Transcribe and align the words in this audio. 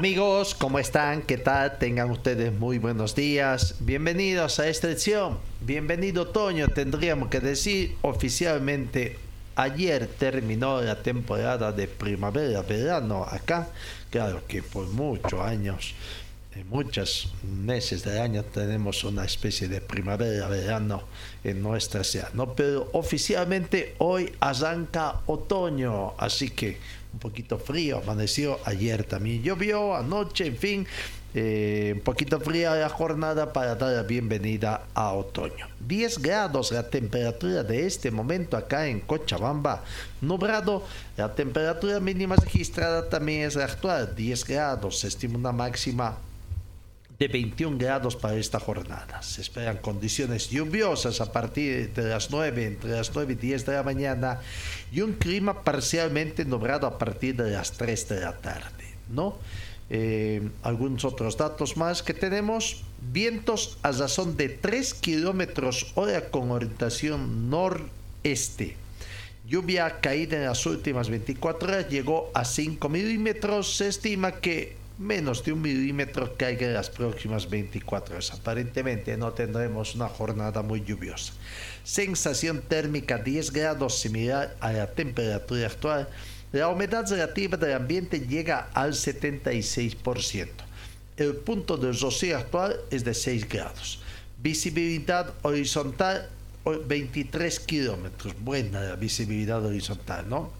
Amigos, 0.00 0.54
¿cómo 0.54 0.78
están? 0.78 1.20
¿Qué 1.20 1.36
tal? 1.36 1.76
Tengan 1.76 2.10
ustedes 2.10 2.54
muy 2.54 2.78
buenos 2.78 3.14
días. 3.14 3.74
Bienvenidos 3.80 4.58
a 4.58 4.66
esta 4.66 4.88
edición. 4.88 5.36
Bienvenido 5.60 6.22
otoño, 6.22 6.68
tendríamos 6.68 7.28
que 7.28 7.38
decir 7.38 7.98
oficialmente. 8.00 9.18
Ayer 9.56 10.06
terminó 10.06 10.80
la 10.80 11.02
temporada 11.02 11.70
de 11.72 11.86
primavera-verano 11.86 13.24
acá. 13.24 13.68
Claro 14.08 14.40
que 14.48 14.62
por 14.62 14.86
muchos 14.86 15.38
años, 15.38 15.94
en 16.54 16.66
muchos 16.70 17.34
meses 17.42 18.02
del 18.02 18.22
año 18.22 18.42
tenemos 18.42 19.04
una 19.04 19.26
especie 19.26 19.68
de 19.68 19.82
primavera-verano 19.82 21.02
en 21.44 21.60
nuestra 21.60 22.04
ciudad, 22.04 22.32
¿no? 22.32 22.54
Pero 22.54 22.88
oficialmente 22.94 23.96
hoy 23.98 24.32
arranca 24.40 25.20
otoño, 25.26 26.14
así 26.16 26.48
que 26.48 26.78
un 27.12 27.18
poquito 27.18 27.58
frío, 27.58 27.98
amaneció 27.98 28.58
ayer 28.64 29.04
también 29.04 29.42
llovió, 29.42 29.96
anoche, 29.96 30.46
en 30.46 30.56
fin, 30.56 30.86
eh, 31.32 31.92
un 31.94 32.00
poquito 32.00 32.40
fría 32.40 32.74
la 32.74 32.88
jornada 32.88 33.52
para 33.52 33.76
dar 33.76 33.92
la 33.92 34.02
bienvenida 34.02 34.86
a 34.94 35.12
otoño. 35.12 35.68
10 35.86 36.18
grados 36.18 36.72
la 36.72 36.90
temperatura 36.90 37.62
de 37.62 37.86
este 37.86 38.10
momento 38.10 38.56
acá 38.56 38.88
en 38.88 39.00
Cochabamba, 39.00 39.84
nublado, 40.20 40.84
la 41.16 41.32
temperatura 41.34 42.00
mínima 42.00 42.36
registrada 42.36 43.08
también 43.08 43.42
es 43.42 43.54
la 43.54 43.64
actual, 43.64 44.14
10 44.16 44.44
grados, 44.44 45.00
se 45.00 45.08
estima 45.08 45.38
una 45.38 45.52
máxima 45.52 46.18
de 47.20 47.28
21 47.28 47.76
grados 47.76 48.16
para 48.16 48.36
esta 48.36 48.58
jornada. 48.58 49.22
Se 49.22 49.42
esperan 49.42 49.76
condiciones 49.76 50.48
lluviosas 50.48 51.20
a 51.20 51.30
partir 51.30 51.92
de 51.92 52.04
las 52.04 52.30
9, 52.30 52.64
entre 52.64 52.92
las 52.92 53.14
9 53.14 53.34
y 53.34 53.36
10 53.36 53.66
de 53.66 53.72
la 53.74 53.82
mañana 53.82 54.40
y 54.90 55.02
un 55.02 55.12
clima 55.12 55.62
parcialmente 55.62 56.46
nublado 56.46 56.86
a 56.86 56.96
partir 56.96 57.36
de 57.36 57.50
las 57.50 57.72
3 57.72 58.08
de 58.08 58.20
la 58.20 58.38
tarde, 58.38 58.94
¿no? 59.10 59.36
Eh, 59.90 60.48
algunos 60.62 61.04
otros 61.04 61.36
datos 61.36 61.76
más 61.76 62.02
que 62.02 62.14
tenemos. 62.14 62.84
Vientos 63.12 63.76
a 63.82 63.92
razón 63.92 64.38
de 64.38 64.48
3 64.48 64.94
kilómetros 64.94 65.92
hora 65.96 66.30
con 66.30 66.50
orientación 66.50 67.50
noreste. 67.50 68.76
Lluvia 69.46 70.00
caída 70.00 70.38
en 70.38 70.44
las 70.46 70.64
últimas 70.64 71.10
24 71.10 71.68
horas 71.68 71.88
llegó 71.90 72.30
a 72.32 72.46
5 72.46 72.88
milímetros. 72.88 73.76
Se 73.76 73.88
estima 73.88 74.40
que 74.40 74.79
menos 75.00 75.42
de 75.42 75.54
un 75.54 75.62
milímetro 75.62 76.36
caiga 76.36 76.66
en 76.66 76.74
las 76.74 76.90
próximas 76.90 77.48
24 77.48 78.14
horas. 78.14 78.32
Aparentemente 78.32 79.16
no 79.16 79.32
tendremos 79.32 79.94
una 79.94 80.08
jornada 80.08 80.60
muy 80.62 80.84
lluviosa. 80.84 81.32
Sensación 81.82 82.60
térmica 82.60 83.16
10 83.16 83.50
grados 83.50 83.98
similar 83.98 84.54
a 84.60 84.72
la 84.72 84.86
temperatura 84.88 85.66
actual. 85.66 86.06
La 86.52 86.68
humedad 86.68 87.08
relativa 87.08 87.56
del 87.56 87.72
ambiente 87.72 88.20
llega 88.20 88.68
al 88.74 88.92
76%. 88.92 90.48
El 91.16 91.34
punto 91.36 91.78
de 91.78 91.92
rocío 91.92 92.36
actual 92.36 92.76
es 92.90 93.02
de 93.02 93.14
6 93.14 93.48
grados. 93.48 94.00
Visibilidad 94.42 95.32
horizontal 95.42 96.28
23 96.86 97.60
kilómetros. 97.60 98.34
Buena 98.38 98.82
la 98.82 98.96
visibilidad 98.96 99.64
horizontal, 99.64 100.28
¿no? 100.28 100.50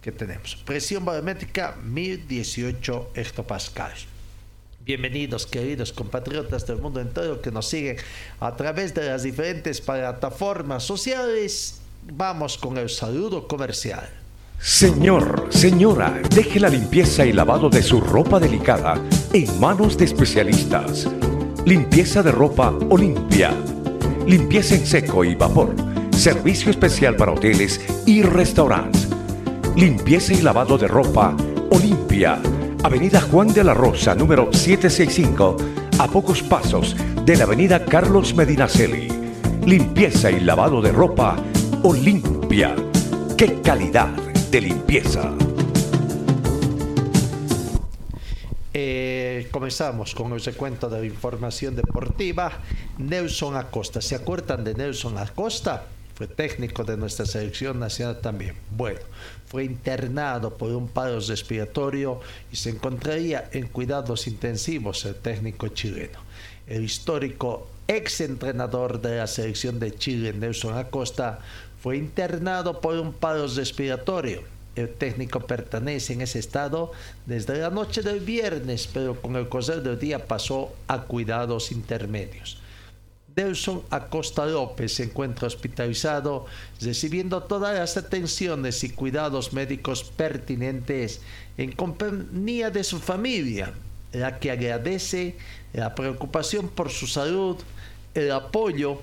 Que 0.00 0.12
tenemos. 0.12 0.56
Presión 0.56 1.04
barométrica 1.04 1.76
1018 1.82 3.10
hectopascales. 3.14 4.06
Bienvenidos, 4.84 5.46
queridos 5.46 5.92
compatriotas 5.92 6.66
del 6.66 6.78
mundo 6.78 7.00
entero 7.00 7.40
que 7.42 7.50
nos 7.50 7.68
siguen 7.68 7.98
a 8.40 8.56
través 8.56 8.94
de 8.94 9.06
las 9.06 9.22
diferentes 9.22 9.80
plataformas 9.80 10.82
sociales. 10.82 11.80
Vamos 12.12 12.56
con 12.56 12.78
el 12.78 12.88
saludo 12.88 13.46
comercial. 13.46 14.08
Señor, 14.58 15.48
señora, 15.50 16.20
deje 16.34 16.60
la 16.60 16.68
limpieza 16.68 17.24
y 17.24 17.32
lavado 17.32 17.70
de 17.70 17.82
su 17.82 18.00
ropa 18.00 18.40
delicada 18.40 18.94
en 19.32 19.60
manos 19.60 19.96
de 19.96 20.06
especialistas. 20.06 21.08
Limpieza 21.66 22.22
de 22.22 22.32
ropa 22.32 22.70
Olimpia. 22.88 23.54
Limpieza 24.26 24.74
en 24.74 24.86
seco 24.86 25.24
y 25.24 25.34
vapor. 25.34 25.74
Servicio 26.10 26.70
especial 26.70 27.16
para 27.16 27.32
hoteles 27.32 27.80
y 28.06 28.22
restaurantes 28.22 29.08
Limpieza 29.76 30.34
y 30.34 30.42
lavado 30.42 30.76
de 30.76 30.88
ropa 30.88 31.36
Olimpia. 31.70 32.40
Avenida 32.82 33.20
Juan 33.20 33.48
de 33.48 33.62
la 33.62 33.72
Rosa, 33.72 34.14
número 34.14 34.52
765, 34.52 35.56
a 35.98 36.08
pocos 36.08 36.42
pasos 36.42 36.96
de 37.24 37.36
la 37.36 37.44
Avenida 37.44 37.84
Carlos 37.84 38.34
Medinaceli. 38.34 39.08
Limpieza 39.64 40.30
y 40.30 40.40
lavado 40.40 40.82
de 40.82 40.90
ropa 40.90 41.36
Olimpia. 41.84 42.74
¡Qué 43.38 43.62
calidad 43.62 44.08
de 44.50 44.60
limpieza! 44.60 45.30
Eh, 48.74 49.48
comenzamos 49.52 50.14
con 50.14 50.32
el 50.32 50.40
recuento 50.42 50.88
de 50.88 51.00
la 51.00 51.06
información 51.06 51.76
deportiva. 51.76 52.52
Nelson 52.98 53.56
Acosta. 53.56 54.00
¿Se 54.00 54.16
acuerdan 54.16 54.64
de 54.64 54.74
Nelson 54.74 55.16
Acosta? 55.16 55.84
Fue 56.20 56.26
técnico 56.26 56.84
de 56.84 56.98
nuestra 56.98 57.24
selección 57.24 57.80
nacional 57.80 58.20
también. 58.20 58.54
Bueno, 58.76 59.00
fue 59.50 59.64
internado 59.64 60.56
por 60.56 60.70
un 60.70 60.86
paro 60.86 61.18
respiratorio 61.18 62.20
y 62.52 62.56
se 62.56 62.70
encontraría 62.70 63.50
en 63.50 63.66
cuidados 63.66 64.28
intensivos 64.28 65.04
el 65.06 65.16
técnico 65.16 65.66
chileno. 65.66 66.20
El 66.68 66.84
histórico 66.84 67.66
ex 67.88 68.20
entrenador 68.20 69.00
de 69.00 69.16
la 69.16 69.26
selección 69.26 69.80
de 69.80 69.92
Chile, 69.92 70.32
Nelson 70.32 70.78
Acosta, 70.78 71.40
fue 71.82 71.96
internado 71.96 72.80
por 72.80 72.94
un 72.94 73.12
paro 73.12 73.48
respiratorio. 73.48 74.42
El 74.76 74.94
técnico 74.94 75.40
pertenece 75.40 76.12
en 76.12 76.20
ese 76.20 76.38
estado 76.38 76.92
desde 77.26 77.58
la 77.58 77.70
noche 77.70 78.02
del 78.02 78.20
viernes, 78.20 78.86
pero 78.86 79.20
con 79.20 79.34
el 79.34 79.48
correr 79.48 79.82
del 79.82 79.98
día 79.98 80.28
pasó 80.28 80.72
a 80.86 81.02
cuidados 81.02 81.72
intermedios. 81.72 82.59
Nelson 83.36 83.82
Acosta 83.90 84.46
López 84.46 84.94
se 84.94 85.04
encuentra 85.04 85.46
hospitalizado 85.46 86.46
recibiendo 86.80 87.42
todas 87.42 87.78
las 87.78 87.96
atenciones 87.96 88.82
y 88.84 88.90
cuidados 88.90 89.52
médicos 89.52 90.04
pertinentes 90.04 91.20
en 91.56 91.72
compañía 91.72 92.70
de 92.70 92.84
su 92.84 92.98
familia, 92.98 93.72
la 94.12 94.38
que 94.38 94.50
agradece 94.50 95.36
la 95.72 95.94
preocupación 95.94 96.68
por 96.68 96.90
su 96.90 97.06
salud, 97.06 97.56
el 98.14 98.32
apoyo 98.32 99.00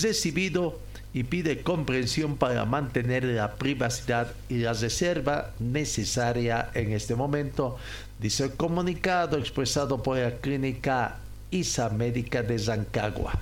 recibido 0.00 0.78
y 1.12 1.24
pide 1.24 1.62
comprensión 1.62 2.36
para 2.36 2.64
mantener 2.64 3.24
la 3.24 3.56
privacidad 3.56 4.32
y 4.48 4.58
la 4.58 4.72
reserva 4.72 5.52
necesaria 5.58 6.70
en 6.74 6.92
este 6.92 7.16
momento, 7.16 7.76
dice 8.20 8.44
el 8.44 8.52
comunicado 8.52 9.36
expresado 9.36 10.02
por 10.02 10.18
la 10.18 10.36
clínica 10.36 11.18
ISA 11.50 11.90
Médica 11.90 12.42
de 12.42 12.58
Zancagua. 12.58 13.38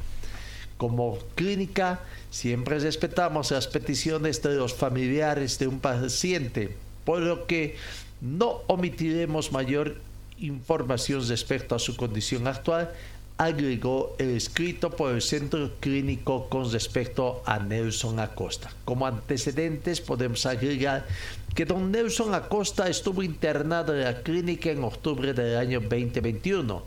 Como 0.77 1.19
clínica, 1.35 2.01
siempre 2.31 2.79
respetamos 2.79 3.51
las 3.51 3.67
peticiones 3.67 4.43
de 4.43 4.55
los 4.55 4.75
familiares 4.75 5.59
de 5.59 5.67
un 5.67 5.81
paciente, 5.81 6.77
por 7.05 7.21
lo 7.21 7.47
que 7.47 7.77
no 8.21 8.63
omitiremos 8.69 9.53
mayor 9.53 9.97
información 10.39 11.27
respecto 11.27 11.75
a 11.75 11.79
su 11.79 11.97
condición 11.97 12.47
actual, 12.47 12.93
agregó 13.39 14.17
el 14.19 14.31
escrito 14.31 14.91
por 14.91 15.15
el 15.15 15.23
centro 15.23 15.71
clínico 15.79 16.49
con 16.49 16.71
respecto 16.73 17.43
a 17.47 17.61
Nelson 17.61 18.19
Acosta. 18.19 18.71
Como 18.85 19.07
antecedentes 19.07 20.01
podemos 20.01 20.45
agregar 20.45 21.07
que 21.55 21.65
don 21.65 21.93
Nelson 21.93 22.35
Acosta 22.35 22.89
estuvo 22.89 23.23
internado 23.23 23.95
en 23.95 24.05
la 24.05 24.23
clínica 24.23 24.71
en 24.71 24.83
octubre 24.83 25.33
del 25.33 25.57
año 25.57 25.81
2021 25.81 26.83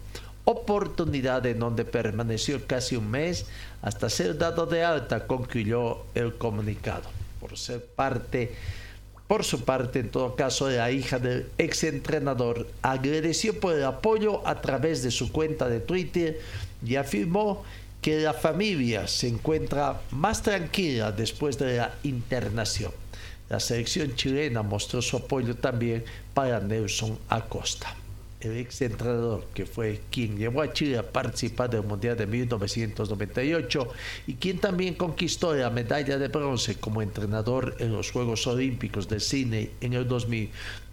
oportunidad 0.52 1.46
en 1.46 1.60
donde 1.60 1.86
permaneció 1.86 2.66
casi 2.68 2.96
un 2.96 3.10
mes 3.10 3.46
hasta 3.82 4.10
ser 4.10 4.38
dado 4.38 4.66
de 4.66 4.84
alta, 4.84 5.28
concluyó 5.28 6.04
el 6.14 6.38
comunicado. 6.38 7.10
Por 7.40 7.58
ser 7.58 7.84
parte 7.84 8.52
por 9.32 9.46
su 9.46 9.64
parte, 9.64 10.00
en 10.00 10.10
todo 10.10 10.36
caso, 10.36 10.70
la 10.70 10.92
hija 10.92 11.18
del 11.18 11.48
exentrenador 11.58 12.68
agradeció 12.82 13.58
por 13.58 13.76
el 13.76 13.86
apoyo 13.86 14.46
a 14.46 14.60
través 14.60 15.04
de 15.04 15.10
su 15.10 15.32
cuenta 15.32 15.70
de 15.70 15.80
Twitter 15.80 16.42
y 16.86 16.98
afirmó 16.98 17.64
que 18.02 18.20
la 18.20 18.34
familia 18.34 19.08
se 19.08 19.30
encuentra 19.30 20.02
más 20.12 20.44
tranquila 20.44 21.14
después 21.14 21.58
de 21.58 21.78
la 21.78 21.96
internación. 22.04 22.92
La 23.48 23.62
selección 23.62 24.16
chilena 24.16 24.64
mostró 24.64 25.02
su 25.02 25.16
apoyo 25.16 25.56
también 25.56 26.04
para 26.34 26.60
Nelson 26.60 27.18
Acosta 27.30 28.01
el 28.42 28.58
ex 28.58 28.82
entrenador 28.82 29.46
que 29.54 29.66
fue 29.66 30.02
quien 30.12 30.38
llevó 30.38 30.62
a 30.62 30.74
Chile 30.74 30.98
a 30.98 31.04
participar 31.04 31.70
del 31.70 31.84
Mundial 31.84 32.18
de 32.18 32.28
1998 32.28 33.88
y 34.28 34.36
quien 34.36 34.60
también 34.60 34.96
conquistó 34.96 35.56
la 35.56 35.70
medalla 35.70 36.18
de 36.18 36.28
bronce 36.28 36.76
como 36.76 37.02
entrenador 37.02 37.76
en 37.80 37.92
los 37.92 38.12
Juegos 38.12 38.46
Olímpicos 38.48 39.08
de 39.08 39.20
Cine 39.20 39.72
en 39.82 39.94
el 39.94 40.08
2000 40.08 40.50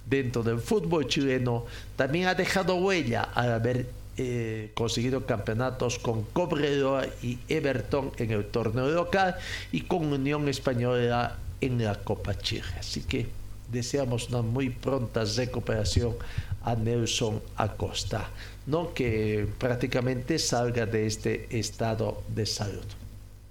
dentro 0.08 0.42
del 0.42 0.58
fútbol 0.58 1.06
chileno, 1.06 1.66
también 1.96 2.28
ha 2.28 2.34
dejado 2.34 2.76
huella 2.76 3.22
al 3.22 3.52
haber 3.52 3.86
eh, 4.16 4.70
conseguido 4.74 5.26
campeonatos 5.26 5.98
con 5.98 6.24
Cobreloa 6.24 7.06
y 7.22 7.38
Everton 7.48 8.12
en 8.16 8.32
el 8.32 8.46
torneo 8.46 8.88
local 8.88 9.36
y 9.70 9.82
con 9.82 10.12
Unión 10.12 10.48
Española 10.48 11.36
en 11.60 11.84
la 11.84 11.94
Copa 11.96 12.36
Chile. 12.36 12.64
Así 12.78 13.02
que 13.02 13.26
deseamos 13.70 14.30
una 14.30 14.42
muy 14.42 14.70
pronta 14.70 15.24
recuperación 15.24 16.16
a 16.62 16.74
Nelson 16.74 17.40
Acosta, 17.56 18.30
no 18.66 18.92
que 18.92 19.48
prácticamente 19.58 20.38
salga 20.38 20.86
de 20.86 21.06
este 21.06 21.58
estado 21.58 22.22
de 22.34 22.46
salud. 22.46 22.84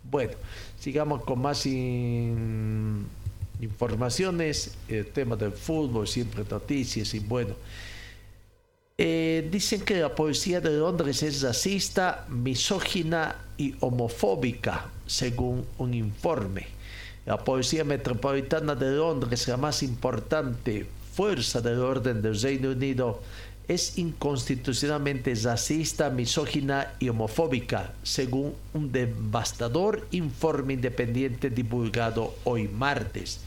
Bueno, 0.10 0.34
sigamos 0.80 1.24
con 1.24 1.40
más 1.40 1.66
informaciones, 3.60 4.76
el 4.88 5.08
tema 5.08 5.36
del 5.36 5.52
fútbol, 5.52 6.08
siempre 6.08 6.44
noticias 6.50 7.14
y 7.14 7.20
bueno. 7.20 7.56
Eh, 9.00 9.48
dicen 9.52 9.82
que 9.82 10.00
la 10.00 10.16
policía 10.16 10.60
de 10.60 10.72
Londres 10.72 11.22
es 11.22 11.44
racista, 11.44 12.26
misógina 12.30 13.36
y 13.56 13.76
homofóbica, 13.80 14.90
según 15.06 15.66
un 15.78 15.94
informe. 15.94 16.66
La 17.28 17.38
Policía 17.38 17.84
Metropolitana 17.84 18.74
de 18.74 18.96
Londres, 18.96 19.48
la 19.48 19.58
más 19.58 19.84
importante 19.84 20.88
fuerza 21.18 21.62
del 21.62 21.80
orden 21.80 22.22
del 22.22 22.40
Reino 22.40 22.70
Unido 22.70 23.24
es 23.68 23.98
inconstitucionalmente 23.98 25.34
racista, 25.34 26.12
misógina 26.12 26.94
y 27.00 27.10
homofóbica, 27.10 27.94
según 28.04 28.54
un 28.76 28.92
devastador 28.92 30.08
informe 30.12 30.74
independiente 30.74 31.50
divulgado 31.50 32.36
hoy 32.44 32.68
martes. 32.68 33.40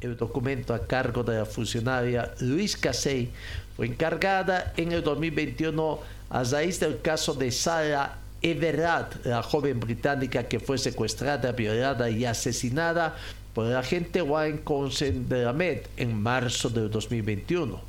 El 0.00 0.16
documento 0.16 0.72
a 0.72 0.86
cargo 0.86 1.24
de 1.24 1.38
la 1.38 1.44
funcionaria 1.44 2.32
Luis 2.38 2.76
Casey 2.76 3.30
fue 3.76 3.86
encargada 3.86 4.72
en 4.76 4.92
el 4.92 5.02
2021 5.02 5.98
a 6.30 6.44
raíz 6.44 6.78
del 6.78 7.00
caso 7.00 7.34
de 7.34 7.50
Sarah 7.50 8.16
Everard, 8.40 9.26
la 9.26 9.42
joven 9.42 9.80
británica 9.80 10.44
que 10.44 10.60
fue 10.60 10.78
secuestrada, 10.78 11.50
violada 11.50 12.08
y 12.08 12.24
asesinada 12.24 13.16
por 13.58 13.66
el 13.66 13.74
agente 13.74 14.22
Wayne 14.22 14.60
Consen 14.60 15.28
de 15.28 15.42
la 15.42 15.52
Med 15.52 15.80
en 15.96 16.14
marzo 16.22 16.70
del 16.70 16.88
2021. 16.88 17.80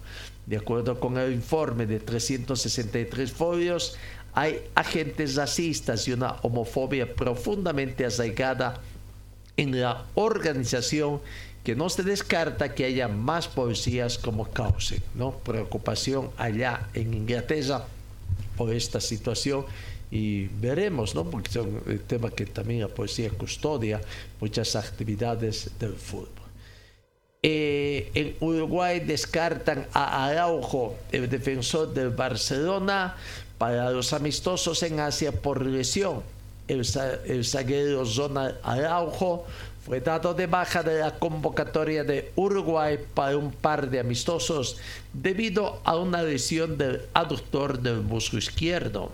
De 0.48 0.58
acuerdo 0.58 1.00
con 1.00 1.16
el 1.20 1.32
informe 1.32 1.86
de 1.86 2.00
363 2.00 3.32
folios, 3.32 3.96
hay 4.34 4.62
agentes 4.74 5.36
racistas 5.36 6.08
y 6.08 6.14
una 6.14 6.38
homofobia 6.42 7.14
profundamente 7.14 8.04
arraigada 8.04 8.82
en 9.58 9.80
la 9.80 10.06
organización 10.16 11.22
que 11.64 11.76
no 11.76 11.88
se 11.88 12.02
descarta 12.02 12.74
que 12.74 12.86
haya 12.86 13.08
más 13.08 13.48
policías 13.48 14.18
como 14.18 14.46
causa. 14.46 14.96
¿no? 15.14 15.34
Preocupación 15.38 16.32
allá 16.38 16.90
en 16.96 17.14
Inglaterra 17.14 17.86
por 18.58 18.74
esta 18.74 19.00
situación 19.00 19.68
y 20.12 20.48
veremos, 20.48 21.14
¿no? 21.14 21.26
porque 21.26 21.52
son 21.52 21.84
el 21.88 22.02
tema 22.02 22.32
que 22.32 22.46
también 22.46 22.82
la 22.82 22.88
poesía 22.88 23.30
custodia 23.30 24.02
muchas 24.40 24.76
actividades 24.76 25.70
del 25.80 25.94
fútbol. 25.94 26.30
Eh, 27.42 28.12
en 28.16 28.36
Uruguay 28.42 29.00
descartan 29.00 29.88
a 29.94 30.26
Araujo, 30.26 30.96
el 31.12 31.30
defensor 31.30 31.94
del 31.94 32.10
Barcelona, 32.10 33.16
para 33.58 33.92
los 33.92 34.12
amistosos 34.14 34.84
en 34.84 35.00
Asia 35.00 35.32
por 35.32 35.66
lesión. 35.66 36.22
El, 36.68 36.86
el 37.26 37.46
zaguero 37.46 38.06
Zona 38.06 38.56
Araujo 38.64 39.46
fue 39.86 40.02
dado 40.02 40.34
de 40.34 40.48
baja 40.48 40.84
de 40.84 41.00
la 41.00 41.18
convocatoria 41.18 42.04
de 42.04 42.32
Uruguay 42.36 43.00
para 43.14 43.38
un 43.38 43.52
par 43.52 43.90
de 43.90 44.00
amistosos 44.00 44.78
debido 45.14 45.80
a 45.84 45.96
una 45.96 46.22
lesión 46.22 46.78
del 46.78 47.02
aductor 47.14 47.80
del 47.80 48.02
muslo 48.02 48.38
izquierdo 48.38 49.12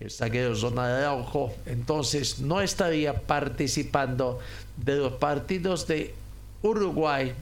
el 0.00 0.10
zaguero 0.10 0.54
Zona 0.54 0.88
de 0.88 1.04
Araujo, 1.04 1.54
entonces 1.66 2.38
no 2.38 2.60
estaría 2.60 3.14
participando 3.14 4.38
de 4.76 4.96
los 4.96 5.14
partidos 5.14 5.86
de 5.86 6.14
Uruguay 6.62 7.32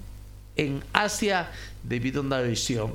en 0.57 0.83
Asia 0.93 1.51
debido 1.83 2.23
a 2.23 2.25
una 2.25 2.41
lesión. 2.41 2.95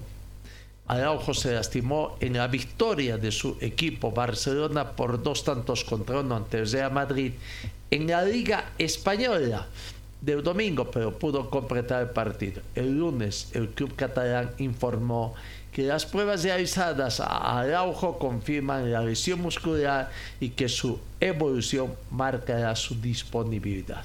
Araujo 0.87 1.33
se 1.33 1.53
lastimó 1.53 2.17
en 2.19 2.33
la 2.33 2.47
victoria 2.47 3.17
de 3.17 3.31
su 3.31 3.57
equipo 3.61 4.11
Barcelona 4.11 4.91
por 4.91 5.21
dos 5.21 5.43
tantos 5.43 5.85
contra 5.85 6.19
uno 6.19 6.35
ante 6.35 6.57
el 6.57 6.69
Real 6.69 6.91
Madrid 6.91 7.33
en 7.91 8.07
la 8.07 8.23
Liga 8.23 8.71
Española 8.77 9.67
del 10.19 10.43
domingo, 10.43 10.89
pero 10.91 11.17
pudo 11.17 11.49
completar 11.49 12.01
el 12.01 12.09
partido. 12.09 12.61
El 12.75 12.97
lunes 12.97 13.49
el 13.53 13.69
club 13.69 13.95
catalán 13.95 14.51
informó 14.57 15.33
las 15.77 16.05
pruebas 16.05 16.43
realizadas 16.43 17.19
a 17.19 17.59
Araujo 17.59 18.19
confirman 18.19 18.91
la 18.91 19.01
lesión 19.01 19.41
muscular 19.41 20.11
y 20.39 20.49
que 20.49 20.67
su 20.67 20.99
evolución 21.19 21.93
marcará 22.09 22.75
su 22.75 22.99
disponibilidad. 22.99 24.03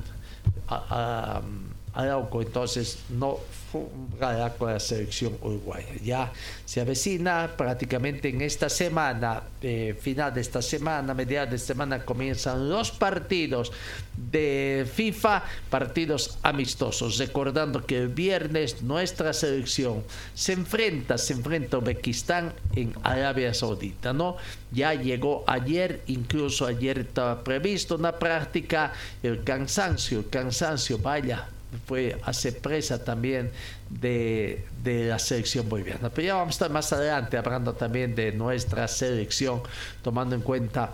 Araujo 1.97 2.43
entonces 2.43 2.99
no 3.09 3.39
jugará 3.73 4.53
con 4.55 4.73
la 4.73 4.79
selección 4.79 5.37
uruguaya. 5.41 5.95
Ya 6.05 6.33
se 6.65 6.81
avecina 6.81 7.51
prácticamente 7.57 8.29
en 8.29 8.43
esta 8.43 8.69
semana, 8.69 9.43
eh, 9.63 9.97
final 9.99 10.33
de 10.33 10.43
esta 10.43 10.61
semana, 10.63 11.15
mediados 11.15 11.51
de 11.51 11.59
semana, 11.59 12.05
comienzan 12.05 12.69
los 12.69 12.91
partidos 12.91 13.73
de 14.15 14.87
FIFA, 14.95 15.43
partidos 15.71 16.39
amistosos. 16.43 17.19
Recordando 17.19 17.85
que 17.85 17.99
el 17.99 18.09
viernes 18.09 18.83
nuestra 18.83 19.33
selección 19.33 20.05
se 20.35 20.53
enfrenta, 20.53 21.17
se 21.17 21.33
enfrenta 21.33 21.79
a 21.79 21.81
Uzbekistán 21.81 22.53
en 22.75 22.93
Arabia 23.03 23.55
Saudita, 23.55 24.13
¿no? 24.13 24.37
Ya 24.71 24.93
llegó 24.95 25.45
ayer, 25.47 26.03
incluso 26.07 26.67
ayer 26.67 26.99
estaba 26.99 27.43
previsto 27.43 27.97
una 27.97 28.13
práctica, 28.13 28.93
el 29.23 29.43
cansancio, 29.45 30.19
el 30.19 30.29
cansancio, 30.29 30.99
vaya, 30.99 31.49
fue 31.87 32.19
hace 32.25 32.53
presa 32.53 33.05
también 33.05 33.51
de, 33.89 34.65
la 34.85 35.19
selección 35.19 35.69
boliviana. 35.69 36.11
Pero 36.11 36.27
ya 36.27 36.35
vamos 36.35 36.55
a 36.55 36.57
estar 36.57 36.71
más 36.71 36.93
adelante 36.93 37.37
hablando 37.37 37.75
también 37.75 38.15
de 38.15 38.33
nuestra 38.33 38.89
selección, 38.89 39.63
tomando 40.03 40.35
en 40.35 40.43
cuenta 40.43 40.93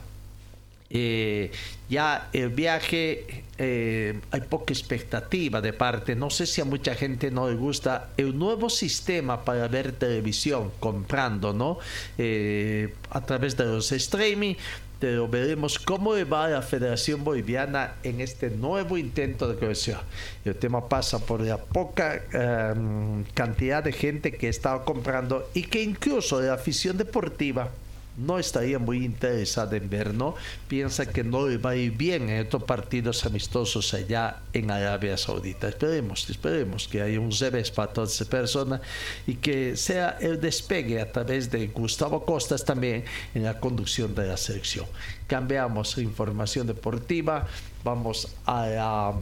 eh, 0.95 1.51
ya 1.89 2.29
el 2.35 2.51
viaje, 2.51 3.45
eh, 3.57 4.21
hay 4.31 4.41
poca 4.43 4.75
expectativa 4.75 5.63
de 5.63 5.73
parte. 5.73 6.15
No 6.15 6.29
sé 6.29 6.45
si 6.45 6.61
a 6.61 6.67
mucha 6.67 6.95
gente 6.95 7.31
no 7.31 7.49
le 7.49 7.57
gusta 7.57 8.11
el 8.19 8.39
nuevo 8.39 8.69
sistema 8.69 9.43
para 9.43 9.69
ver 9.69 9.93
televisión 9.93 10.71
comprando, 10.81 11.55
¿no? 11.55 11.79
Eh, 12.19 12.95
a 13.09 13.23
través 13.23 13.57
de 13.57 13.65
los 13.65 13.91
streaming 13.91 14.55
pero 15.03 15.27
veremos 15.27 15.81
cómo 15.81 16.13
va 16.31 16.47
la 16.47 16.63
Federación 16.63 17.25
Boliviana 17.25 17.95
en 18.05 18.21
este 18.21 18.51
nuevo 18.51 18.97
intento 18.97 19.49
de 19.49 19.59
cohesión. 19.59 19.99
El 20.45 20.55
tema 20.55 20.89
pasa 20.89 21.19
por 21.19 21.41
la 21.41 21.57
poca 21.57 22.23
em, 22.33 23.25
cantidad 23.35 23.83
de 23.83 23.91
gente 23.91 24.31
que 24.31 24.49
estaba 24.49 24.85
comprando 24.85 25.51
y 25.55 25.65
que 25.65 25.83
incluso 25.83 26.41
la 26.41 26.55
afición 26.55 26.99
deportiva 26.99 27.69
no 28.17 28.39
estaría 28.39 28.79
muy 28.79 29.05
interesada 29.05 29.77
en 29.77 29.89
ver, 29.89 30.15
¿no? 30.15 30.35
Piensa 30.69 31.07
que 31.07 31.25
no 31.25 31.47
le 31.49 31.57
va 31.57 31.71
a 31.71 31.77
ir 31.77 31.93
bien 31.93 32.29
en 32.29 32.43
estos 32.43 32.63
partidos 32.65 33.25
amistosos 33.25 33.95
allá 33.95 34.41
en 34.53 34.71
Arabia 34.71 35.17
Saudita. 35.17 35.69
Esperemos, 35.69 36.29
esperemos 36.29 36.89
que 36.89 37.01
haya 37.01 37.19
un 37.21 37.33
revés 37.33 37.71
para 37.71 37.93
todas 37.93 38.15
esas 38.15 38.29
personas 38.29 38.81
y 39.27 39.37
que 39.37 39.77
sea 39.77 40.19
el 40.21 40.41
despegue 40.41 41.01
a 41.01 41.11
través 41.11 41.51
de 41.51 41.69
Gustavo 41.69 42.25
Costas 42.25 42.65
también 42.65 43.05
en 43.35 43.45
la 43.45 43.59
conducción 43.59 44.15
de 44.15 44.27
la 44.27 44.37
selección. 44.37 44.87
Cambiamos 45.27 45.97
información 45.99 46.67
deportiva, 46.67 47.47
vamos 47.83 48.29
a 48.45 48.67
la 48.67 49.15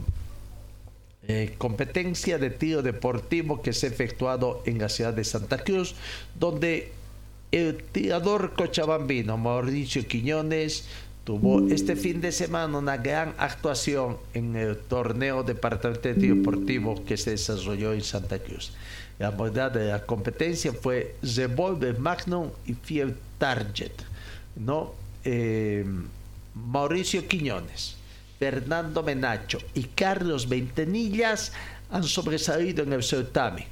eh, 1.27 1.55
competencia 1.57 2.37
de 2.37 2.49
tiro 2.49 2.81
deportivo 2.81 3.61
que 3.61 3.73
se 3.73 3.85
ha 3.85 3.89
efectuado 3.89 4.63
en 4.65 4.79
la 4.79 4.89
ciudad 4.89 5.13
de 5.13 5.23
Santa 5.23 5.59
Cruz, 5.59 5.95
donde 6.37 6.91
El 7.51 7.83
tirador 7.83 8.53
cochabambino 8.55 9.37
Mauricio 9.37 10.07
Quiñones 10.07 10.85
tuvo 11.25 11.67
este 11.67 11.97
fin 11.97 12.21
de 12.21 12.31
semana 12.31 12.77
una 12.77 12.95
gran 12.95 13.35
actuación 13.37 14.17
en 14.33 14.55
el 14.55 14.77
torneo 14.77 15.43
departamental 15.43 16.19
deportivo 16.19 17.03
que 17.03 17.17
se 17.17 17.31
desarrolló 17.31 17.91
en 17.91 18.03
Santa 18.03 18.39
Cruz. 18.39 18.71
La 19.19 19.31
modalidad 19.31 19.71
de 19.71 19.89
la 19.89 20.05
competencia 20.05 20.71
fue 20.71 21.15
Revolver 21.21 21.99
Magnum 21.99 22.51
y 22.65 22.73
Fiel 22.73 23.17
Target. 23.37 23.91
¿no? 24.55 24.93
Eh, 25.25 25.85
Mauricio 26.55 27.27
Quiñones, 27.27 27.97
Fernando 28.39 29.03
Menacho 29.03 29.59
y 29.73 29.83
Carlos 29.83 30.47
Ventenillas 30.47 31.51
han 31.91 32.03
sobresalido 32.03 32.83
en 32.83 32.93
el 32.93 33.03
certamen. 33.03 33.65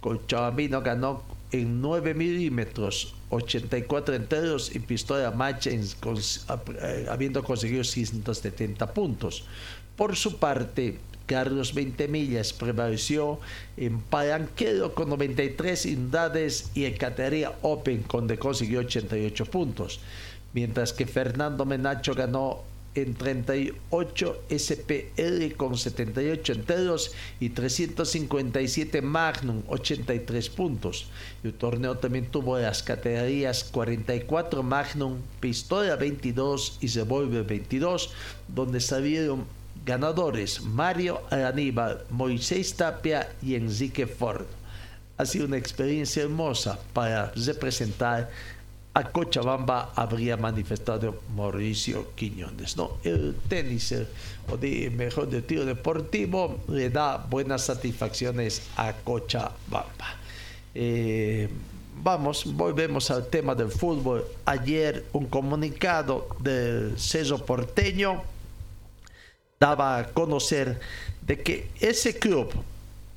Cochabambino 0.00 0.80
ganó 0.80 1.24
en 1.52 1.80
9 1.80 2.14
milímetros, 2.14 3.14
84 3.30 4.14
enteros 4.14 4.74
y 4.74 4.78
pistola 4.78 5.30
match 5.30 5.66
eh, 5.66 7.06
habiendo 7.10 7.42
conseguido 7.42 7.84
670 7.84 8.92
puntos. 8.92 9.44
Por 9.96 10.16
su 10.16 10.38
parte, 10.38 10.98
Carlos 11.26 11.74
20 11.74 12.08
millas 12.08 12.52
prevaleció 12.52 13.40
en 13.76 14.00
Palanquero 14.00 14.94
con 14.94 15.08
93 15.08 15.86
unidades 15.86 16.70
y 16.74 16.84
en 16.84 16.96
Catería 16.96 17.52
Open 17.62 18.02
con 18.02 18.26
de 18.26 18.38
consiguió 18.38 18.80
88 18.80 19.46
puntos. 19.46 20.00
Mientras 20.52 20.92
que 20.92 21.06
Fernando 21.06 21.64
Menacho 21.64 22.14
ganó 22.14 22.62
en 22.96 23.14
38 23.14 24.42
SPL 24.48 25.54
con 25.56 25.76
78 25.76 26.52
enteros 26.54 27.12
y 27.38 27.50
357 27.50 29.02
Magnum 29.02 29.62
83 29.68 30.50
puntos. 30.50 31.06
El 31.44 31.52
torneo 31.54 31.98
también 31.98 32.26
tuvo 32.26 32.58
las 32.58 32.82
categorías 32.82 33.64
44 33.64 34.62
Magnum, 34.62 35.18
Pistola 35.40 35.96
22 35.96 36.78
y 36.80 36.88
Revolver 36.88 37.44
22, 37.44 38.12
donde 38.48 38.80
salieron 38.80 39.44
ganadores 39.84 40.62
Mario 40.62 41.22
Aníbal, 41.30 42.04
Moisés 42.10 42.74
Tapia 42.74 43.28
y 43.42 43.54
Enrique 43.54 44.06
Ford. 44.06 44.46
Ha 45.18 45.24
sido 45.24 45.46
una 45.46 45.56
experiencia 45.56 46.24
hermosa 46.24 46.78
para 46.92 47.32
representar 47.36 48.30
a 48.96 49.04
Cochabamba 49.04 49.92
habría 49.94 50.38
manifestado 50.38 51.20
Mauricio 51.36 52.14
Quiñones. 52.14 52.78
¿no? 52.78 52.96
El 53.04 53.36
tenis, 53.46 53.94
o 54.50 54.56
de, 54.56 54.88
mejor 54.88 55.28
de 55.28 55.42
tiro 55.42 55.66
deportivo, 55.66 56.60
le 56.68 56.88
da 56.88 57.18
buenas 57.18 57.66
satisfacciones 57.66 58.62
a 58.74 58.94
Cochabamba. 58.94 60.16
Eh, 60.74 61.46
vamos, 62.02 62.46
volvemos 62.54 63.10
al 63.10 63.26
tema 63.28 63.54
del 63.54 63.70
fútbol. 63.70 64.24
Ayer 64.46 65.04
un 65.12 65.26
comunicado 65.26 66.28
del 66.40 66.98
Ceso 66.98 67.44
Porteño 67.44 68.22
daba 69.60 69.98
a 69.98 70.06
conocer 70.06 70.80
de 71.20 71.42
que 71.42 71.68
ese 71.80 72.18
club 72.18 72.50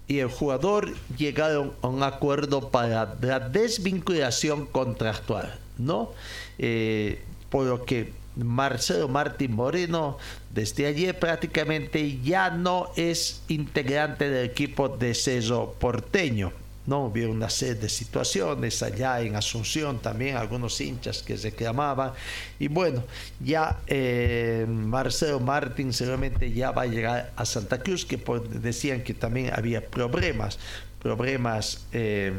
y 0.09 0.19
el 0.19 0.27
jugador 0.27 0.93
llegaron 1.15 1.71
a 1.81 1.87
un 1.87 2.03
acuerdo 2.03 2.67
para 2.69 3.15
la 3.21 3.39
desvinculación 3.39 4.65
contractual. 4.65 5.57
¿No? 5.79 6.11
Eh, 6.59 7.19
por 7.49 7.65
lo 7.65 7.83
que 7.83 8.11
Marcelo 8.35 9.07
Martín 9.07 9.53
Moreno 9.53 10.17
desde 10.53 10.85
ayer 10.85 11.17
prácticamente 11.17 12.19
ya 12.21 12.49
no 12.49 12.89
es 12.95 13.41
integrante 13.47 14.29
del 14.29 14.45
equipo 14.45 14.89
de 14.89 15.13
Cerro 15.13 15.73
Porteño. 15.79 16.51
No 16.85 17.05
hubo 17.05 17.29
una 17.29 17.51
serie 17.51 17.75
de 17.75 17.89
situaciones 17.89 18.81
allá 18.81 19.21
en 19.21 19.35
Asunción 19.35 19.99
también, 19.99 20.37
algunos 20.37 20.81
hinchas 20.81 21.21
que 21.21 21.37
se 21.37 21.51
reclamaban. 21.51 22.13
Y 22.57 22.67
bueno, 22.67 23.03
ya 23.39 23.79
eh, 23.85 24.65
Marcelo 24.67 25.39
Martín 25.39 25.93
seguramente 25.93 26.51
ya 26.51 26.71
va 26.71 26.83
a 26.83 26.87
llegar 26.87 27.31
a 27.35 27.45
Santa 27.45 27.79
Cruz, 27.79 28.05
que 28.05 28.17
decían 28.59 29.03
que 29.03 29.13
también 29.13 29.51
había 29.53 29.85
problemas, 29.85 30.57
problemas. 30.99 31.85
Eh, 31.91 32.33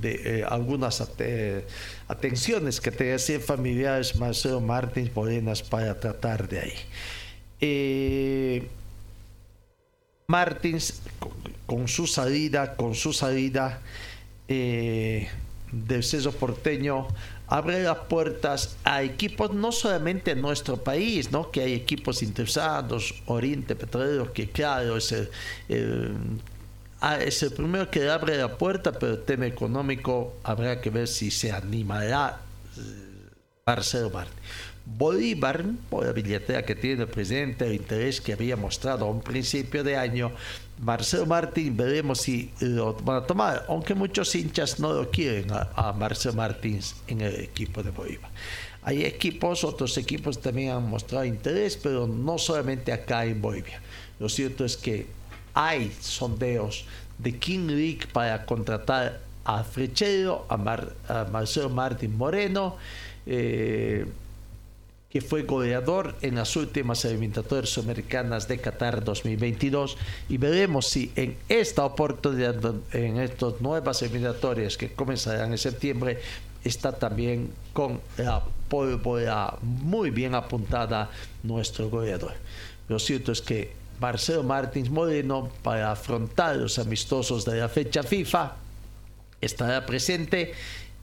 de 0.00 0.40
eh, 0.40 0.44
algunas 0.46 1.02
atenciones 2.08 2.80
que 2.80 2.90
te 2.90 3.14
hacían 3.14 3.40
familiares 3.40 4.16
Marcelo 4.16 4.60
Martins 4.60 5.14
Morenas 5.14 5.62
para 5.62 5.98
tratar 5.98 6.48
de 6.48 6.60
ahí. 6.60 6.74
Eh, 7.60 8.68
Martins 10.26 11.00
con, 11.66 11.88
su 11.88 12.06
salida, 12.06 12.76
con 12.76 12.94
su 12.94 13.12
salida 13.12 13.80
eh, 14.48 15.28
del 15.72 16.04
porteño, 16.38 17.08
abre 17.46 17.82
las 17.82 17.98
puertas 17.98 18.76
a 18.84 19.02
equipos 19.02 19.54
no 19.54 19.72
solamente 19.72 20.32
en 20.32 20.42
nuestro 20.42 20.76
país, 20.76 21.30
¿no? 21.32 21.50
que 21.50 21.62
hay 21.62 21.72
equipos 21.72 22.22
interesados, 22.22 23.14
Oriente 23.26 23.74
Petrolero, 23.74 24.32
que 24.32 24.50
claro 24.50 24.98
es 24.98 25.12
el 25.68 26.40
Ah, 27.06 27.18
es 27.18 27.42
el 27.42 27.50
primero 27.50 27.90
que 27.90 28.08
abre 28.08 28.34
la 28.38 28.56
puerta, 28.56 28.90
pero 28.90 29.12
el 29.12 29.24
tema 29.24 29.44
económico 29.44 30.38
habrá 30.42 30.80
que 30.80 30.88
ver 30.88 31.06
si 31.06 31.30
se 31.30 31.52
animará 31.52 32.40
eh, 32.78 32.80
Marcelo 33.66 34.08
Martín. 34.08 34.38
Bolívar, 34.86 35.66
por 35.90 36.06
la 36.06 36.12
billetera 36.12 36.64
que 36.64 36.74
tiene 36.74 37.02
el 37.02 37.08
presidente, 37.08 37.66
el 37.66 37.74
interés 37.74 38.22
que 38.22 38.32
había 38.32 38.56
mostrado 38.56 39.04
a 39.04 39.10
un 39.10 39.20
principio 39.20 39.84
de 39.84 39.98
año, 39.98 40.32
Marcelo 40.80 41.26
Martín, 41.26 41.76
veremos 41.76 42.22
si 42.22 42.50
lo 42.60 42.94
van 42.94 43.22
a 43.22 43.26
tomar, 43.26 43.66
aunque 43.68 43.94
muchos 43.94 44.34
hinchas 44.34 44.80
no 44.80 44.94
lo 44.94 45.10
quieren 45.10 45.52
a, 45.52 45.72
a 45.76 45.92
Marcelo 45.92 46.36
Martín 46.36 46.80
en 47.06 47.20
el 47.20 47.38
equipo 47.38 47.82
de 47.82 47.90
Bolívar. 47.90 48.30
Hay 48.82 49.04
equipos, 49.04 49.62
otros 49.62 49.98
equipos 49.98 50.40
también 50.40 50.70
han 50.70 50.88
mostrado 50.88 51.26
interés, 51.26 51.76
pero 51.76 52.06
no 52.06 52.38
solamente 52.38 52.92
acá 52.94 53.26
en 53.26 53.42
Bolivia. 53.42 53.82
Lo 54.18 54.30
cierto 54.30 54.64
es 54.64 54.78
que 54.78 55.06
hay 55.54 55.92
sondeos 56.00 56.84
de 57.18 57.38
King 57.38 57.68
League 57.68 58.08
para 58.12 58.44
contratar 58.44 59.20
a 59.44 59.62
Frechero, 59.62 60.46
a, 60.48 60.56
Marcelo 60.56 61.70
Martín 61.70 62.16
Moreno, 62.16 62.76
eh, 63.26 64.06
que 65.08 65.20
fue 65.20 65.42
goleador 65.42 66.16
en 66.22 66.34
las 66.34 66.56
últimas 66.56 67.04
eliminatorias 67.04 67.78
americanas 67.78 68.48
de 68.48 68.58
Qatar 68.58 69.04
2022 69.04 69.96
y 70.28 70.38
veremos 70.38 70.88
si 70.88 71.12
en 71.14 71.36
esta 71.48 71.84
oportunidad, 71.84 72.56
en 72.92 73.18
estas 73.18 73.60
nuevas 73.60 74.02
eliminatorias 74.02 74.76
que 74.76 74.92
comenzarán 74.92 75.52
en 75.52 75.58
septiembre, 75.58 76.18
está 76.64 76.90
también 76.90 77.50
con 77.72 78.00
la 78.16 78.42
pólvora 78.68 79.54
muy 79.62 80.10
bien 80.10 80.34
apuntada 80.34 81.10
nuestro 81.44 81.88
goleador. 81.90 82.32
Lo 82.88 82.98
cierto 82.98 83.30
es 83.30 83.40
que 83.40 83.83
Marcelo 84.00 84.42
Martins 84.42 84.90
Moreno 84.90 85.50
para 85.62 85.92
afrontar 85.92 86.56
los 86.56 86.78
amistosos 86.78 87.44
de 87.44 87.56
la 87.56 87.68
fecha 87.68 88.02
FIFA. 88.02 88.56
Estará 89.40 89.84
presente 89.86 90.54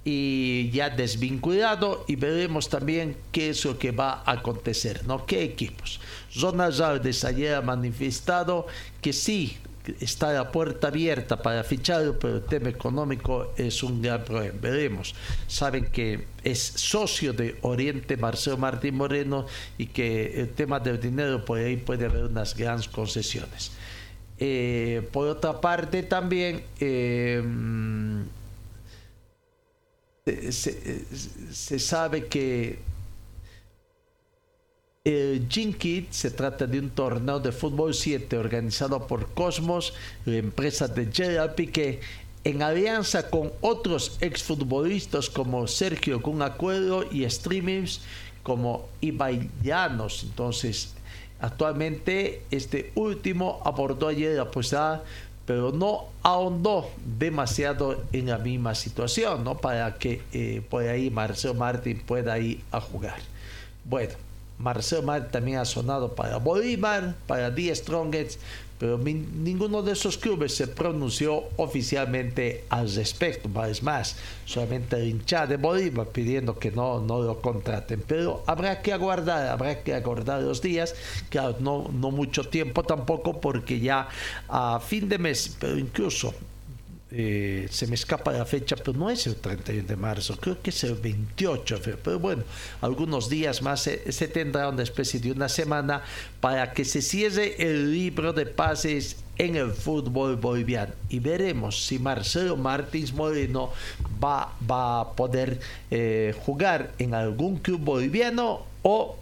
y 0.04 0.72
ya 0.72 0.90
desvinculado 0.90 2.06
y 2.08 2.16
veremos 2.16 2.70
también 2.70 3.16
qué 3.32 3.50
es 3.50 3.64
lo 3.66 3.78
que 3.78 3.92
va 3.92 4.24
a 4.26 4.32
acontecer, 4.32 5.06
¿no? 5.06 5.26
¿Qué 5.26 5.44
equipos? 5.44 6.00
Ronald 6.40 6.82
Alves 6.82 7.24
ayer 7.24 7.56
ha 7.56 7.62
manifestado 7.62 8.66
que 9.02 9.14
sí, 9.14 9.58
está 10.00 10.32
la 10.34 10.52
puerta 10.52 10.88
abierta 10.88 11.42
para 11.42 11.64
ficharlo, 11.64 12.18
pero 12.20 12.38
el 12.38 12.44
tema 12.44 12.70
económico 12.70 13.54
es 13.58 13.84
un 13.84 14.02
gran 14.02 14.24
problema. 14.24 14.58
Veremos. 14.62 15.16
Saben 15.48 15.86
que 15.86 16.26
es 16.44 16.60
socio 16.60 17.34
de 17.34 17.58
Oriente 17.62 18.18
Marcelo 18.18 18.58
Martín 18.58 18.96
Moreno 18.96 19.46
y 19.78 19.88
que 19.88 20.42
el 20.42 20.50
tema 20.50 20.80
del 20.80 21.00
dinero 21.00 21.44
por 21.44 21.60
ahí 21.60 21.78
puede 21.78 22.06
haber 22.06 22.26
unas 22.26 22.56
grandes 22.56 22.88
concesiones. 22.88 23.72
Eh, 24.38 25.08
por 25.12 25.28
otra 25.28 25.62
parte 25.62 26.02
también 26.04 26.64
eh, 26.80 27.44
se 31.52 31.80
sabe 31.80 32.26
que 32.26 32.80
el 35.04 35.48
Jinkit 35.50 36.12
se 36.12 36.30
trata 36.30 36.68
de 36.68 36.78
un 36.78 36.92
torneo 36.92 37.40
de 37.40 37.52
fútbol 37.52 37.96
7 37.96 38.38
organizado 38.38 39.08
por 39.08 39.34
Cosmos, 39.34 39.96
la 40.26 40.36
empresa 40.36 40.88
de 40.88 41.12
Gerald 41.12 41.56
Piqué, 41.56 42.02
en 42.44 42.62
alianza 42.62 43.28
con 43.28 43.52
otros 43.62 44.18
exfutbolistas 44.22 45.28
como 45.28 45.66
Sergio 45.66 46.22
Kun 46.22 46.44
Acuerdo 46.44 47.04
y 47.12 47.28
streamings 47.28 48.02
como 48.44 48.90
Ibai 49.02 49.50
Llanos. 49.64 50.22
Entonces, 50.22 50.94
actualmente 51.40 52.44
este 52.52 52.92
último 52.94 53.60
abordó 53.66 54.08
ayer 54.08 54.38
la 54.38 54.52
posibilidad, 54.52 55.02
pero 55.48 55.72
no 55.72 56.10
ahondó 56.22 56.92
demasiado 57.18 58.04
en 58.14 58.28
la 58.28 58.38
misma 58.38 58.76
situación, 58.76 59.44
¿no? 59.44 59.58
Para 59.58 59.96
que 59.96 60.22
eh, 60.32 60.62
por 60.70 60.84
ahí 60.84 61.10
Marcelo 61.10 61.56
Martín 61.56 62.04
pueda 62.06 62.38
ir 62.38 62.62
a 62.72 62.80
jugar. 62.80 63.20
Bueno, 63.84 64.14
Marcelo 64.62 65.04
Mar 65.04 65.30
también 65.32 65.58
ha 65.58 65.66
sonado 65.66 66.14
para 66.16 66.38
Bolívar, 66.38 67.16
para 67.28 67.54
The 67.54 67.76
Strongest, 67.76 68.40
pero 68.82 68.98
ninguno 68.98 69.84
de 69.84 69.92
esos 69.92 70.18
clubes 70.18 70.56
se 70.56 70.66
pronunció 70.66 71.44
oficialmente 71.58 72.66
al 72.70 72.92
respecto. 72.92 73.48
Es 73.66 73.84
más, 73.84 74.16
solamente 74.46 74.96
el 74.96 75.08
hincha 75.10 75.46
de 75.46 75.58
Bolívar 75.58 76.08
pidiendo 76.08 76.58
que 76.58 76.72
no, 76.72 77.00
no 77.00 77.22
lo 77.22 77.42
contraten. 77.42 78.04
Pero 78.08 78.44
habrá 78.48 78.82
que 78.82 78.92
aguardar, 78.92 79.50
habrá 79.50 79.84
que 79.84 79.94
aguardar 79.94 80.42
los 80.42 80.64
días, 80.64 80.96
claro, 81.30 81.58
no, 81.60 81.90
no 81.94 82.10
mucho 82.10 82.46
tiempo 82.46 82.82
tampoco, 82.82 83.40
porque 83.40 83.80
ya 83.80 84.10
a 84.50 84.80
fin 84.80 85.08
de 85.08 85.20
mes, 85.20 85.56
pero 85.60 85.78
incluso 85.78 86.34
eh, 87.14 87.68
se 87.70 87.88
me 87.88 87.96
escapa 87.96 88.32
la 88.32 88.46
fecha, 88.46 88.78
pero 88.78 88.94
no 88.94 89.10
es 89.10 89.28
el 89.28 89.36
31 89.36 89.86
de 89.86 89.96
marzo, 89.98 90.38
creo 90.40 90.62
que 90.62 90.70
es 90.70 90.84
el 90.86 90.96
28, 90.96 91.82
pero 92.02 92.20
bueno, 92.20 92.44
algunos 92.80 93.28
días 93.28 93.62
más 93.62 93.82
se, 93.82 94.28
tendrá 94.30 94.70
una 94.70 94.84
especie 94.84 95.20
de 95.20 95.32
una 95.32 95.50
semana 95.50 96.04
para 96.40 96.72
que 96.72 96.86
se 96.86 97.02
cierre 97.02 97.56
el 97.62 97.92
libro 97.92 98.32
de 98.32 98.46
pases 98.46 99.18
en 99.38 99.58
el 99.58 99.72
fútbol 99.72 100.38
boliviano 100.38 100.94
y 101.10 101.20
veremos 101.20 101.86
si 101.86 102.00
Marcelo 102.00 102.56
Martins 102.56 103.14
Moreno 103.14 103.72
va, 104.24 104.54
va 104.70 105.02
a 105.02 105.12
poder 105.12 105.60
eh, 105.90 106.34
jugar 106.46 106.92
en 106.98 107.14
algún 107.14 107.58
club 107.58 107.82
boliviano 107.82 108.62
o 108.84 109.18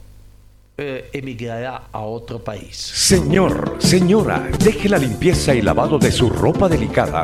eh, 0.78 1.10
emigrará 1.12 1.90
a 1.92 2.02
otro 2.02 2.42
país. 2.44 2.78
Señor, 2.78 3.78
señora, 3.80 4.48
deje 4.64 4.88
la 4.88 4.98
limpieza 4.98 5.54
y 5.54 5.62
lavado 5.62 5.98
de 5.98 6.12
su 6.12 6.30
ropa 6.30 6.70
delicada 6.70 7.24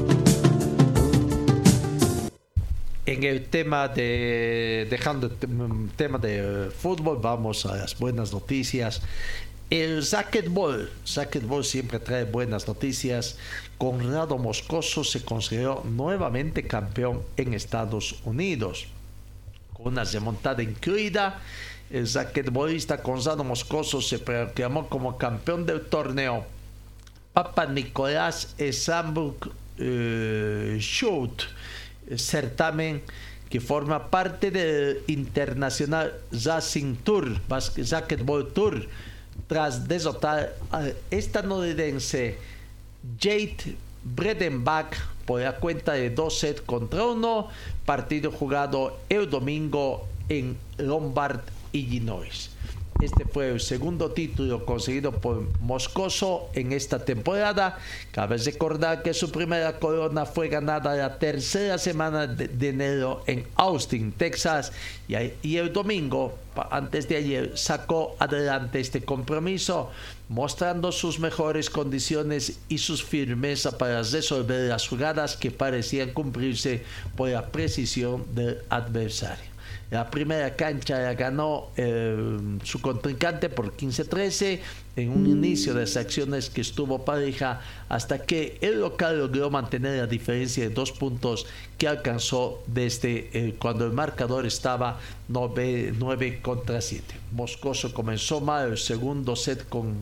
En 3.05 3.23
el 3.23 3.45
tema 3.45 3.87
de, 3.87 4.87
dejando 4.89 5.27
el 5.27 5.89
tema 5.95 6.19
de 6.19 6.69
fútbol, 6.69 7.17
vamos 7.19 7.65
a 7.65 7.75
las 7.75 7.97
buenas 7.97 8.31
noticias. 8.31 9.01
El 9.71 10.03
Zacketball, 10.05 10.91
Zacketball 11.07 11.63
siempre 11.63 11.97
trae 11.99 12.25
buenas 12.25 12.67
noticias. 12.67 13.37
Conrado 13.79 14.37
Moscoso 14.37 15.03
se 15.03 15.23
consideró 15.23 15.83
nuevamente 15.83 16.67
campeón 16.67 17.23
en 17.37 17.55
Estados 17.55 18.19
Unidos. 18.23 18.85
Con 19.73 19.93
una 19.93 20.03
remontada 20.03 20.61
incluida 20.61 21.41
el 21.89 22.05
basquetbolista 22.05 22.97
Gonzalo 22.97 23.43
Moscoso 23.43 23.99
se 24.01 24.19
proclamó 24.19 24.87
como 24.87 25.17
campeón 25.17 25.65
del 25.65 25.81
torneo. 25.81 26.45
Papa 27.33 27.65
Nicolás 27.65 28.53
Esambuk 28.57 29.49
eh, 29.77 30.77
certamen 32.17 33.01
que 33.49 33.59
forma 33.59 34.09
parte 34.09 34.49
del 34.51 35.03
Internacional 35.07 36.13
Racing 36.31 36.95
Tour, 37.03 37.41
Basketball 37.49 38.47
Tour, 38.53 38.87
tras 39.47 39.87
desotar 39.87 40.55
al 40.71 40.95
estadounidense 41.09 42.37
Jade 43.19 43.75
Bredenbach 44.03 44.95
por 45.25 45.41
la 45.41 45.57
cuenta 45.57 45.93
de 45.93 46.09
dos 46.09 46.39
sets 46.39 46.61
contra 46.61 47.05
uno, 47.05 47.49
partido 47.85 48.31
jugado 48.31 48.99
el 49.09 49.29
domingo 49.29 50.07
en 50.29 50.57
Lombard, 50.77 51.41
Illinois. 51.73 52.50
Este 52.99 53.25
fue 53.25 53.49
el 53.49 53.59
segundo 53.59 54.11
título 54.11 54.63
conseguido 54.63 55.11
por 55.11 55.47
Moscoso 55.59 56.49
en 56.53 56.71
esta 56.71 57.03
temporada. 57.03 57.79
Cabe 58.11 58.37
recordar 58.37 59.01
que 59.01 59.15
su 59.15 59.31
primera 59.31 59.79
corona 59.79 60.27
fue 60.27 60.49
ganada 60.49 60.95
la 60.95 61.17
tercera 61.17 61.79
semana 61.79 62.27
de, 62.27 62.69
enero 62.69 63.23
en 63.25 63.47
Austin, 63.55 64.11
Texas, 64.11 64.71
y, 65.07 65.57
el 65.57 65.73
domingo, 65.73 66.37
antes 66.69 67.09
de 67.09 67.17
ayer, 67.17 67.57
sacó 67.57 68.15
adelante 68.19 68.79
este 68.79 69.03
compromiso, 69.03 69.89
mostrando 70.29 70.91
sus 70.91 71.19
mejores 71.19 71.71
condiciones 71.71 72.59
y 72.69 72.77
su 72.77 72.97
firmeza 72.97 73.79
para 73.79 74.03
resolver 74.03 74.69
las 74.69 74.87
jugadas 74.87 75.37
que 75.37 75.49
parecían 75.49 76.11
cumplirse 76.11 76.83
por 77.15 77.29
la 77.29 77.47
precisión 77.47 78.25
del 78.35 78.59
adversario. 78.69 79.50
La 79.91 80.09
primera 80.09 80.55
cancha 80.55 80.99
la 80.99 81.15
ganó 81.15 81.67
eh, 81.75 82.39
su 82.63 82.79
contrincante 82.79 83.49
por 83.49 83.75
15-13 83.75 84.59
en 84.95 85.09
un 85.09 85.27
inicio 85.27 85.73
de 85.73 85.83
acciones 85.83 86.49
que 86.49 86.61
estuvo 86.61 87.03
pareja 87.03 87.59
hasta 87.89 88.25
que 88.25 88.57
el 88.61 88.79
local 88.79 89.19
logró 89.19 89.49
mantener 89.49 89.97
la 89.97 90.07
diferencia 90.07 90.63
de 90.63 90.73
dos 90.73 90.93
puntos 90.93 91.45
que 91.77 91.89
alcanzó 91.89 92.63
desde 92.67 93.29
eh, 93.33 93.55
cuando 93.59 93.85
el 93.85 93.91
marcador 93.91 94.45
estaba 94.45 94.97
9, 95.27 96.39
contra 96.41 96.79
7. 96.79 97.13
Moscoso 97.33 97.93
comenzó 97.93 98.39
mal 98.39 98.71
el 98.71 98.77
segundo 98.77 99.35
set 99.35 99.67
con 99.67 99.95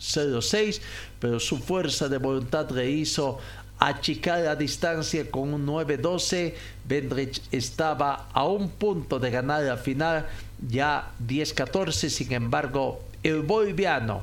0-6, 0.00 0.80
pero 1.20 1.38
su 1.38 1.58
fuerza 1.58 2.08
de 2.08 2.16
voluntad 2.16 2.70
le 2.70 2.90
hizo 2.90 3.38
achicar 3.78 4.40
la 4.40 4.56
distancia 4.56 5.30
con 5.30 5.54
un 5.54 5.66
9-12. 5.66 6.54
Bendrich 6.86 7.42
estaba 7.50 8.28
a 8.32 8.46
un 8.46 8.70
punto 8.70 9.18
de 9.18 9.30
ganar 9.30 9.62
la 9.62 9.76
final, 9.76 10.26
ya 10.66 11.12
10-14. 11.26 12.08
Sin 12.08 12.32
embargo, 12.32 13.00
el 13.22 13.42
boliviano 13.42 14.22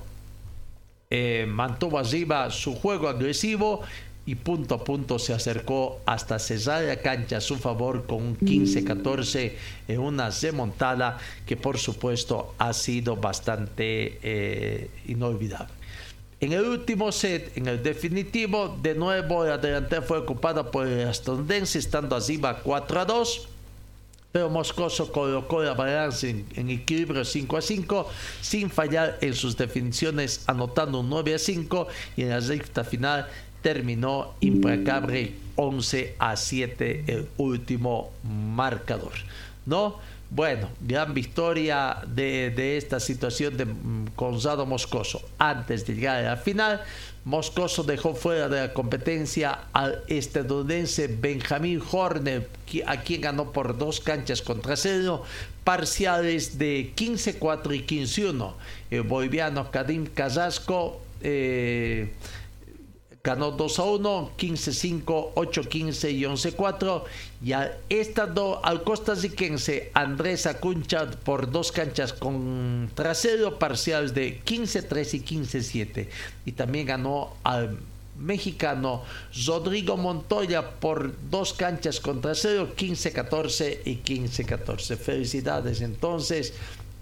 eh, 1.10 1.46
mantuvo 1.48 2.00
arriba 2.00 2.50
su 2.50 2.76
juego 2.76 3.10
agresivo 3.10 3.82
y 4.26 4.36
punto 4.36 4.76
a 4.76 4.84
punto 4.84 5.18
se 5.18 5.34
acercó 5.34 6.00
hasta 6.06 6.38
cesar 6.38 6.84
la 6.84 6.98
cancha 6.98 7.38
a 7.38 7.42
su 7.42 7.58
favor 7.58 8.06
con 8.06 8.22
un 8.22 8.38
15-14 8.38 9.54
en 9.88 10.00
una 10.00 10.30
remontada 10.30 11.18
que 11.46 11.58
por 11.58 11.80
supuesto 11.80 12.54
ha 12.60 12.72
sido 12.74 13.16
bastante 13.16 14.20
eh, 14.22 14.90
inolvidable. 15.08 15.81
En 16.42 16.54
el 16.54 16.66
último 16.66 17.12
set, 17.12 17.56
en 17.56 17.68
el 17.68 17.84
definitivo, 17.84 18.76
de 18.82 18.96
nuevo 18.96 19.46
la 19.46 19.60
delantera 19.60 20.02
fue 20.02 20.18
ocupada 20.18 20.72
por 20.72 20.88
el 20.88 21.08
estadounidense, 21.08 21.78
estando 21.78 22.16
arriba 22.16 22.62
4 22.64 23.00
a 23.00 23.06
2. 23.06 23.48
Pero 24.32 24.50
Moscoso 24.50 25.12
colocó 25.12 25.62
la 25.62 25.76
balanza 25.76 26.28
en, 26.28 26.70
equilibrio 26.72 27.24
5 27.24 27.58
a 27.58 27.62
5, 27.62 28.10
sin 28.42 28.72
fallar 28.72 29.20
en 29.22 29.36
sus 29.36 29.56
definiciones, 29.56 30.44
anotando 30.48 31.02
un 31.02 31.10
9 31.10 31.36
a 31.36 31.38
5 31.38 31.88
y 32.18 32.24
en 32.24 32.30
la 32.30 32.40
recta 32.40 32.84
final 32.84 33.28
terminó 33.62 34.34
implacable 34.40 35.36
11 35.58 36.16
a 36.18 36.36
7 36.36 37.04
el 37.06 37.28
último 37.38 38.14
marcador. 38.24 39.14
¿No? 39.68 40.00
Bueno, 40.34 40.70
gran 40.80 41.14
victoria 41.14 41.98
de, 42.08 42.78
esta 42.78 43.02
situación 43.02 43.58
de 43.58 43.66
mm, 43.66 44.16
Gonzalo 44.16 44.66
Moscoso. 44.66 45.22
Antes 45.38 45.86
de 45.86 45.96
llegar 45.96 46.20
a 46.20 46.22
la 46.22 46.38
final, 46.38 46.82
Moscoso 47.26 47.84
dejó 47.84 48.16
fuera 48.16 48.48
de 48.48 48.62
la 48.62 48.74
competencia 48.74 49.66
al 49.74 50.06
estadounidense 50.08 51.08
Benjamin 51.08 51.82
Horner, 51.92 52.48
a 52.88 53.02
quien 53.02 53.20
ganó 53.20 53.52
por 53.52 53.78
dos 53.78 54.00
canchas 54.00 54.42
contra 54.42 54.78
cero, 54.78 55.26
parciales 55.66 56.58
de 56.58 56.94
15-4 56.96 57.76
y 57.76 57.86
15-1. 57.86 58.54
El 58.90 59.02
boliviano 59.02 59.70
Kadim 59.70 60.06
Casasco 60.06 61.02
eh, 61.20 62.14
ganó 63.24 63.52
2 63.52 63.80
a 63.80 63.84
1, 63.84 64.32
15-5, 64.38 65.34
8-15 65.34 66.12
y 66.12 66.22
11-4. 66.24 67.04
Y 67.44 67.54
al 67.54 67.78
estado 67.90 68.64
al 68.66 68.84
costarricense 68.84 69.92
Andrés 69.94 70.46
Acuncha 70.46 71.10
por 71.10 71.52
dos 71.52 71.72
canchas 71.72 72.14
con 72.14 72.90
trasero 72.94 73.60
parciales 73.60 74.14
de 74.14 74.42
15-3 74.44 75.14
y 75.14 75.20
15-7. 75.20 76.08
Y 76.46 76.52
también 76.54 76.88
ganó 76.88 77.36
al 77.44 77.78
mexicano 78.18 79.04
Rodrigo 79.48 79.98
Montoya 79.98 80.72
por 80.80 81.14
dos 81.30 81.54
canchas 81.54 82.00
con 82.00 82.22
trasero 82.22 82.76
15-14 82.76 83.80
y 83.86 83.98
15-14. 83.98 84.98
Felicidades 84.98 85.82
entonces 85.82 86.54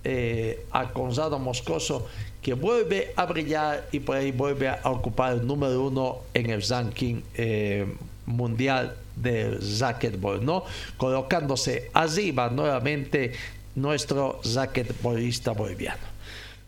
eh, 0.04 0.66
a 0.72 0.86
Gonzalo 0.86 1.40
Moscoso 1.40 2.08
que 2.42 2.54
vuelve 2.54 3.14
a 3.16 3.26
brillar 3.26 3.88
y 3.92 4.00
por 4.00 4.18
ahí 4.18 4.32
vuelve 4.32 4.70
a 4.70 4.80
ocupar 4.86 5.34
el 5.34 5.46
número 5.46 5.84
uno 5.84 6.20
en 6.34 6.50
el 6.50 6.62
ranking 6.62 7.22
eh, 7.36 7.86
mundial 8.26 8.96
del 9.16 9.60
racquetball, 9.80 10.44
¿no? 10.44 10.64
Colocándose 10.98 11.90
arriba 11.94 12.50
nuevamente 12.50 13.34
nuestro 13.76 14.40
racquetballista 14.56 15.52
boliviano. 15.52 16.04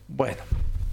Bueno, 0.08 0.42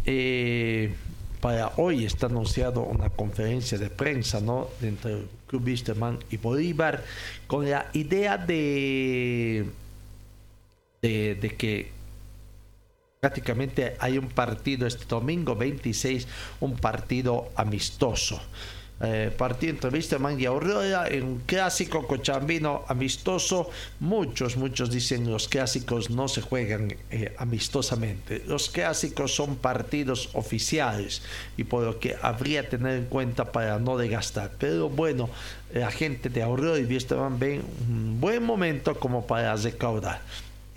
eh, 0.05 0.95
para 1.41 1.73
hoy 1.77 2.05
está 2.05 2.27
anunciado 2.27 2.83
una 2.83 3.11
conferencia 3.11 3.79
de 3.79 3.91
prensa, 3.91 4.41
¿no? 4.41 4.69
Entre 4.81 5.13
el 5.13 5.29
Club 5.49 5.65
Wisterman 5.67 6.19
y 6.31 6.37
Bolívar, 6.37 7.03
con 7.47 7.69
la 7.69 7.87
idea 7.95 8.37
de, 8.39 9.67
de, 11.03 11.35
de 11.35 11.57
que 11.57 11.98
prácticamente 13.21 13.97
hay 13.99 14.19
un 14.19 14.29
partido 14.29 14.87
este 14.87 15.05
domingo 15.07 15.57
26, 15.57 16.27
un 16.61 16.77
partido 16.77 17.51
amistoso. 17.57 18.41
Eh, 19.01 19.33
partido 19.37 19.71
entre 19.75 19.91
Wisterman 19.91 20.41
y 20.41 20.47
Aurora 20.47 21.07
en 21.07 21.23
un 21.23 21.39
clásico 21.47 22.05
cochambino 22.05 22.85
amistoso. 22.89 23.71
Muchos, 24.01 24.57
muchos 24.57 24.91
dicen 24.91 25.31
los 25.31 25.47
clásicos 25.47 26.11
no 26.11 26.27
se 26.27 26.43
juegan 26.43 26.97
eh, 27.11 27.33
amistosamente. 27.39 28.43
Los 28.49 28.69
clásicos 28.69 29.33
son 29.33 29.55
partidos 29.55 30.31
oficiales 30.33 31.23
y 31.57 31.63
por 31.63 31.85
lo 31.85 32.01
que 32.01 32.17
habría 32.21 32.69
tener 32.69 32.99
en 32.99 33.05
cuenta 33.05 33.53
para 33.53 33.79
no 33.79 33.97
desgastar. 33.97 34.51
Pero 34.59 34.89
bueno, 34.89 35.31
la 35.73 35.93
gente 35.93 36.29
de 36.29 36.43
Aurora 36.43 36.81
y 36.81 36.85
Wisterman 36.85 37.39
ven 37.39 37.63
un 37.89 38.21
buen 38.21 38.43
momento 38.43 38.99
como 38.99 39.29
para 39.29 39.55
recaudar 39.55 40.21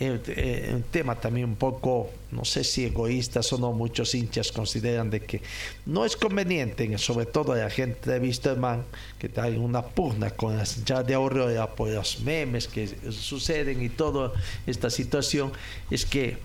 un 0.09 0.83
tema 0.89 1.15
también 1.15 1.49
un 1.49 1.55
poco, 1.55 2.09
no 2.31 2.43
sé 2.43 2.63
si 2.63 2.85
egoístas 2.85 3.51
o 3.53 3.57
no, 3.57 3.71
muchos 3.71 4.15
hinchas 4.15 4.51
consideran 4.51 5.09
de 5.09 5.21
que 5.21 5.41
no 5.85 6.05
es 6.05 6.15
conveniente, 6.15 6.97
sobre 6.97 7.25
todo 7.25 7.53
la 7.55 7.69
gente 7.69 8.09
de 8.09 8.19
Wisterman, 8.19 8.83
que 9.19 9.29
hay 9.39 9.57
una 9.57 9.85
pugna 9.85 10.31
con 10.31 10.57
las 10.57 10.77
hinchas 10.77 11.05
de 11.05 11.13
Aurora 11.13 11.75
por 11.75 11.89
los 11.89 12.21
memes 12.21 12.67
que 12.67 12.87
suceden 13.11 13.81
y 13.81 13.89
toda 13.89 14.31
esta 14.65 14.89
situación, 14.89 15.51
es 15.89 16.05
que 16.05 16.37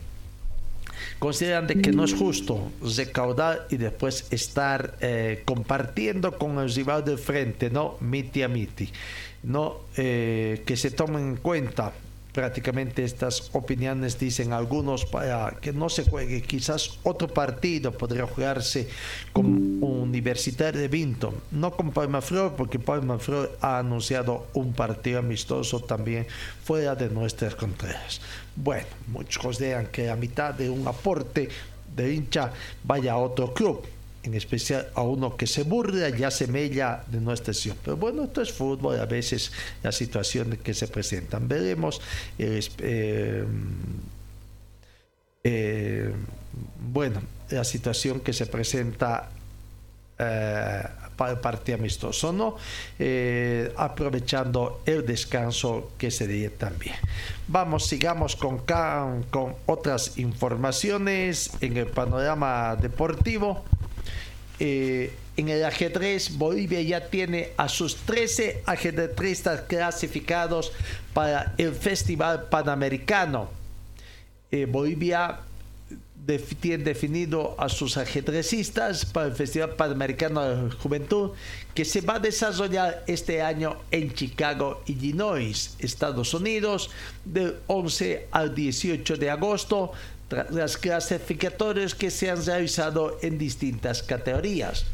consideran 1.19 1.66
de 1.66 1.81
que 1.81 1.92
no 1.92 2.05
es 2.05 2.14
justo 2.14 2.71
recaudar 2.97 3.66
y 3.71 3.77
después 3.77 4.27
estar 4.31 4.97
eh, 5.01 5.42
compartiendo 5.47 6.37
con 6.37 6.59
el 6.59 6.73
rival 6.73 7.05
de 7.05 7.16
frente, 7.16 7.71
¿no? 7.71 7.97
Miti 8.01 8.42
a 8.42 8.49
miti. 8.49 8.90
¿no? 9.42 9.83
Eh, 9.97 10.62
que 10.66 10.77
se 10.77 10.90
tomen 10.90 11.23
en 11.23 11.37
cuenta 11.37 11.92
prácticamente 12.37 13.03
estas 13.03 13.49
opiniones 13.55 14.18
dicen 14.18 14.53
algunos 14.53 15.07
para 15.07 15.57
que 15.59 15.72
no 15.72 15.88
se 15.88 16.05
juegue 16.05 16.42
quizás 16.42 16.99
otro 17.03 17.29
partido 17.29 17.92
podría 17.92 18.27
jugarse 18.27 18.88
con 19.33 19.83
Universitario 19.83 20.79
de 20.79 20.88
Vinton 20.88 21.35
no 21.53 21.70
con 21.70 21.92
Palma 21.92 22.20
Flor 22.20 22.53
porque 22.55 22.79
Palma 22.79 23.18
Flor 23.18 23.57
ha 23.62 23.79
anunciado 23.79 24.49
un 24.53 24.75
partido 24.75 25.20
amistoso 25.20 25.81
también 25.81 26.27
fuera 26.62 26.94
de 26.94 27.09
nuestras 27.09 27.55
contrarias 27.55 28.20
bueno 28.55 28.87
muchos 29.07 29.42
consideran 29.42 29.87
que 29.87 30.11
a 30.11 30.14
mitad 30.14 30.53
de 30.53 30.68
un 30.68 30.87
aporte 30.87 31.49
de 31.96 32.12
hincha 32.12 32.53
vaya 32.85 33.14
a 33.14 33.16
otro 33.16 33.55
club 33.55 33.83
en 34.27 34.35
especial 34.35 34.89
a 34.95 35.03
uno 35.03 35.37
que 35.37 35.47
se 35.47 35.62
burla 35.62 36.09
ya 36.09 36.31
semella 36.31 37.05
de 37.07 37.21
nuestra 37.21 37.55
sesión. 37.55 37.77
Pero 37.83 37.97
bueno, 37.97 38.25
esto 38.25 38.43
es 38.43 38.53
fútbol, 38.53 38.99
a 38.99 39.07
veces 39.07 39.53
las 39.83 39.95
situaciones 39.95 40.59
que 40.59 40.75
se 40.75 40.89
presentan. 40.89 41.47
Veremos. 41.47 42.01
Eh, 42.39 42.61
eh, 45.45 46.12
bueno, 46.91 47.23
la 47.51 47.62
situación 47.62 48.19
que 48.21 48.33
se 48.33 48.47
presenta 48.47 49.31
eh, 50.19 50.83
para 51.17 51.33
el 51.33 51.39
partido 51.39 51.79
amistoso, 51.79 52.33
¿no? 52.33 52.57
aprovechando 53.77 54.83
el 54.85 55.07
descanso 55.07 55.93
que 55.97 56.11
se 56.11 56.27
dio 56.27 56.51
también. 56.53 56.97
Vamos, 57.47 57.87
sigamos 57.87 58.35
con, 58.35 58.62
con 59.31 59.55
otras 59.67 60.19
informaciones 60.19 61.53
en 61.61 61.77
el 61.77 61.87
panorama 61.87 62.77
deportivo. 62.77 63.65
Eh, 64.59 65.12
en 65.37 65.49
el 65.51 65.64
ajedrez, 65.64 66.37
Bolivia 66.37 66.81
ya 66.81 67.09
tiene 67.09 67.51
a 67.59 67.69
sus 67.69 67.97
13 67.97 68.62
ajedrecistas 68.64 69.62
clasificados 69.62 70.73
para 71.12 71.53
el 71.59 71.75
Festival 71.75 72.49
Panamericano. 72.49 73.51
Eh, 74.51 74.64
Bolivia 74.66 75.40
tiene 76.61 76.83
definido 76.83 77.55
a 77.59 77.69
sus 77.69 77.97
ajedrecistas 77.97 79.05
para 79.05 79.27
el 79.27 79.35
Festival 79.35 79.77
Panamericano 79.77 80.42
de 80.42 80.71
Juventud 80.73 81.33
que 81.75 81.85
se 81.85 82.01
va 82.01 82.14
a 82.14 82.19
desarrollar 82.19 83.05
este 83.07 83.42
año 83.42 83.77
en 83.90 84.12
Chicago, 84.12 84.83
Illinois, 84.87 85.77
Estados 85.79 86.35
Unidos, 86.35 86.90
del 87.25 87.57
11 87.66 88.29
al 88.33 88.55
18 88.55 89.16
de 89.19 89.31
agosto 89.31 89.92
las 90.31 90.77
clasificatorias 90.77 91.95
que 91.95 92.11
se 92.11 92.31
han 92.31 92.45
realizado 92.45 93.19
en 93.23 93.39
distintas 93.39 94.03
categorías. 94.03 94.85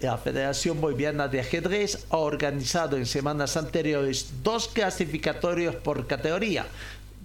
La 0.00 0.18
Federación 0.18 0.80
Boliviana 0.80 1.28
de 1.28 1.40
Ajedrez 1.40 2.04
ha 2.10 2.18
organizado 2.18 2.96
en 2.96 3.06
semanas 3.06 3.56
anteriores 3.56 4.28
dos 4.42 4.68
clasificatorios 4.68 5.74
por 5.76 6.06
categoría. 6.06 6.66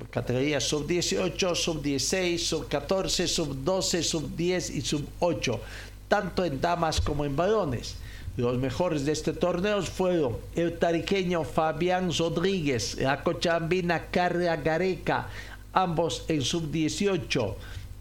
Categoría 0.09 0.61
sub-18, 0.61 1.55
sub-16, 1.55 2.37
sub-14, 2.37 3.27
sub-12, 3.27 4.03
sub-10 4.03 4.73
y 4.73 4.81
sub-8, 4.81 5.59
tanto 6.07 6.45
en 6.45 6.61
damas 6.61 7.01
como 7.01 7.25
en 7.25 7.35
varones. 7.35 7.95
Los 8.37 8.57
mejores 8.57 9.05
de 9.05 9.11
este 9.11 9.33
torneo 9.33 9.81
fueron 9.81 10.37
el 10.55 10.79
tariqueño 10.79 11.43
Fabián 11.43 12.11
Rodríguez, 12.17 12.95
la 12.97 13.21
cochambina 13.23 14.05
Carla 14.09 14.55
ambos 15.73 16.25
en 16.27 16.41
sub-18. 16.41 17.55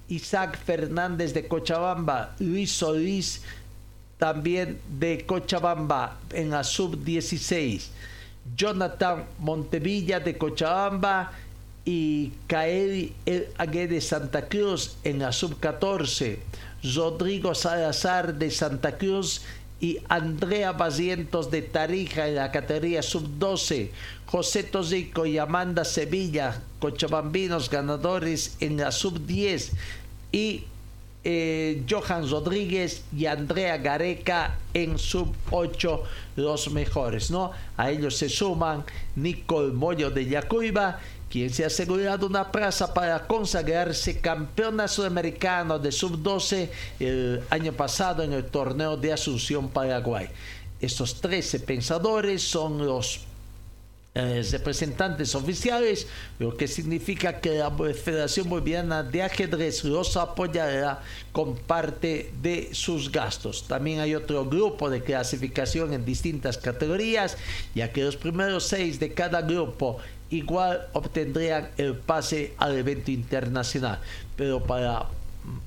Isaac 0.08 0.58
Fernández 0.64 1.32
de 1.32 1.46
Cochabamba, 1.46 2.34
Luis 2.40 2.72
Solís 2.72 3.42
también 4.18 4.78
de 4.98 5.24
Cochabamba 5.24 6.18
en 6.32 6.50
la 6.50 6.62
sub-16. 6.62 7.88
Jonathan 8.56 9.24
Montevilla 9.38 10.20
de 10.20 10.36
Cochabamba 10.36 11.32
y 11.84 12.32
Kaeli 12.46 13.14
El 13.24 13.48
de 13.56 14.00
Santa 14.00 14.46
Cruz 14.46 14.96
en 15.04 15.20
la 15.20 15.32
sub-14. 15.32 16.38
Rodrigo 16.94 17.54
Salazar 17.54 18.34
de 18.34 18.50
Santa 18.50 18.96
Cruz 18.96 19.42
y 19.80 19.98
Andrea 20.08 20.72
Basientos 20.72 21.50
de 21.50 21.62
Tarija 21.62 22.28
en 22.28 22.36
la 22.36 22.52
categoría 22.52 23.02
sub-12. 23.02 23.90
José 24.26 24.62
Tosico 24.62 25.26
y 25.26 25.38
Amanda 25.38 25.84
Sevilla, 25.84 26.62
cochabambinos 26.78 27.70
ganadores 27.70 28.56
en 28.60 28.76
la 28.76 28.92
sub-10 28.92 29.72
y 30.30 30.64
eh, 31.24 31.82
Johan 31.88 32.30
Rodríguez 32.30 33.02
y 33.16 33.26
Andrea 33.26 33.78
Gareca 33.78 34.58
en 34.72 34.98
sub-8 34.98 36.00
los 36.36 36.70
mejores, 36.70 37.30
¿no? 37.30 37.52
A 37.76 37.90
ellos 37.90 38.16
se 38.16 38.28
suman 38.28 38.84
Nicole 39.16 39.72
Moyo 39.72 40.10
de 40.10 40.26
Yacuiba, 40.26 41.00
quien 41.30 41.50
se 41.50 41.62
ha 41.62 41.68
asegurado 41.68 42.26
una 42.26 42.50
plaza 42.50 42.92
para 42.92 43.26
consagrarse 43.26 44.20
campeona 44.20 44.88
sudamericana 44.88 45.78
de 45.78 45.92
sub-12 45.92 46.68
el 46.98 47.42
año 47.50 47.72
pasado 47.72 48.24
en 48.24 48.32
el 48.32 48.44
torneo 48.46 48.96
de 48.96 49.12
Asunción, 49.12 49.68
Paraguay. 49.68 50.28
Estos 50.80 51.20
13 51.20 51.60
pensadores 51.60 52.42
son 52.42 52.84
los 52.84 53.20
eh, 54.12 54.42
representantes 54.50 55.36
oficiales, 55.36 56.08
lo 56.40 56.56
que 56.56 56.66
significa 56.66 57.38
que 57.38 57.50
la 57.50 57.70
Federación 57.70 58.48
Boliviana 58.48 59.04
de 59.04 59.22
Ajedrez 59.22 59.84
los 59.84 60.16
apoyará 60.16 61.00
con 61.30 61.54
parte 61.54 62.32
de 62.42 62.70
sus 62.72 63.12
gastos. 63.12 63.68
También 63.68 64.00
hay 64.00 64.16
otro 64.16 64.46
grupo 64.46 64.90
de 64.90 65.00
clasificación 65.00 65.92
en 65.92 66.04
distintas 66.04 66.58
categorías, 66.58 67.36
ya 67.72 67.92
que 67.92 68.02
los 68.02 68.16
primeros 68.16 68.64
seis 68.64 68.98
de 68.98 69.14
cada 69.14 69.42
grupo 69.42 69.98
igual 70.30 70.86
obtendrían 70.92 71.70
el 71.76 71.96
pase 71.96 72.54
al 72.58 72.76
evento 72.78 73.10
internacional, 73.10 74.00
pero 74.36 74.62
para 74.62 75.06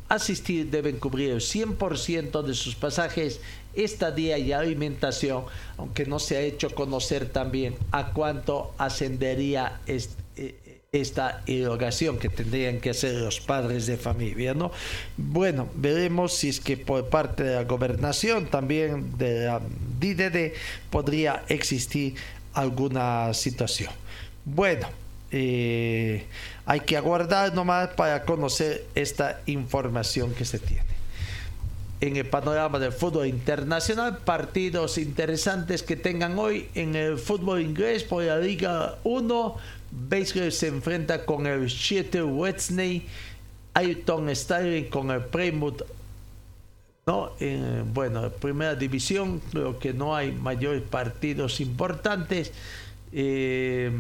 asistir 0.10 0.69
deben 0.69 0.97
cubrir 0.97 1.32
el 1.32 1.39
100% 1.39 2.43
de 2.43 2.54
sus 2.54 2.76
pasajes 2.76 3.41
estadía 3.73 4.38
y 4.38 4.54
alimentación, 4.54 5.45
aunque 5.78 6.06
no 6.06 6.19
se 6.19 6.38
ha 6.38 6.41
hecho 6.41 6.69
conocer 6.73 7.30
también 7.30 7.76
a 7.91 8.12
cuánto 8.13 8.73
ascendería 8.78 9.80
eh, 9.88 10.80
esta 10.91 11.41
erogación 11.47 12.19
que 12.19 12.30
tendrían 12.30 12.80
que 12.80 12.91
hacer 12.91 13.15
los 13.15 13.39
padres 13.39 13.88
de 13.88 13.97
familia, 13.97 14.54
¿no? 14.54 14.71
Bueno, 15.17 15.67
veremos 15.73 16.34
si 16.34 16.49
es 16.49 16.60
que 16.60 16.78
por 16.78 17.10
parte 17.10 17.43
de 17.43 17.56
la 17.56 17.63
gobernación, 17.63 18.45
también 18.45 19.17
de 19.17 19.45
la 19.45 19.60
DDD, 19.99 20.54
podría 20.91 21.43
existir 21.47 22.13
alguna 22.54 23.34
situación. 23.34 23.91
Bueno, 24.45 24.88
eh, 25.32 26.25
hay 26.65 26.79
que 26.82 26.97
aguardar 26.97 27.53
nomás 27.53 27.89
para 27.89 28.23
conocer 28.23 28.86
esta 28.95 29.41
información 29.45 30.34
que 30.34 30.45
se 30.45 30.60
tiene 30.60 30.93
en 32.08 32.17
el 32.17 32.25
panorama 32.25 32.79
del 32.79 32.91
fútbol 32.91 33.27
internacional. 33.27 34.17
Partidos 34.17 34.97
interesantes 34.97 35.84
que 35.84 35.95
tengan 35.95 36.38
hoy 36.38 36.67
en 36.75 36.95
el 36.95 37.17
fútbol 37.17 37.62
inglés 37.62 38.03
por 38.03 38.23
la 38.23 38.38
Liga 38.38 38.97
1. 39.06 39.56
Basel 40.10 40.51
se 40.51 40.67
enfrenta 40.67 41.25
con 41.25 41.47
el 41.47 41.69
Seattle 41.69 42.23
Wednesday. 42.23 43.08
Ayrton 43.73 44.36
Sterling 44.36 44.89
con 44.89 45.12
el 45.12 45.21
Plymouth. 45.21 45.84
¿no? 47.06 47.32
En, 47.39 47.93
bueno, 47.93 48.29
primera 48.29 48.75
división, 48.75 49.41
creo 49.51 49.79
que 49.79 49.93
no 49.93 50.13
hay 50.13 50.34
mayores 50.34 50.82
partidos 50.82 51.62
importantes. 51.62 52.51
Eh, 53.15 53.91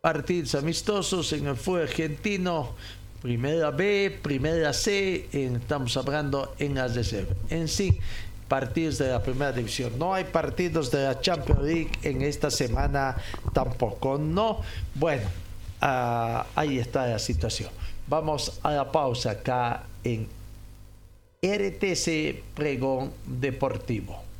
partidos 0.00 0.54
amistosos 0.54 1.32
en 1.32 1.46
el 1.46 1.56
fútbol 1.56 1.82
argentino, 1.82 2.74
primera 3.22 3.70
B, 3.70 4.18
primera 4.22 4.72
C, 4.74 5.28
estamos 5.32 5.96
hablando 5.96 6.54
en 6.58 6.76
reservas. 6.76 7.36
En 7.48 7.68
sí, 7.68 7.98
partidos 8.48 8.98
de 8.98 9.08
la 9.08 9.22
primera 9.22 9.50
división. 9.50 9.98
No 9.98 10.12
hay 10.12 10.24
partidos 10.24 10.90
de 10.90 11.04
la 11.04 11.20
Champions 11.20 11.62
League 11.62 11.90
en 12.02 12.20
esta 12.20 12.50
semana 12.50 13.16
tampoco. 13.54 14.18
No, 14.18 14.60
bueno, 14.94 15.26
ah, 15.80 16.46
ahí 16.54 16.78
está 16.78 17.06
la 17.06 17.18
situación. 17.18 17.70
Vamos 18.06 18.60
a 18.62 18.72
la 18.72 18.92
pausa 18.92 19.30
acá 19.30 19.84
en 20.04 20.28
RTC 21.42 22.42
Pregón 22.54 23.10
Deportivo. 23.26 24.22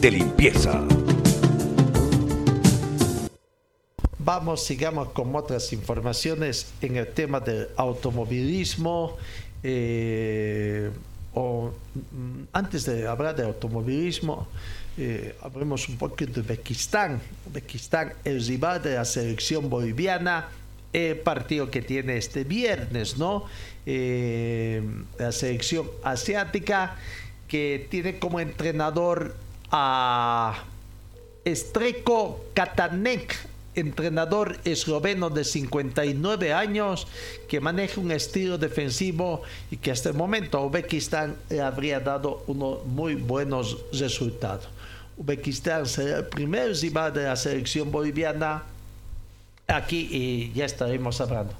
de 0.00 0.10
limpieza! 0.10 0.80
Vamos, 4.18 4.64
sigamos 4.64 5.10
con 5.10 5.34
otras 5.34 5.72
informaciones 5.72 6.72
en 6.80 6.96
el 6.96 7.08
tema 7.08 7.40
del 7.40 7.68
automovilismo. 7.76 9.16
Eh, 9.62 10.90
o, 11.34 11.72
mm, 11.94 12.42
antes 12.52 12.84
de 12.86 13.06
hablar 13.06 13.36
de 13.36 13.44
automovilismo, 13.44 14.48
eh, 14.96 15.34
hablemos 15.42 15.88
un 15.88 15.96
poco 15.96 16.24
de 16.24 16.40
Uzbekistán. 16.40 17.20
Uzbekistán, 17.46 18.14
el 18.24 18.44
rival 18.44 18.82
de 18.82 18.94
la 18.94 19.04
selección 19.04 19.68
boliviana, 19.68 20.48
el 20.92 21.16
partido 21.16 21.70
que 21.70 21.82
tiene 21.82 22.16
este 22.16 22.44
viernes, 22.44 23.18
¿no? 23.18 23.44
Eh, 23.86 24.82
la 25.18 25.32
selección 25.32 25.90
asiática 26.02 26.96
que 27.48 27.86
tiene 27.90 28.18
como 28.18 28.40
entrenador 28.40 29.34
a 29.70 30.64
Estreco 31.44 32.44
Katanek, 32.54 33.36
entrenador 33.74 34.58
esloveno 34.64 35.30
de 35.30 35.44
59 35.44 36.52
años 36.52 37.06
que 37.48 37.60
maneja 37.60 38.00
un 38.00 38.10
estilo 38.10 38.58
defensivo 38.58 39.42
y 39.70 39.76
que 39.76 39.90
hasta 39.90 40.10
el 40.10 40.16
momento 40.16 40.58
a 40.58 40.66
Uzbekistán 40.66 41.36
le 41.48 41.60
habría 41.60 42.00
dado 42.00 42.42
unos 42.46 42.84
muy 42.86 43.14
buenos 43.14 43.78
resultados. 43.92 44.68
Uzbekistán 45.16 45.86
será 45.86 46.18
el 46.18 46.26
primer 46.26 46.74
rival 46.76 47.12
de 47.12 47.24
la 47.24 47.36
selección 47.36 47.90
boliviana 47.90 48.64
aquí 49.66 50.08
y 50.10 50.52
ya 50.52 50.64
estaremos 50.64 51.20
hablando. 51.20 51.54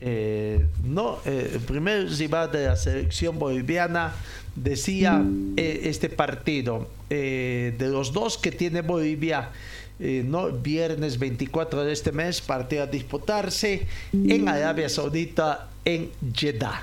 Eh, 0.00 0.64
no, 0.84 1.18
eh, 1.24 1.52
el 1.54 1.60
primer 1.60 2.08
rival 2.08 2.52
de 2.52 2.66
la 2.66 2.76
selección 2.76 3.38
boliviana 3.38 4.12
decía 4.54 5.24
eh, 5.56 5.80
este 5.84 6.08
partido 6.08 6.88
de 7.08 7.88
los 7.90 8.12
dos 8.12 8.38
que 8.38 8.52
tiene 8.52 8.82
Bolivia 8.82 9.50
no, 9.98 10.50
viernes 10.52 11.18
24 11.18 11.84
de 11.84 11.92
este 11.92 12.12
mes 12.12 12.40
partido 12.40 12.84
a 12.84 12.86
disputarse 12.86 13.86
en 14.12 14.48
Arabia 14.48 14.88
Saudita 14.88 15.70
en 15.84 16.10
Jeddah. 16.32 16.82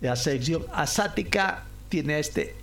La 0.00 0.16
selección 0.16 0.64
asática 0.72 1.64
tiene 1.88 2.18
este 2.18 2.56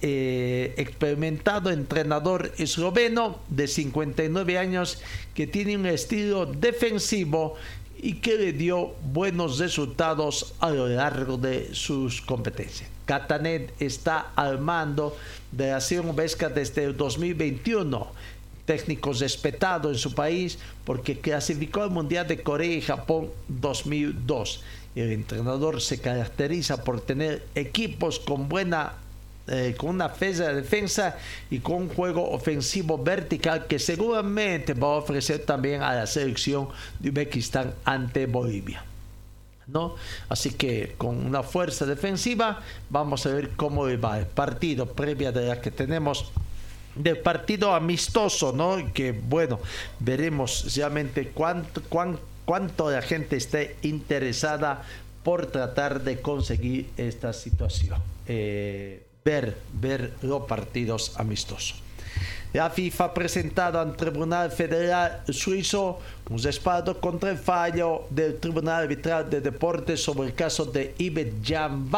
experimentado 0.81 1.69
entrenador 1.69 2.51
esloveno 2.57 3.39
de 3.49 3.67
59 3.67 4.57
años 4.57 4.99
que 5.33 5.47
tiene 5.47 5.77
un 5.77 5.85
estilo 5.85 6.45
defensivo 6.45 7.55
y 8.01 8.13
que 8.15 8.35
le 8.35 8.53
dio 8.53 8.95
buenos 9.13 9.59
resultados 9.59 10.53
a 10.59 10.71
lo 10.71 10.87
largo 10.87 11.37
de 11.37 11.73
sus 11.73 12.21
competencias. 12.21 12.89
Catanet 13.05 13.73
está 13.79 14.31
al 14.35 14.59
mando 14.59 15.15
de 15.51 15.67
la 15.67 15.77
Acción 15.77 16.15
Vesca 16.15 16.49
desde 16.49 16.83
el 16.85 16.97
2021, 16.97 18.07
técnico 18.65 19.13
respetado 19.13 19.89
en 19.89 19.97
su 19.97 20.15
país 20.15 20.57
porque 20.83 21.19
clasificó 21.19 21.83
al 21.83 21.91
Mundial 21.91 22.27
de 22.27 22.41
Corea 22.41 22.75
y 22.75 22.81
Japón 22.81 23.29
2002. 23.47 24.63
El 24.95 25.11
entrenador 25.11 25.79
se 25.81 25.99
caracteriza 25.99 26.83
por 26.83 27.01
tener 27.01 27.45
equipos 27.53 28.19
con 28.19 28.49
buena 28.49 28.93
eh, 29.47 29.75
con 29.75 29.89
una 29.89 30.07
de 30.07 30.53
defensa 30.53 31.17
y 31.49 31.59
con 31.59 31.75
un 31.75 31.89
juego 31.89 32.29
ofensivo 32.29 32.97
vertical 32.97 33.65
que 33.65 33.79
seguramente 33.79 34.73
va 34.73 34.87
a 34.89 34.97
ofrecer 34.97 35.39
también 35.39 35.81
a 35.81 35.95
la 35.95 36.05
selección 36.05 36.69
de 36.99 37.09
Uzbekistán 37.09 37.73
ante 37.83 38.27
Bolivia. 38.27 38.85
¿No? 39.67 39.95
Así 40.29 40.51
que 40.51 40.95
con 40.97 41.25
una 41.25 41.43
fuerza 41.43 41.85
defensiva 41.85 42.61
vamos 42.89 43.25
a 43.25 43.33
ver 43.33 43.51
cómo 43.51 43.85
va 43.97 44.19
el 44.19 44.25
partido 44.25 44.85
previa 44.85 45.31
de 45.31 45.47
la 45.47 45.61
que 45.61 45.71
tenemos 45.71 46.31
del 46.95 47.17
partido 47.19 47.73
amistoso, 47.73 48.51
¿no? 48.51 48.91
Que 48.93 49.11
bueno, 49.11 49.59
veremos 49.99 50.75
realmente 50.75 51.29
cuánto, 51.29 51.81
cuánto 52.45 52.91
la 52.91 53.01
gente 53.01 53.37
esté 53.37 53.77
interesada 53.81 54.83
por 55.23 55.45
tratar 55.47 56.01
de 56.03 56.21
conseguir 56.21 56.89
esta 56.97 57.31
situación. 57.33 57.99
Eh, 58.27 59.05
ver, 59.23 59.57
ver 59.73 60.13
los 60.21 60.43
partidos 60.43 61.13
amistosos. 61.17 61.81
La 62.53 62.69
FIFA 62.69 63.05
ha 63.05 63.13
presentado 63.13 63.79
al 63.79 63.95
Tribunal 63.95 64.51
Federal 64.51 65.21
Suizo 65.29 65.99
un 66.29 66.37
respaldo 66.43 66.99
contra 66.99 67.31
el 67.31 67.37
fallo 67.37 68.07
del 68.09 68.39
Tribunal 68.39 68.83
Arbitral 68.83 69.29
de 69.29 69.39
Deportes 69.39 70.03
sobre 70.03 70.27
el 70.27 70.35
caso 70.35 70.65
de 70.65 70.93
Ibet 70.97 71.35
Jan 71.41 71.89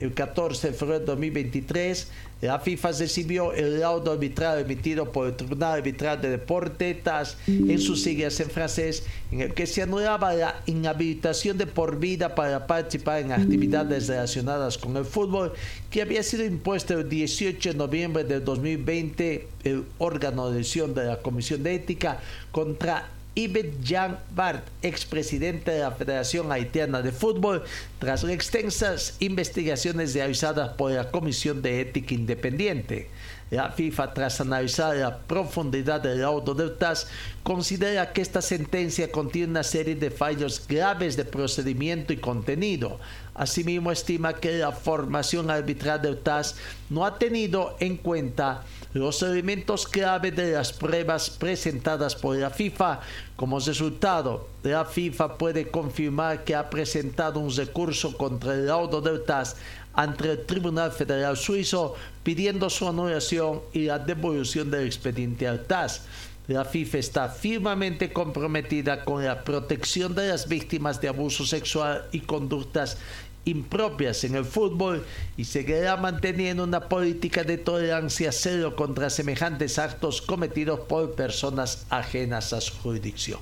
El 0.00 0.14
14 0.14 0.68
de 0.68 0.72
febrero 0.74 1.00
de 1.00 1.06
2023 1.06 2.08
la 2.40 2.60
FIFA 2.60 2.92
recibió 2.92 3.52
el 3.52 3.80
laudo 3.80 4.12
arbitral 4.12 4.60
emitido 4.60 5.10
por 5.10 5.26
el 5.26 5.34
Tribunal 5.34 5.78
Arbitral 5.78 6.20
de 6.20 6.30
Deportes 6.30 7.36
en 7.48 7.80
sus 7.80 8.02
siglas 8.02 8.38
en 8.38 8.48
francés, 8.48 9.02
en 9.32 9.40
el 9.40 9.54
que 9.54 9.66
se 9.66 9.82
anulaba 9.82 10.32
la 10.34 10.62
inhabilitación 10.66 11.58
de 11.58 11.66
por 11.66 11.98
vida 11.98 12.36
para 12.36 12.68
participar 12.68 13.22
en 13.22 13.32
actividades 13.32 14.06
relacionadas 14.06 14.78
con 14.78 14.96
el 14.96 15.04
fútbol 15.04 15.52
que 15.90 16.00
había 16.00 16.22
sido 16.22 16.44
impuesto 16.44 16.96
el 16.96 17.08
18 17.08 17.72
de 17.72 17.74
noviembre 17.76 18.22
del 18.22 18.44
2020 18.44 19.48
el 19.64 19.84
órgano 19.98 20.50
de 20.50 20.58
decisión 20.58 20.94
de 20.94 21.06
la 21.06 21.16
Comisión 21.16 21.64
de 21.64 21.74
Ética 21.74 22.20
contra 22.52 23.08
Ibet 23.38 23.86
Jan 23.86 24.18
Bart, 24.34 24.66
expresidente 24.82 25.70
de 25.70 25.78
la 25.78 25.92
Federación 25.92 26.50
Haitiana 26.50 27.02
de 27.02 27.12
Fútbol, 27.12 27.62
tras 28.00 28.24
extensas 28.24 29.14
investigaciones 29.20 30.12
realizadas 30.12 30.70
por 30.70 30.90
la 30.90 31.12
Comisión 31.12 31.62
de 31.62 31.80
Ética 31.80 32.14
Independiente. 32.14 33.08
La 33.52 33.70
FIFA, 33.70 34.12
tras 34.12 34.40
analizar 34.40 34.96
la 34.96 35.18
profundidad 35.18 36.00
del 36.00 36.20
laudo 36.22 36.52
del 36.52 36.76
TAS, 36.76 37.06
considera 37.44 38.12
que 38.12 38.22
esta 38.22 38.42
sentencia 38.42 39.12
contiene 39.12 39.52
una 39.52 39.62
serie 39.62 39.94
de 39.94 40.10
fallos 40.10 40.66
graves 40.66 41.16
de 41.16 41.24
procedimiento 41.24 42.12
y 42.12 42.16
contenido. 42.16 42.98
Asimismo, 43.34 43.92
estima 43.92 44.34
que 44.34 44.58
la 44.58 44.72
formación 44.72 45.48
arbitral 45.48 46.02
del 46.02 46.18
TAS 46.18 46.56
no 46.90 47.06
ha 47.06 47.20
tenido 47.20 47.76
en 47.78 47.98
cuenta 47.98 48.64
los 48.94 49.22
elementos 49.22 49.86
clave 49.86 50.30
de 50.30 50.52
las 50.52 50.72
pruebas 50.72 51.30
presentadas 51.30 52.16
por 52.16 52.36
la 52.36 52.50
FIFA. 52.50 53.00
Como 53.36 53.60
resultado, 53.60 54.48
la 54.62 54.84
FIFA 54.84 55.36
puede 55.36 55.68
confirmar 55.68 56.44
que 56.44 56.54
ha 56.54 56.70
presentado 56.70 57.40
un 57.40 57.54
recurso 57.54 58.16
contra 58.16 58.54
el 58.54 58.66
laudo 58.66 59.00
del 59.00 59.24
TAS 59.24 59.56
ante 59.94 60.30
el 60.30 60.46
Tribunal 60.46 60.92
Federal 60.92 61.36
Suizo 61.36 61.94
pidiendo 62.22 62.70
su 62.70 62.88
anulación 62.88 63.60
y 63.72 63.86
la 63.86 63.98
devolución 63.98 64.70
del 64.70 64.86
expediente 64.86 65.46
al 65.46 65.64
TAS. 65.64 66.02
La 66.46 66.64
FIFA 66.64 66.98
está 66.98 67.28
firmemente 67.28 68.10
comprometida 68.10 69.04
con 69.04 69.22
la 69.22 69.44
protección 69.44 70.14
de 70.14 70.28
las 70.28 70.48
víctimas 70.48 70.98
de 70.98 71.08
abuso 71.08 71.44
sexual 71.44 72.06
y 72.10 72.20
conductas 72.20 72.96
impropias 73.44 74.24
en 74.24 74.34
el 74.34 74.44
fútbol 74.44 75.04
y 75.36 75.44
seguirá 75.44 75.96
manteniendo 75.96 76.64
una 76.64 76.88
política 76.88 77.44
de 77.44 77.58
tolerancia 77.58 78.32
cero 78.32 78.76
contra 78.76 79.10
semejantes 79.10 79.78
actos 79.78 80.20
cometidos 80.20 80.80
por 80.80 81.14
personas 81.14 81.86
ajenas 81.90 82.52
a 82.52 82.60
su 82.60 82.74
jurisdicción. 82.78 83.40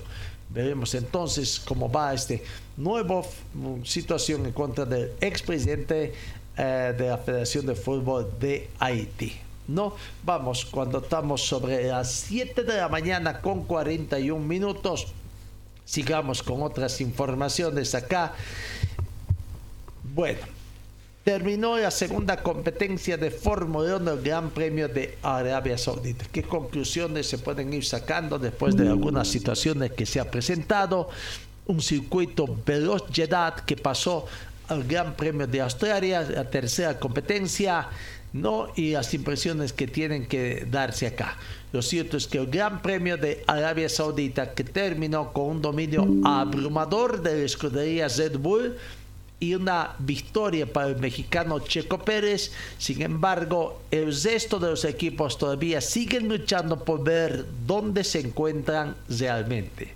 Veremos 0.49 0.95
entonces 0.95 1.59
cómo 1.59 1.91
va 1.91 2.13
esta 2.13 2.35
nueva 2.77 3.21
situación 3.83 4.45
en 4.45 4.53
contra 4.53 4.85
del 4.85 5.11
expresidente 5.19 6.13
eh, 6.57 6.95
de 6.97 7.07
la 7.07 7.17
Federación 7.17 7.65
de 7.65 7.75
Fútbol 7.75 8.31
de 8.39 8.69
Haití. 8.79 9.33
No, 9.67 9.95
vamos, 10.23 10.63
cuando 10.63 10.99
estamos 10.99 11.45
sobre 11.45 11.87
las 11.87 12.09
7 12.09 12.63
de 12.63 12.77
la 12.77 12.87
mañana 12.87 13.41
con 13.41 13.65
41 13.65 14.39
minutos, 14.43 15.07
sigamos 15.83 16.41
con 16.41 16.63
otras 16.63 17.01
informaciones 17.01 17.93
acá. 17.93 18.33
Bueno, 20.17 20.39
terminó 21.23 21.77
la 21.77 21.91
segunda 21.91 22.41
competencia 22.41 23.17
de 23.17 23.29
Fórmula 23.29 23.97
1 23.97 24.15
del 24.15 24.23
Gran 24.23 24.49
Premio 24.49 24.87
de 24.87 25.15
Arabia 25.21 25.77
Saudita. 25.77 26.25
¿Qué 26.31 26.41
conclusiones 26.41 27.27
se 27.27 27.37
pueden 27.37 27.71
ir 27.71 27.85
sacando 27.85 28.39
después 28.39 28.75
de 28.75 28.87
algunas 28.87 29.27
situaciones 29.27 29.91
que 29.91 30.07
se 30.07 30.19
ha 30.19 30.31
presentado? 30.31 31.09
Un 31.67 31.81
circuito 31.81 32.47
veloz 32.65 33.03
Jeddah 33.13 33.57
que 33.63 33.75
pasó 33.77 34.25
al 34.69 34.85
Gran 34.85 35.15
Premio 35.15 35.45
de 35.45 35.61
Australia, 35.61 36.23
la 36.23 36.49
tercera 36.49 36.97
competencia 36.97 37.87
¿no? 38.33 38.69
y 38.75 38.93
las 38.93 39.13
impresiones 39.13 39.71
que 39.71 39.85
tienen 39.85 40.25
que 40.25 40.65
darse 40.67 41.05
acá. 41.05 41.37
Lo 41.71 41.83
cierto 41.83 42.17
es 42.17 42.25
que 42.25 42.39
el 42.39 42.47
Gran 42.47 42.81
Premio 42.81 43.17
de 43.17 43.43
Arabia 43.45 43.87
Saudita, 43.87 44.51
que 44.55 44.63
terminó 44.63 45.31
con 45.31 45.45
un 45.45 45.61
dominio 45.61 46.07
abrumador 46.23 47.21
de 47.21 47.37
la 47.37 47.45
escudería 47.45 48.07
Red 48.07 48.39
Bull 48.39 48.77
y 49.39 49.53
una 49.53 49.95
victoria 49.99 50.71
para 50.71 50.87
el 50.87 50.97
mexicano 50.97 51.59
Checo 51.59 51.99
Pérez, 51.99 52.51
sin 52.77 53.01
embargo, 53.03 53.81
el 53.91 54.07
resto 54.07 54.59
de 54.59 54.71
los 54.71 54.83
equipos 54.83 55.37
todavía 55.37 55.79
siguen 55.79 56.27
luchando 56.27 56.83
por 56.83 57.03
ver 57.03 57.45
dónde 57.65 58.03
se 58.03 58.19
encuentran 58.19 58.95
realmente. 59.07 59.93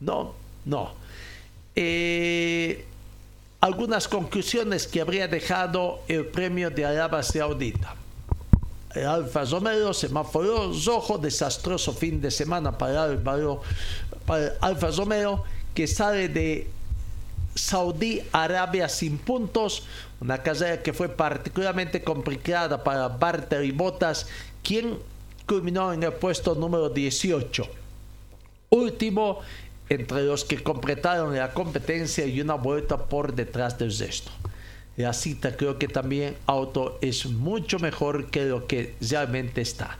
No, 0.00 0.34
no. 0.64 0.92
Eh, 1.74 2.84
algunas 3.60 4.06
conclusiones 4.06 4.86
que 4.86 5.00
habría 5.00 5.26
dejado 5.26 6.02
el 6.06 6.26
premio 6.26 6.70
de 6.70 6.84
Arabia 6.84 7.22
Saudita. 7.22 7.96
El 8.94 9.06
Alfa 9.06 9.44
Romeo, 9.44 9.92
semáforo 9.92 10.72
rojo, 10.86 11.18
desastroso 11.18 11.92
fin 11.92 12.20
de 12.20 12.30
semana 12.30 12.78
para 12.78 13.06
el, 13.06 13.18
para 13.18 14.52
Alfa 14.60 14.90
Romeo, 14.92 15.42
que 15.74 15.88
sale 15.88 16.28
de 16.28 16.68
Saudí 17.54 18.22
Arabia 18.32 18.88
sin 18.88 19.18
puntos, 19.18 19.84
una 20.20 20.42
carrera 20.42 20.82
que 20.82 20.92
fue 20.92 21.08
particularmente 21.08 22.02
complicada 22.02 22.82
para 22.82 23.08
Barter 23.08 23.64
y 23.64 23.70
Botas, 23.70 24.26
quien 24.62 24.98
culminó 25.46 25.92
en 25.92 26.02
el 26.02 26.12
puesto 26.12 26.54
número 26.54 26.88
18. 26.88 27.66
Último 28.70 29.40
entre 29.88 30.22
los 30.22 30.44
que 30.44 30.62
completaron 30.62 31.36
la 31.36 31.52
competencia 31.52 32.26
y 32.26 32.40
una 32.40 32.54
vuelta 32.54 32.96
por 32.96 33.34
detrás 33.34 33.78
del 33.78 33.96
resto. 33.96 34.30
La 34.96 35.12
cita 35.12 35.56
creo 35.56 35.78
que 35.78 35.88
también 35.88 36.36
Auto 36.46 36.98
es 37.00 37.26
mucho 37.26 37.78
mejor 37.78 38.30
que 38.30 38.44
lo 38.44 38.66
que 38.66 38.94
realmente 39.00 39.60
está. 39.60 39.98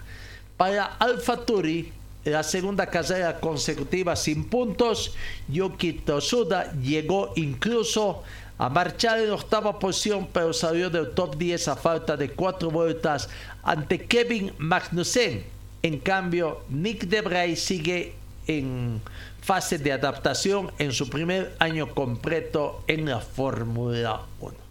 Para 0.57 0.85
Alfa 0.85 1.45
Turi, 1.45 1.93
la 2.25 2.43
segunda 2.43 2.87
carrera 2.87 3.39
consecutiva 3.41 4.17
sin 4.17 4.45
puntos, 4.45 5.15
Yuki 5.49 5.93
Tosuda 5.93 6.73
llegó 6.81 7.33
incluso 7.37 8.23
a 8.57 8.69
marchar 8.69 9.21
en 9.21 9.31
octava 9.31 9.79
posición, 9.79 10.29
pero 10.33 10.53
salió 10.53 10.89
del 10.89 11.11
top 11.11 11.37
10 11.37 11.69
a 11.69 11.77
falta 11.77 12.17
de 12.17 12.31
cuatro 12.31 12.71
vueltas 12.71 13.29
ante 13.63 14.07
Kevin 14.07 14.53
Magnussen. 14.59 15.45
En 15.83 15.99
cambio, 15.99 16.63
Nick 16.71 17.05
Debray 17.05 17.57
sigue 17.57 18.15
en 18.47 19.03
fase 19.43 19.79
de 19.79 19.93
adaptación 19.93 20.73
en 20.79 20.93
su 20.93 21.11
primer 21.11 21.55
año 21.59 21.95
completo 21.95 22.83
en 22.87 23.07
la 23.07 23.21
Fórmula 23.21 24.23
1. 24.41 24.64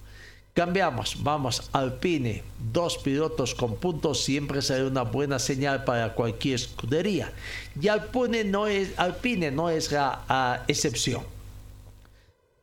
Cambiamos, 0.54 1.24
vamos, 1.24 1.68
Alpine, 1.72 2.44
dos 2.72 3.00
pilotos 3.00 3.56
con 3.56 3.76
puntos 3.78 4.24
siempre 4.24 4.62
será 4.62 4.86
una 4.86 5.02
buena 5.02 5.40
señal 5.40 5.84
para 5.84 6.14
cualquier 6.14 6.56
escudería. 6.56 7.32
Y 7.82 7.88
Alpine 7.88 8.44
no 8.44 8.68
es, 8.68 8.98
Alpine 8.98 9.50
no 9.50 9.72
es 9.72 9.92
la 9.92 10.64
excepción. 10.68 11.24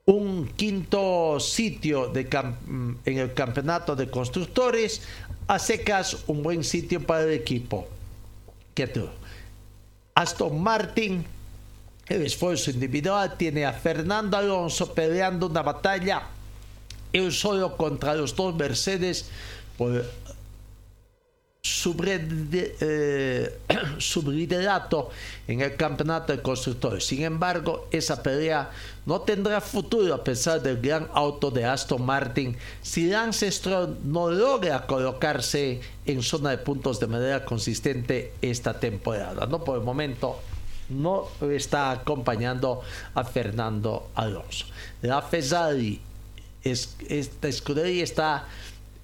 Un 0.06 0.46
quinto 0.54 1.40
sitio 1.40 2.12
en 2.14 2.98
el 3.18 3.34
campeonato 3.34 3.96
de 3.96 4.08
constructores, 4.08 5.02
a 5.48 5.58
secas 5.58 6.18
un 6.28 6.44
buen 6.44 6.62
sitio 6.62 7.04
para 7.04 7.24
el 7.24 7.32
equipo. 7.32 7.88
¿Qué 8.72 8.86
tú? 8.86 9.08
Aston 10.14 10.62
Martin 10.62 11.24
el 12.06 12.22
esfuerzo 12.22 12.70
individual 12.70 13.36
tiene 13.36 13.64
a 13.64 13.72
Fernando 13.72 14.36
Alonso 14.36 14.92
peleando 14.92 15.46
una 15.46 15.62
batalla 15.62 16.22
él 17.12 17.32
solo 17.32 17.76
contra 17.76 18.14
los 18.14 18.34
dos 18.36 18.54
Mercedes 18.54 19.26
por 19.76 20.04
su, 21.62 21.94
eh, 22.06 23.58
en 25.48 25.60
el 25.60 25.76
campeonato 25.76 26.32
de 26.32 26.42
constructores. 26.42 27.04
Sin 27.04 27.22
embargo, 27.22 27.88
esa 27.90 28.22
pelea 28.22 28.70
no 29.04 29.20
tendrá 29.20 29.60
futuro 29.60 30.14
a 30.14 30.24
pesar 30.24 30.62
del 30.62 30.80
gran 30.80 31.08
auto 31.12 31.50
de 31.50 31.64
Aston 31.64 32.04
Martin 32.04 32.56
si 32.82 33.08
Lance 33.08 33.50
Stroll 33.50 33.98
no 34.04 34.30
logra 34.30 34.86
colocarse 34.86 35.80
en 36.06 36.22
zona 36.22 36.50
de 36.50 36.58
puntos 36.58 36.98
de 36.98 37.06
manera 37.06 37.44
consistente 37.44 38.32
esta 38.40 38.78
temporada. 38.78 39.46
No 39.46 39.62
por 39.62 39.78
el 39.78 39.84
momento 39.84 40.40
no 40.88 41.28
está 41.50 41.92
acompañando 41.92 42.80
a 43.14 43.24
Fernando 43.24 44.10
Alonso. 44.14 44.66
La 45.02 45.22
Ferrari, 45.22 46.00
es, 46.64 46.96
esta 47.08 47.48
escudería 47.48 48.04
está 48.04 48.46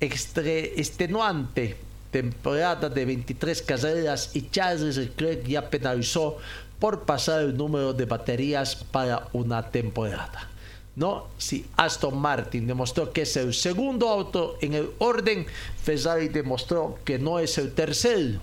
extenuante, 0.01 1.77
temporada 2.11 2.89
de 2.89 3.05
23 3.05 3.63
carreras 3.63 4.31
y 4.35 4.51
Charles 4.51 4.97
Leclerc 4.97 5.47
ya 5.47 5.69
penalizó 5.69 6.39
por 6.79 7.05
pasar 7.05 7.43
el 7.43 7.57
número 7.57 7.93
de 7.93 8.05
baterías 8.05 8.77
para 8.77 9.29
una 9.33 9.71
temporada. 9.71 10.51
¿no? 10.95 11.29
Si 11.37 11.67
Aston 11.77 12.19
Martin 12.19 12.67
demostró 12.67 13.13
que 13.13 13.23
es 13.23 13.37
el 13.37 13.53
segundo 13.53 14.09
auto 14.09 14.57
en 14.61 14.75
el 14.75 14.91
orden, 14.99 15.47
Ferrari 15.83 16.29
demostró 16.29 16.99
que 17.05 17.19
no 17.19 17.39
es 17.39 17.59
el 17.59 17.73
tercero. 17.73 18.41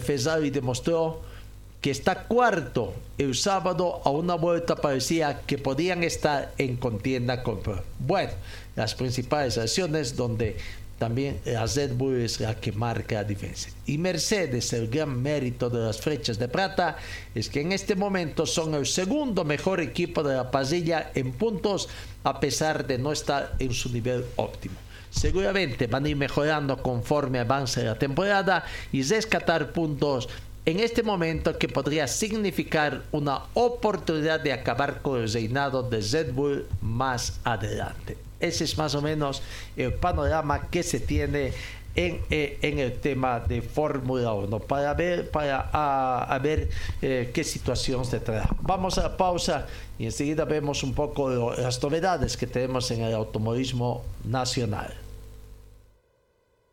Ferrari 0.00 0.50
demostró 0.50 1.22
que 1.80 1.90
está 1.90 2.24
cuarto 2.24 2.94
el 3.18 3.34
sábado 3.34 4.00
a 4.04 4.10
una 4.10 4.34
vuelta 4.34 4.76
parecía 4.76 5.42
que 5.46 5.58
podían 5.58 6.02
estar 6.02 6.52
en 6.58 6.76
contienda 6.76 7.42
con 7.42 7.60
bueno 7.98 8.32
las 8.74 8.94
principales 8.94 9.58
acciones 9.58 10.16
donde 10.16 10.56
también 10.98 11.40
la 11.44 11.64
Red 11.66 11.94
Bull 11.94 12.16
es 12.16 12.40
la 12.40 12.56
que 12.56 12.72
marca 12.72 13.16
la 13.16 13.24
diferencia. 13.24 13.72
Y 13.86 13.98
Mercedes, 13.98 14.72
el 14.72 14.88
gran 14.88 15.22
mérito 15.22 15.70
de 15.70 15.78
las 15.78 16.00
flechas 16.00 16.40
de 16.40 16.48
plata 16.48 16.96
es 17.36 17.48
que 17.48 17.60
en 17.60 17.70
este 17.70 17.94
momento 17.94 18.46
son 18.46 18.74
el 18.74 18.84
segundo 18.84 19.44
mejor 19.44 19.80
equipo 19.80 20.24
de 20.24 20.34
la 20.34 20.50
pasilla 20.50 21.12
en 21.14 21.32
puntos 21.32 21.88
a 22.24 22.40
pesar 22.40 22.84
de 22.84 22.98
no 22.98 23.12
estar 23.12 23.54
en 23.60 23.72
su 23.72 23.90
nivel 23.90 24.24
óptimo. 24.34 24.74
Seguramente 25.10 25.86
van 25.86 26.04
a 26.04 26.08
ir 26.08 26.16
mejorando 26.16 26.82
conforme 26.82 27.38
avance 27.38 27.82
la 27.82 27.98
temporada 27.98 28.64
y 28.92 29.02
rescatar 29.02 29.72
puntos 29.72 30.28
en 30.68 30.80
este 30.80 31.02
momento 31.02 31.56
que 31.56 31.66
podría 31.66 32.06
significar 32.06 33.02
una 33.10 33.40
oportunidad 33.54 34.38
de 34.38 34.52
acabar 34.52 35.00
con 35.00 35.18
el 35.18 35.32
reinado 35.32 35.82
de 35.82 36.02
Red 36.02 36.34
Bull 36.34 36.66
más 36.82 37.40
adelante. 37.42 38.18
Ese 38.38 38.64
es 38.64 38.76
más 38.76 38.94
o 38.94 39.00
menos 39.00 39.40
el 39.78 39.94
panorama 39.94 40.68
que 40.68 40.82
se 40.82 41.00
tiene 41.00 41.54
en, 41.96 42.20
eh, 42.28 42.58
el 42.60 43.00
tema 43.00 43.40
de 43.40 43.62
Fórmula 43.62 44.34
1 44.34 44.58
para 44.60 44.92
ver, 44.92 45.30
para, 45.30 45.70
a, 45.72 46.38
ver 46.38 46.68
eh, 47.00 47.30
qué 47.32 47.44
situación 47.44 48.04
se 48.04 48.20
trae. 48.20 48.42
Vamos 48.60 48.98
a 48.98 49.04
la 49.04 49.16
pausa 49.16 49.66
y 49.98 50.04
enseguida 50.04 50.44
vemos 50.44 50.82
un 50.82 50.92
poco 50.92 51.50
las 51.56 51.82
novedades 51.82 52.36
que 52.36 52.46
tenemos 52.46 52.90
en 52.90 53.04
el 53.04 53.14
automovilismo 53.14 54.04
nacional. 54.22 55.07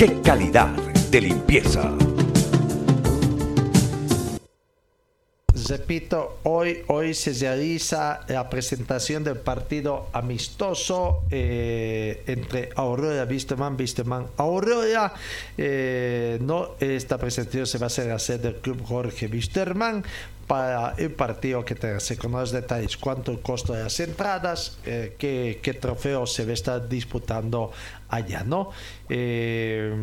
¡Qué 0.00 0.18
calidad! 0.22 0.70
de 1.10 1.20
limpieza. 1.20 1.92
repito, 5.70 6.38
hoy, 6.42 6.78
hoy 6.88 7.14
se 7.14 7.32
realiza 7.32 8.20
la 8.28 8.50
presentación 8.50 9.22
del 9.22 9.36
partido 9.36 10.08
amistoso 10.12 11.24
eh, 11.30 12.24
entre 12.26 12.70
Aurora, 12.74 13.24
Visteman, 13.24 13.76
Visteman, 13.76 14.26
Aurora. 14.36 15.12
Eh, 15.56 16.38
no, 16.40 16.70
esta 16.80 17.18
presentación 17.18 17.66
se 17.66 17.78
va 17.78 17.84
a 17.84 17.86
hacer 17.86 18.10
a 18.10 18.18
sede 18.18 18.38
del 18.38 18.56
Club 18.56 18.82
Jorge 18.84 19.26
Wisterman 19.28 20.02
para 20.50 20.94
el 20.98 21.12
partido 21.12 21.64
que 21.64 22.00
se 22.00 22.18
con 22.18 22.32
los 22.32 22.50
detalles, 22.50 22.96
cuánto 22.96 23.40
costo 23.40 23.72
de 23.72 23.84
las 23.84 24.00
entradas, 24.00 24.78
eh, 24.84 25.14
qué, 25.16 25.60
qué, 25.62 25.74
trofeo 25.74 26.26
se 26.26 26.44
va 26.44 26.50
a 26.50 26.54
estar 26.54 26.88
disputando 26.88 27.70
allá, 28.08 28.42
¿no? 28.42 28.72
Eh, 29.08 29.94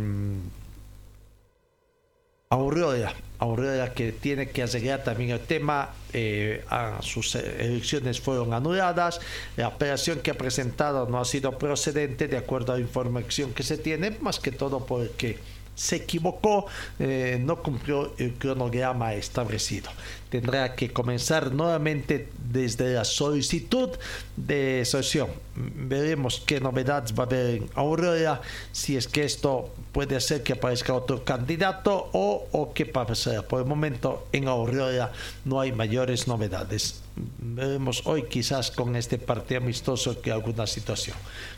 Aurora, 2.50 3.14
Aurora 3.40 3.94
que 3.94 4.14
tiene 4.14 4.50
que 4.50 4.64
arreglar 4.64 5.04
también 5.04 5.32
el 5.32 5.42
tema, 5.42 5.90
eh, 6.14 6.64
sus 7.02 7.36
elecciones 7.36 8.22
fueron 8.22 8.54
anuladas, 8.54 9.20
la 9.58 9.68
operación 9.68 10.20
que 10.20 10.32
ha 10.32 10.38
presentado 10.38 11.10
no 11.10 11.20
ha 11.20 11.26
sido 11.26 11.58
procedente 11.58 12.30
de 12.30 12.38
acuerdo 12.38 12.72
a 12.72 12.78
la 12.78 12.82
información 12.82 13.54
que 13.54 13.64
se 13.64 13.78
tiene, 13.78 14.12
más 14.22 14.40
que 14.40 14.54
todo 14.54 14.86
porque 14.86 15.40
se 15.78 15.98
equivocó, 15.98 16.66
eh, 16.98 17.38
no 17.40 17.62
cumplió 17.62 18.14
el 18.18 18.34
cronograma 18.34 19.14
establecido. 19.14 19.90
Tendrá 20.30 20.76
que 20.76 20.92
comenzar 20.92 21.54
nuevamente 21.54 22.30
desde 22.52 22.96
la 22.96 23.06
solicitud 23.06 23.92
de 24.36 24.84
sesión. 24.86 25.30
Veremos 25.56 26.42
qué 26.46 26.60
novedades 26.60 27.14
va 27.14 27.24
a 27.24 27.28
haber 27.28 27.56
en 27.56 27.70
Aurora, 27.76 28.42
si 28.72 28.98
es 28.98 29.08
que 29.08 29.24
esto 29.24 29.74
puede 29.92 30.16
hacer 30.16 30.44
que 30.44 30.54
aparezca 30.54 30.94
otro 30.94 31.24
candidato 31.24 32.10
o, 32.12 32.48
o 32.52 32.74
qué 32.74 32.88
pasará. 32.88 33.44
Por 33.44 33.62
el 33.62 33.68
momento 33.68 34.28
en 34.34 34.48
Aurora 34.48 35.14
no 35.46 35.62
hay 35.62 35.72
mayores 35.72 36.28
novedades. 36.28 37.02
Veremos 37.38 38.02
hoy 38.06 38.24
quizás 38.24 38.72
con 38.72 38.96
este 38.96 39.20
partido 39.20 39.62
amistoso 39.62 40.20
que 40.22 40.32
alguna 40.32 40.66
situación. 40.66 41.16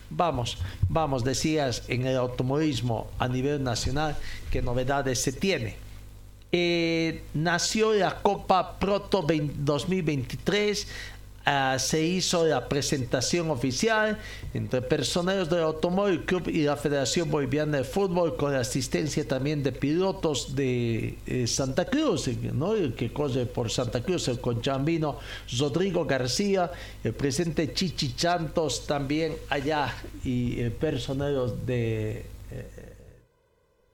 Vamos, 0.09 0.57
vamos, 0.87 1.23
decías 1.23 1.83
en 1.87 2.05
el 2.07 2.17
automovilismo 2.17 3.07
a 3.19 3.27
nivel 3.27 3.63
nacional, 3.63 4.17
¿qué 4.51 4.61
novedades 4.61 5.21
se 5.21 5.31
tiene? 5.31 5.75
Eh, 6.51 7.21
nació 7.35 7.93
la 7.93 8.21
Copa 8.21 8.79
Proto 8.79 9.21
2023 9.21 10.87
Ah, 11.45 11.77
se 11.79 12.01
hizo 12.03 12.45
la 12.45 12.67
presentación 12.67 13.49
oficial 13.49 14.17
entre 14.53 14.81
personeros 14.81 15.49
del 15.49 15.61
Automóvil 15.61 16.25
Club 16.25 16.49
y 16.49 16.63
la 16.63 16.75
Federación 16.75 17.31
Boliviana 17.31 17.77
de 17.77 17.83
Fútbol 17.85 18.35
con 18.35 18.53
la 18.53 18.59
asistencia 18.59 19.25
también 19.27 19.63
de 19.63 19.71
pilotos 19.71 20.55
de 20.55 21.17
eh, 21.25 21.47
Santa 21.47 21.85
Cruz, 21.85 22.27
¿no? 22.53 22.73
que 22.95 23.11
corre 23.13 23.45
por 23.45 23.71
Santa 23.71 24.03
Cruz, 24.03 24.27
el 24.27 24.39
conchambino 24.41 25.17
Rodrigo 25.57 26.05
García, 26.05 26.71
el 27.03 27.13
presidente 27.13 27.73
Chichi 27.73 28.15
Chantos 28.15 28.85
también 28.85 29.35
allá 29.49 29.93
y 30.23 30.59
eh, 30.59 30.69
personeros 30.69 31.65
de... 31.65 32.25
Eh, 32.51 32.89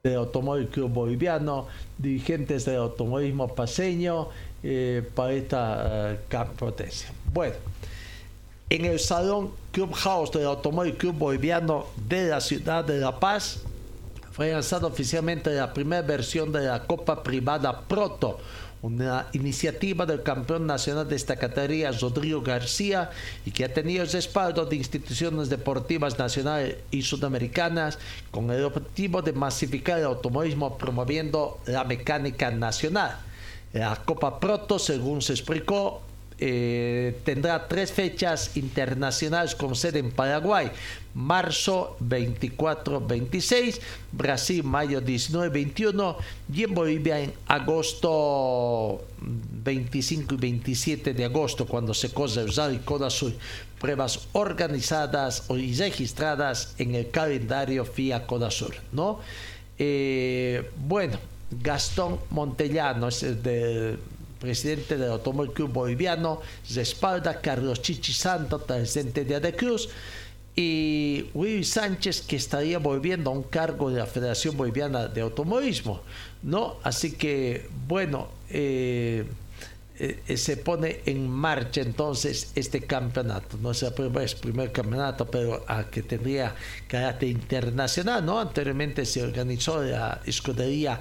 de 0.10 0.14
Automóvil 0.14 0.68
Club 0.68 0.92
Boliviano, 0.92 1.66
dirigentes 1.98 2.66
del 2.66 2.76
automovilismo 2.78 3.56
paseño, 3.56 4.30
eh, 4.64 5.04
para 5.14 5.34
esta 5.34 6.18
uh, 6.32 6.56
potencia. 6.56 7.12
Bueno, 7.34 7.56
en 8.70 8.86
el 8.86 9.00
Salón 9.00 9.52
Clubhouse 9.72 10.32
del 10.32 10.46
Automóvil 10.46 10.96
Club 10.96 11.16
Boliviano 11.16 11.86
de 12.08 12.30
la 12.30 12.42
ciudad 12.42 12.84
de 12.84 12.98
La 12.98 13.20
Paz 13.20 13.60
fue 14.32 14.52
lanzada 14.52 14.88
oficialmente 14.88 15.52
la 15.52 15.72
primera 15.72 16.02
versión 16.02 16.52
de 16.52 16.66
la 16.66 16.84
Copa 16.84 17.24
Privada 17.24 17.82
Proto, 17.82 18.40
una 18.82 19.28
iniciativa 19.34 20.06
del 20.06 20.24
campeón 20.24 20.68
nacional 20.68 21.08
de 21.08 21.16
esta 21.16 21.38
categoría, 21.38 21.92
Rodrigo 21.92 22.42
García, 22.42 23.12
y 23.46 23.52
que 23.52 23.66
ha 23.66 23.74
tenido 23.74 24.04
el 24.04 24.12
respaldo 24.12 24.66
de 24.66 24.76
instituciones 24.76 25.50
deportivas 25.50 26.20
nacionales 26.20 26.78
y 26.92 27.02
sudamericanas 27.02 27.98
con 28.30 28.52
el 28.52 28.64
objetivo 28.64 29.22
de 29.22 29.32
masificar 29.32 30.00
el 30.00 30.06
automovilismo 30.06 30.78
promoviendo 30.78 31.60
la 31.66 31.84
mecánica 31.84 32.52
nacional. 32.52 33.18
La 33.76 33.94
Copa 33.98 34.40
Proto, 34.40 34.80
según 34.80 35.22
se 35.22 35.34
explicó, 35.34 36.02
eh, 36.40 37.20
tendrá 37.26 37.68
tres 37.68 37.92
fechas 37.92 38.56
internacionales 38.56 39.54
con 39.54 39.76
sede 39.76 40.00
en 40.00 40.12
Paraguay, 40.12 40.72
marzo 41.14 41.98
24-26, 42.00 43.82
Brasil 44.14 44.64
mayo 44.64 45.02
19-21 45.02 46.16
y 46.54 46.64
en 46.64 46.74
Bolivia 46.74 47.20
en 47.20 47.34
agosto 47.48 49.04
25 49.20 50.36
y 50.36 50.38
27 50.38 51.14
de 51.14 51.26
agosto 51.26 51.66
cuando 51.66 51.94
se 51.94 52.14
corre 52.14 52.44
el 52.44 52.82
Coda 52.86 53.10
pruebas 53.78 54.30
organizadas 54.32 55.44
y 55.50 55.76
registradas 55.76 56.76
en 56.78 56.96
el 56.96 57.10
calendario 57.10 57.84
FIA 57.84 58.26
Coda 58.26 58.52
Sur, 58.52 58.76
¿no? 58.94 59.20
Eh, 59.78 60.72
bueno, 60.78 61.18
Gastón 61.52 62.20
Montellano, 62.32 63.08
es 63.08 63.24
el 63.24 64.00
presidente 64.40 64.98
del 64.98 65.12
Automóvil 65.12 65.52
Club 65.54 65.72
Boliviano, 65.72 66.42
respalda 66.74 67.40
Carlos 67.42 67.82
Chichi 67.82 68.14
Santo, 68.14 68.60
presidente 68.60 69.26
de 69.26 69.36
Adecruz, 69.36 69.90
y 70.56 71.26
Willy 71.34 71.64
Sánchez, 71.64 72.22
que 72.22 72.38
estaría 72.38 72.80
volviendo 72.80 73.30
a 73.30 73.34
un 73.34 73.44
cargo 73.44 73.90
de 73.92 74.00
la 74.00 74.06
Federación 74.06 74.56
Boliviana 74.56 75.08
de 75.08 75.22
Automovilismo, 75.22 76.02
¿no? 76.44 76.78
Así 76.84 77.12
que, 77.12 77.68
bueno, 77.88 78.30
eh, 78.50 79.26
eh, 79.98 80.38
se 80.38 80.58
pone 80.58 81.02
en 81.06 81.30
marcha 81.30 81.82
entonces 81.82 82.52
este 82.56 82.82
campeonato. 82.82 83.58
No 83.58 83.72
es 83.72 83.84
el 83.84 83.94
primer, 83.94 84.36
primer 84.38 84.72
campeonato, 84.72 85.26
pero 85.26 85.64
a 85.68 85.90
que 85.90 86.04
tendría 86.04 86.54
carácter 86.88 87.30
internacional, 87.30 88.26
¿no? 88.26 88.40
Anteriormente 88.40 89.06
se 89.06 89.24
organizó 89.24 89.82
la 89.84 90.22
escudería 90.26 91.00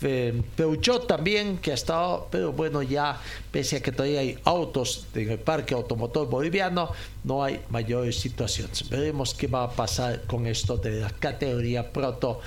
Peugeot 0.00 1.06
también, 1.06 1.58
que 1.58 1.70
ha 1.70 1.74
estado, 1.74 2.28
pero 2.30 2.52
bueno, 2.52 2.82
ya 2.82 3.20
pese 3.50 3.76
a 3.76 3.82
que 3.82 3.92
todavía 3.92 4.20
hay 4.20 4.38
autos 4.44 5.06
en 5.14 5.30
el 5.30 5.38
parque 5.38 5.74
automotor 5.74 6.28
boliviano, 6.28 6.90
no 7.24 7.42
hay 7.42 7.60
mayores 7.70 8.18
situaciones. 8.18 8.88
Veremos 8.88 9.34
qué 9.34 9.46
va 9.46 9.64
a 9.64 9.70
pasar 9.70 10.22
con 10.26 10.46
esto 10.46 10.76
de 10.76 11.00
la 11.00 11.10
categoría 11.10 11.92
proto 11.92 12.40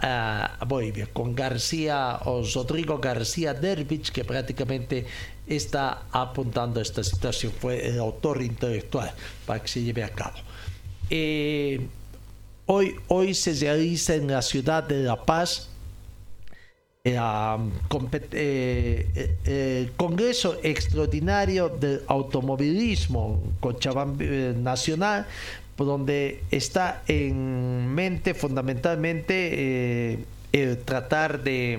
a 0.00 0.58
Bolivia, 0.66 1.08
con 1.12 1.34
García 1.34 2.20
o 2.24 2.42
Rodrigo 2.42 2.98
García 2.98 3.54
Dervich, 3.54 4.10
que 4.10 4.24
prácticamente 4.24 5.06
está 5.46 6.02
apuntando 6.10 6.80
a 6.80 6.82
esta 6.82 7.04
situación, 7.04 7.52
fue 7.58 7.86
el 7.86 7.98
autor 7.98 8.42
intelectual 8.42 9.12
para 9.46 9.62
que 9.62 9.68
se 9.68 9.82
lleve 9.82 10.02
a 10.02 10.08
cabo. 10.08 10.36
Eh, 11.08 11.86
hoy, 12.66 12.96
hoy 13.08 13.32
se 13.32 13.54
realiza 13.54 14.14
en 14.16 14.26
la 14.26 14.42
ciudad 14.42 14.82
de 14.82 15.04
La 15.04 15.24
Paz 15.24 15.68
eh, 15.68 15.68
eh, 15.68 15.68
eh, 15.68 15.75
Congreso 19.96 20.58
Extraordinario 20.62 21.68
del 21.68 22.02
Automovilismo 22.08 23.40
Cochabamba 23.60 24.24
Nacional, 24.56 25.26
donde 25.76 26.42
está 26.50 27.02
en 27.06 27.94
mente 27.94 28.34
fundamentalmente 28.34 30.26
el 30.52 30.78
tratar 30.78 31.42
de 31.42 31.78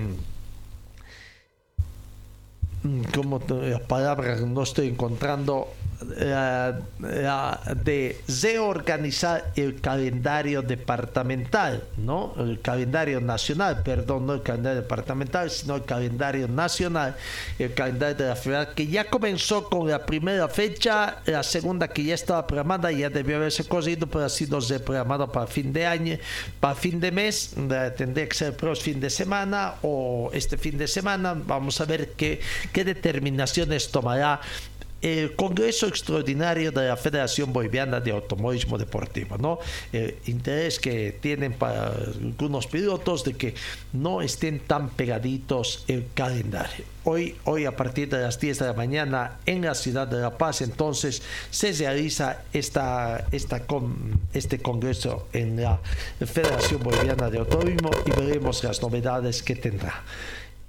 mm, 2.84 3.01
como 3.13 3.41
las 3.49 3.82
palabras 3.82 4.41
no 4.41 4.63
estoy 4.63 4.89
encontrando 4.89 5.67
de 5.99 8.17
reorganizar 8.27 9.51
el 9.55 9.81
calendario 9.81 10.61
departamental, 10.61 11.83
¿no? 11.97 12.33
El 12.37 12.59
calendario 12.61 13.19
nacional, 13.19 13.81
perdón, 13.83 14.27
no 14.27 14.35
el 14.35 14.41
calendario 14.41 14.81
departamental, 14.81 15.49
sino 15.49 15.75
el 15.75 15.85
calendario 15.85 16.47
nacional, 16.47 17.15
el 17.57 17.73
calendario 17.73 18.15
de 18.15 18.27
la 18.27 18.35
ciudad, 18.35 18.73
que 18.73 18.87
ya 18.87 19.09
comenzó 19.09 19.69
con 19.69 19.89
la 19.89 20.05
primera 20.05 20.47
fecha, 20.47 21.17
la 21.25 21.43
segunda 21.43 21.87
que 21.87 22.03
ya 22.03 22.15
estaba 22.15 22.45
programada, 22.45 22.91
ya 22.91 23.09
debió 23.09 23.37
haberse 23.37 23.63
corrido, 23.63 24.07
pero 24.07 24.25
ha 24.25 24.29
sido 24.29 24.59
reprogramado 24.59 25.31
para 25.31 25.47
fin 25.47 25.73
de 25.73 25.85
año, 25.85 26.17
para 26.59 26.75
fin 26.75 26.99
de 26.99 27.11
mes, 27.11 27.55
tendría 27.97 28.27
que 28.27 28.35
ser 28.35 28.49
el 28.49 28.53
próximo 28.53 28.77
fin 28.77 29.01
de 29.01 29.09
semana 29.09 29.73
o 29.81 30.29
este 30.33 30.57
fin 30.57 30.77
de 30.77 30.87
semana, 30.87 31.35
vamos 31.35 31.81
a 31.81 31.85
ver 31.85 32.11
qué, 32.11 32.39
qué 32.71 32.83
determinaciones 32.83 33.89
tomará 33.89 34.39
el 35.01 35.35
Congreso 35.35 35.87
Extraordinario 35.87 36.71
de 36.71 36.87
la 36.87 36.97
Federación 36.97 37.53
Boliviana 37.53 37.99
de 37.99 38.11
Automovilismo 38.11 38.77
Deportivo, 38.77 39.37
¿no? 39.37 39.59
El 39.91 40.15
interés 40.25 40.79
que 40.79 41.17
tienen 41.21 41.53
para 41.53 41.87
algunos 41.87 42.67
pilotos 42.67 43.23
de 43.23 43.33
que 43.33 43.53
no 43.93 44.21
estén 44.21 44.59
tan 44.59 44.89
pegaditos 44.89 45.83
el 45.87 46.07
calendario. 46.13 46.85
Hoy, 47.03 47.35
hoy 47.45 47.65
a 47.65 47.75
partir 47.75 48.09
de 48.09 48.19
las 48.19 48.39
10 48.39 48.59
de 48.59 48.65
la 48.65 48.73
mañana 48.73 49.37
en 49.45 49.61
la 49.61 49.75
ciudad 49.75 50.07
de 50.07 50.17
La 50.17 50.37
Paz, 50.37 50.61
entonces 50.61 51.21
se 51.51 51.71
realiza 51.73 52.43
esta, 52.51 53.27
esta 53.31 53.61
este 54.33 54.59
congreso 54.59 55.27
en 55.31 55.61
la 55.61 55.79
Federación 56.25 56.83
Boliviana 56.83 57.29
de 57.29 57.37
Automovilismo 57.37 57.91
y 58.05 58.11
veremos 58.11 58.63
las 58.63 58.81
novedades 58.81 59.43
que 59.43 59.55
tendrá. 59.55 60.03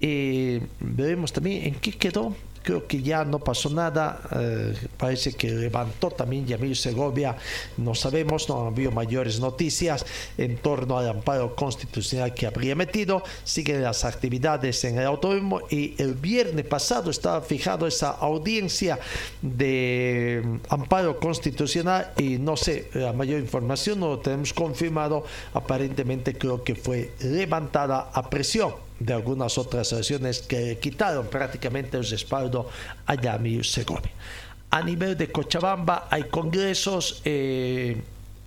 Eh, 0.01 0.61
veremos 0.79 1.33
también 1.33 1.67
en 1.67 1.75
qué 1.75 1.91
quedó 1.91 2.37
creo 2.69 2.87
que 2.87 3.01
ya 3.01 3.25
no 3.25 3.39
pasó 3.39 3.71
nada. 3.71 4.21
Eh, 4.31 4.75
parece 4.99 5.33
que 5.33 5.49
levantó 5.49 6.11
también 6.11 6.47
Yamil 6.47 6.77
Segovia. 6.77 7.35
No 7.79 7.95
sabemos, 7.95 8.47
no 8.47 8.65
ha 8.65 8.67
habido 8.67 8.91
mayores 8.91 9.41
noticias 9.41 10.05
en 10.37 10.59
torno 10.59 10.99
al 10.99 11.09
amparo 11.09 11.57
constitucional 11.57 12.35
que 12.35 12.47
habría 12.47 12.75
metido. 12.75 13.23
Siguen 13.43 13.83
las 13.83 14.05
actividades 14.05 14.85
en 14.85 14.99
el 14.99 15.07
autónomo 15.07 15.63
y 15.71 15.95
el 15.97 16.13
viernes 16.13 16.67
pasado 16.67 17.11
estaba 17.11 17.41
fijado 17.41 17.87
esa 17.87 18.11
audiencia 18.11 18.99
de 19.41 20.43
amparo 20.69 21.19
constitucional 21.19 22.13
y 22.19 22.37
no 22.37 22.59
sé, 22.59 22.91
la 22.93 23.15
mayor 23.15 23.41
información 23.41 24.01
no 24.01 24.09
lo 24.09 24.19
tenemos 24.19 24.53
confirmado. 24.53 25.25
Aparentemente 25.55 26.37
creo 26.37 26.63
que 26.63 26.75
fue 26.75 27.13
levantada 27.21 28.11
a 28.13 28.29
presión 28.29 28.88
de 28.99 29.13
algunas 29.13 29.59
otras 29.59 29.93
acciones 29.93 30.41
que 30.41 30.79
quitaron 30.79 31.27
prácticamente 31.27 31.97
el 31.97 32.09
respaldo 32.09 32.69
a 33.07 33.15
Yamil 33.15 33.65
Segovia. 33.65 34.13
A 34.71 34.83
nivel 34.83 35.17
de 35.17 35.31
Cochabamba 35.33 36.09
hay 36.11 36.25
congresos 36.25 37.23
eh, 37.25 37.97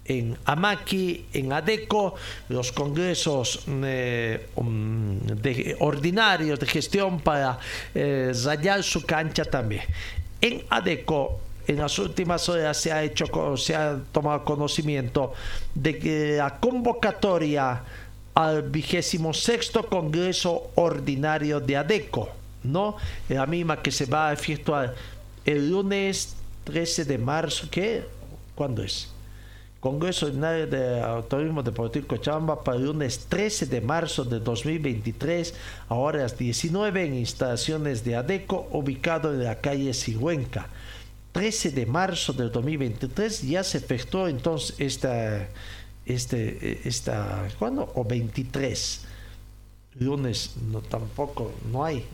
en 0.05 0.37
Amaki, 0.45 1.25
en 1.33 1.53
ADECO, 1.53 2.15
los 2.49 2.71
congresos 2.71 3.63
eh, 3.67 4.49
um, 4.55 5.19
de, 5.19 5.75
ordinarios 5.79 6.59
de 6.59 6.65
gestión 6.65 7.19
para 7.21 7.57
eh, 7.95 8.31
rayar 8.43 8.83
su 8.83 9.03
cancha 9.05 9.45
también. 9.45 9.83
En 10.41 10.63
ADECO 10.69 11.39
en 11.67 11.77
las 11.77 11.97
últimas 11.99 12.49
horas 12.49 12.77
se 12.77 12.91
ha 12.91 13.03
hecho 13.03 13.55
se 13.57 13.75
ha 13.75 13.99
tomado 14.11 14.43
conocimiento 14.43 15.33
de 15.73 15.97
que 15.97 16.35
la 16.37 16.59
convocatoria 16.59 17.83
al 18.33 18.63
vigésimo 18.63 19.33
sexto 19.33 19.87
Congreso 19.87 20.71
Ordinario 20.75 21.59
de 21.59 21.77
ADECO, 21.77 22.29
¿no? 22.63 22.95
La 23.29 23.45
misma 23.45 23.81
que 23.81 23.91
se 23.91 24.05
va 24.05 24.29
a 24.29 24.33
efectuar 24.33 24.95
el 25.45 25.69
lunes 25.69 26.35
13 26.65 27.05
de 27.05 27.17
marzo, 27.17 27.67
¿qué? 27.69 28.05
¿Cuándo 28.55 28.83
es? 28.83 29.09
Congreso 29.79 30.27
Ordinario 30.27 30.67
de 30.67 31.01
Autorismo 31.01 31.63
Deportivo 31.63 32.07
Cochabamba 32.07 32.63
para 32.63 32.77
el 32.77 32.85
lunes 32.85 33.25
13 33.27 33.65
de 33.65 33.81
marzo 33.81 34.23
de 34.23 34.39
2023 34.39 35.55
a 35.89 35.95
horas 35.95 36.37
19 36.37 37.03
en 37.03 37.15
instalaciones 37.15 38.03
de 38.03 38.15
ADECO 38.15 38.67
ubicado 38.71 39.33
en 39.33 39.43
la 39.43 39.59
calle 39.59 39.93
Sigüenca. 39.95 40.69
13 41.31 41.71
de 41.71 41.85
marzo 41.87 42.33
del 42.33 42.51
2023 42.51 43.41
ya 43.41 43.63
se 43.63 43.79
efectuó 43.79 44.27
entonces 44.27 44.75
esta 44.77 45.47
este, 46.05 46.87
esta, 46.87 47.47
¿cuándo? 47.59 47.91
O 47.95 48.03
23. 48.03 49.05
Lunes, 49.99 50.55
no 50.71 50.79
tampoco, 50.81 51.51
no 51.71 51.83
hay. 51.83 52.05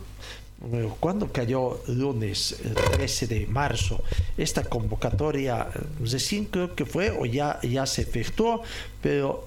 ¿Cuándo 0.99 1.31
cayó 1.31 1.79
lunes, 1.87 2.59
el 2.63 2.73
13 2.73 3.27
de 3.27 3.45
marzo? 3.45 4.03
Esta 4.35 4.63
convocatoria 4.63 5.67
recién 6.01 6.45
creo 6.45 6.73
que 6.73 6.83
fue 6.83 7.11
o 7.11 7.27
ya, 7.27 7.59
ya 7.61 7.85
se 7.85 8.01
efectuó, 8.01 8.63
pero 8.99 9.45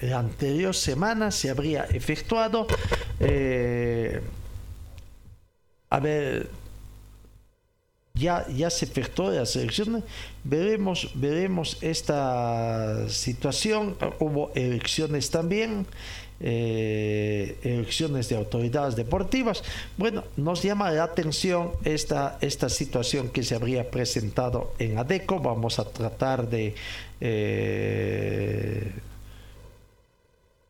eh, 0.00 0.06
la 0.06 0.20
anterior 0.20 0.72
semana 0.72 1.32
se 1.32 1.50
habría 1.50 1.82
efectuado. 1.86 2.68
Eh, 3.18 4.20
a 5.90 5.98
ver, 5.98 6.48
ya, 8.14 8.70
se 8.70 8.84
efectuó 8.84 9.30
las 9.30 9.56
elecciones, 9.56 10.04
veremos, 10.44 11.10
veremos 11.14 11.78
esta 11.80 13.08
situación, 13.08 13.96
hubo 14.20 14.52
elecciones 14.54 15.30
también, 15.30 15.86
eh, 16.40 17.56
elecciones 17.62 18.28
de 18.28 18.36
autoridades 18.36 18.96
deportivas. 18.96 19.62
Bueno, 19.96 20.24
nos 20.36 20.62
llama 20.62 20.90
la 20.90 21.04
atención 21.04 21.72
esta, 21.84 22.38
esta 22.40 22.68
situación 22.68 23.28
que 23.28 23.42
se 23.42 23.54
habría 23.54 23.90
presentado 23.90 24.74
en 24.78 24.98
ADECO, 24.98 25.40
vamos 25.40 25.78
a 25.78 25.84
tratar 25.84 26.48
de... 26.48 26.74
Eh, 27.20 28.92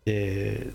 de, 0.05 0.73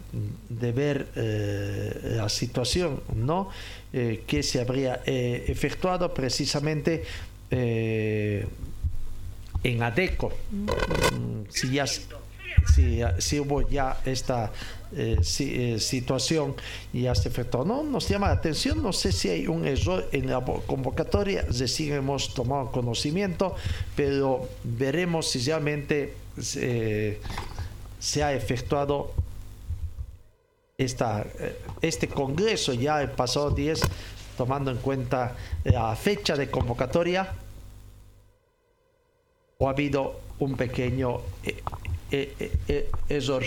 ver 0.50 1.08
eh, 1.16 2.14
la 2.16 2.30
situación 2.30 3.02
¿no? 3.14 3.50
Eh, 3.92 4.24
que 4.26 4.42
se 4.42 4.62
habría 4.62 5.02
eh, 5.06 5.46
efectuado 5.48 6.14
precisamente 6.14 7.04
en 7.50 8.46
ADECO. 9.82 10.34
Si, 11.50 11.72
ya, 11.72 11.88
si, 13.20 13.40
hubo 13.40 13.70
ya 13.70 14.02
esta 14.06 14.52
situación 15.70 16.56
y 16.92 17.04
ya 17.04 17.16
se 17.16 17.30
efectuó. 17.30 17.64
No, 17.64 17.84
nos 17.84 18.10
llama 18.10 18.28
la 18.28 18.34
atención, 18.34 18.84
no 18.84 18.92
sé 18.92 19.14
si 19.14 19.30
hay 19.30 19.48
un 19.48 19.66
error 19.66 20.10
en 20.12 20.30
la 20.30 20.44
convocatoria, 20.44 21.46
recién 21.58 21.94
hemos 21.94 22.34
tomado 22.34 22.70
conocimiento, 22.72 23.56
pero 23.96 24.50
veremos 24.64 25.30
si 25.30 25.40
realmente 25.40 26.14
se 28.00 28.24
ha 28.24 28.34
efectuado 28.34 29.14
esta, 30.78 31.26
eh, 31.40 31.60
este 31.82 32.08
Congreso 32.08 32.74
ya 32.74 33.02
el 33.02 33.10
pasado 33.12 33.52
10, 33.52 33.82
tomando 34.38 34.72
en 34.72 34.78
cuenta 34.78 35.36
la 35.64 35.96
fecha 35.96 36.36
de 36.36 36.50
convocatoria, 36.50 37.34
o 39.58 39.68
ha 39.68 39.72
habido 39.72 40.20
un 40.40 40.56
pequeño 40.56 41.22
eh, 41.44 41.64
eh, 42.12 42.92
error. 43.10 43.44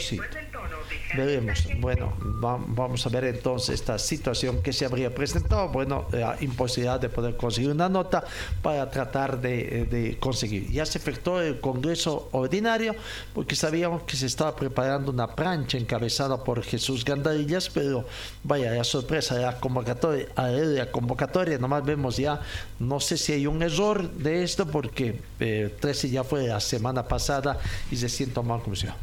Veremos. 1.17 1.67
Bueno, 1.81 2.13
vamos 2.21 3.05
a 3.07 3.09
ver 3.09 3.25
entonces 3.25 3.81
esta 3.81 3.99
situación 3.99 4.63
que 4.63 4.73
se 4.73 4.85
habría 4.85 5.15
presentado. 5.15 5.69
Bueno, 5.69 6.07
la 6.13 6.37
imposibilidad 6.41 7.01
de 7.01 7.09
poder 7.09 7.37
conseguir 7.37 7.71
una 7.71 7.89
nota 7.89 8.25
para 8.63 8.89
tratar 8.91 9.41
de, 9.41 10.17
conseguir. 10.21 10.71
Ya 10.71 10.87
se 10.87 10.99
efectuó 10.99 11.41
el 11.41 11.61
Congreso 11.61 12.29
Ordinario 12.33 12.95
porque 13.35 13.57
sabíamos 13.57 14.03
que 14.03 14.17
se 14.17 14.27
estaba 14.27 14.55
preparando 14.55 15.11
una 15.11 15.35
plancha 15.35 15.79
encabezada 15.79 16.45
por 16.45 16.63
Jesús 16.63 17.05
Gandarillas, 17.05 17.69
pero 17.71 18.05
vaya, 18.45 18.73
la 18.73 18.85
sorpresa 18.85 19.37
la 19.37 19.59
convocatoria, 19.59 20.27
la 20.37 20.91
convocatoria, 20.91 21.59
nomás 21.59 21.85
vemos 21.85 22.17
ya, 22.17 22.41
no 22.79 23.01
sé 23.01 23.17
si 23.17 23.33
hay 23.33 23.47
un 23.47 23.63
error 23.63 24.11
de 24.11 24.43
esto 24.43 24.67
porque 24.67 25.21
13 25.39 26.07
eh, 26.07 26.11
ya 26.11 26.25
fue 26.25 26.47
la 26.47 26.61
semana 26.61 27.07
pasada 27.07 27.59
y 27.91 27.97
se 27.97 28.09
siente 28.09 28.41
mal 28.43 28.63
comisión. 28.63 28.95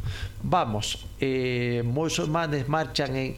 Vamos, 0.42 1.06
eh, 1.20 1.82
musulmanes 1.98 2.68
marchan 2.68 3.16
en 3.16 3.36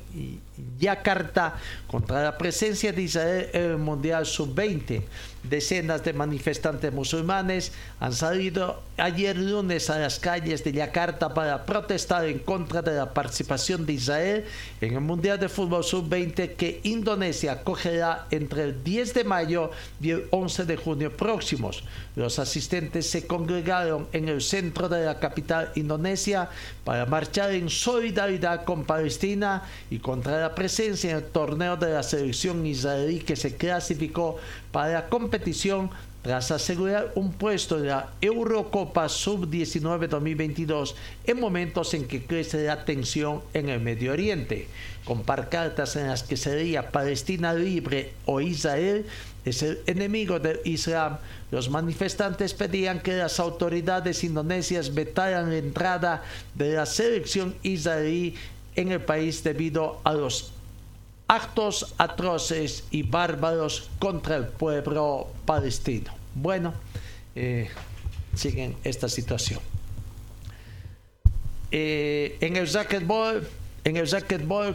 Yakarta 0.79 1.57
contra 1.87 2.23
la 2.23 2.39
presencia 2.39 2.93
de 2.93 3.03
Israel 3.03 3.49
en 3.53 3.63
el 3.63 3.79
Mundial 3.79 4.27
Sub-20. 4.27 5.03
Decenas 5.43 6.05
de 6.05 6.13
manifestantes 6.13 6.93
musulmanes 6.93 7.73
han 7.99 8.13
salido 8.13 8.83
ayer 8.99 9.39
lunes 9.39 9.89
a 9.89 9.99
las 9.99 10.19
calles 10.19 10.63
de 10.65 10.73
Yakarta 10.73 11.33
para 11.33 11.65
protestar 11.65 12.27
en 12.27 12.41
contra 12.41 12.83
de 12.83 12.95
la 12.95 13.15
participación 13.15 13.87
de 13.87 13.95
Israel 13.95 14.45
en 14.83 14.95
el 14.95 15.01
Mundial 15.01 15.41
de 15.41 15.49
Fútbol 15.49 15.83
Sub-20 15.83 16.57
que 16.57 16.81
Indonesia 16.83 17.53
acogerá 17.53 18.27
entre 18.31 18.65
el 18.65 18.85
10 18.85 19.15
de 19.15 19.25
mayo 19.25 19.71
y 20.01 20.11
el 20.11 20.27
11 20.31 20.67
de 20.67 20.77
junio 20.77 21.17
próximos. 21.17 21.85
Los 22.17 22.39
asistentes 22.39 23.09
se 23.09 23.27
congregaron 23.27 24.09
en 24.13 24.29
el 24.29 24.43
centro 24.43 24.91
de 24.91 25.07
la 25.07 25.19
capital 25.19 25.73
indonesia 25.75 26.51
para 26.85 27.07
marchar 27.07 27.53
en 27.53 27.71
solidaridad 27.71 28.65
con 28.65 28.85
Palestina 28.85 29.63
y 29.91 30.01
contra 30.01 30.41
la 30.41 30.55
presencia 30.55 31.11
en 31.13 31.17
el 31.17 31.25
torneo 31.25 31.77
de 31.77 31.93
la 31.93 32.03
selección 32.03 32.67
israelí 32.67 33.21
que 33.21 33.37
se 33.37 33.57
clasificó 33.57 34.39
para 34.73 34.93
la 34.93 35.09
competición 35.09 35.91
tras 36.23 36.51
asegurar 36.51 37.13
un 37.15 37.33
puesto 37.33 37.79
en 37.79 37.87
la 37.87 38.11
Eurocopa 38.21 39.09
Sub-19 39.09 40.07
2022 40.07 40.95
en 41.25 41.41
momentos 41.41 41.95
en 41.95 42.07
que 42.07 42.25
crece 42.25 42.65
la 42.65 42.85
tensión 42.85 43.41
en 43.55 43.71
el 43.71 43.81
Medio 43.81 44.13
Oriente, 44.13 44.69
con 45.05 45.23
cartas 45.23 45.97
en 45.97 46.09
las 46.09 46.23
que 46.23 46.37
sería 46.37 46.91
Palestina 46.91 47.55
libre 47.55 48.13
o 48.27 48.41
Israel 48.41 49.07
es 49.45 49.63
el 49.63 49.81
enemigo 49.87 50.39
del 50.39 50.61
Islam. 50.65 51.17
Los 51.51 51.71
manifestantes 51.71 52.53
pedían 52.55 53.01
que 53.01 53.17
las 53.17 53.41
autoridades 53.41 54.23
indonesias 54.23 54.95
vetaran 54.95 55.51
la 55.51 55.57
entrada 55.57 56.23
de 56.55 56.75
la 56.75 56.87
selección 56.87 57.55
israelí 57.63 58.35
en 58.77 58.93
el 58.93 59.01
país 59.01 59.43
debido 59.43 60.01
a 60.05 60.13
los 60.13 60.53
actos 61.31 61.95
atroces 61.97 62.83
y 62.91 63.05
bárbaros 63.05 63.89
contra 64.01 64.35
el 64.35 64.49
pueblo 64.49 65.29
palestino. 65.47 66.13
Bueno, 66.35 66.75
eh, 67.37 67.69
siguen 68.35 68.75
esta 68.83 69.09
situación. 69.09 69.61
Eh, 71.71 72.37
en 72.41 72.57
el 72.57 72.67
racquetball, 72.67 73.47
en 73.85 73.97
el 73.97 74.11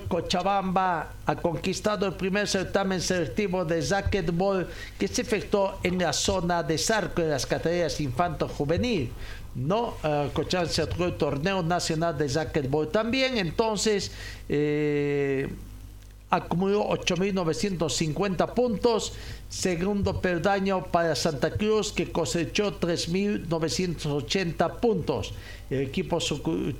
Cochabamba 0.07 1.11
ha 1.25 1.35
conquistado 1.35 2.05
el 2.05 2.13
primer 2.13 2.47
certamen 2.47 3.01
selectivo 3.01 3.65
de 3.65 3.81
racquetball 3.81 4.69
que 4.97 5.09
se 5.09 5.23
efectuó 5.23 5.77
en 5.83 5.99
la 5.99 6.13
zona 6.13 6.63
de 6.63 6.77
Sarco 6.77 7.21
de 7.21 7.31
las 7.31 7.45
categorías 7.45 7.99
infanto-juvenil. 7.99 9.11
No, 9.55 9.97
uh, 10.03 10.29
Cochabamba 10.31 10.71
se 10.71 10.83
el 11.05 11.17
torneo 11.17 11.61
nacional 11.61 12.17
de 12.17 12.29
racquetball 12.29 12.87
también. 12.87 13.37
Entonces, 13.37 14.09
eh, 14.47 15.49
acumuló 16.29 16.87
8.950 16.89 18.53
puntos. 18.53 19.13
Segundo 19.49 20.21
peldaño 20.21 20.85
para 20.91 21.15
Santa 21.15 21.51
Cruz 21.51 21.91
que 21.91 22.11
cosechó 22.11 22.79
3.980 22.79 24.79
puntos. 24.79 25.33
El 25.69 25.81
equipo 25.81 26.19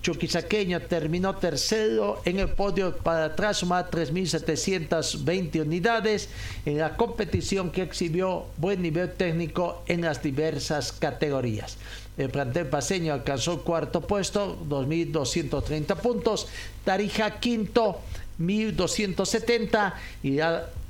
chuquisaqueño 0.02 0.82
terminó 0.82 1.36
tercero 1.38 2.22
en 2.26 2.40
el 2.40 2.50
podio 2.50 2.96
para 2.98 3.26
atrás 3.26 3.58
sumar 3.58 3.90
3.720 3.90 5.62
unidades 5.62 6.30
en 6.66 6.78
la 6.78 6.96
competición 6.96 7.72
que 7.72 7.82
exhibió 7.82 8.46
buen 8.58 8.84
nivel 8.84 9.12
técnico 9.14 9.82
en 9.88 10.02
las 10.02 10.22
diversas 10.22 10.92
categorías. 10.92 11.78
El 12.18 12.30
plantel 12.30 12.68
paseño 12.68 13.14
alcanzó 13.14 13.64
cuarto 13.64 14.02
puesto, 14.02 14.58
2.230 14.70 15.98
puntos. 15.98 16.48
Tarija 16.86 17.40
quinto, 17.40 18.00
1.270 18.40 19.94
y 20.24 20.40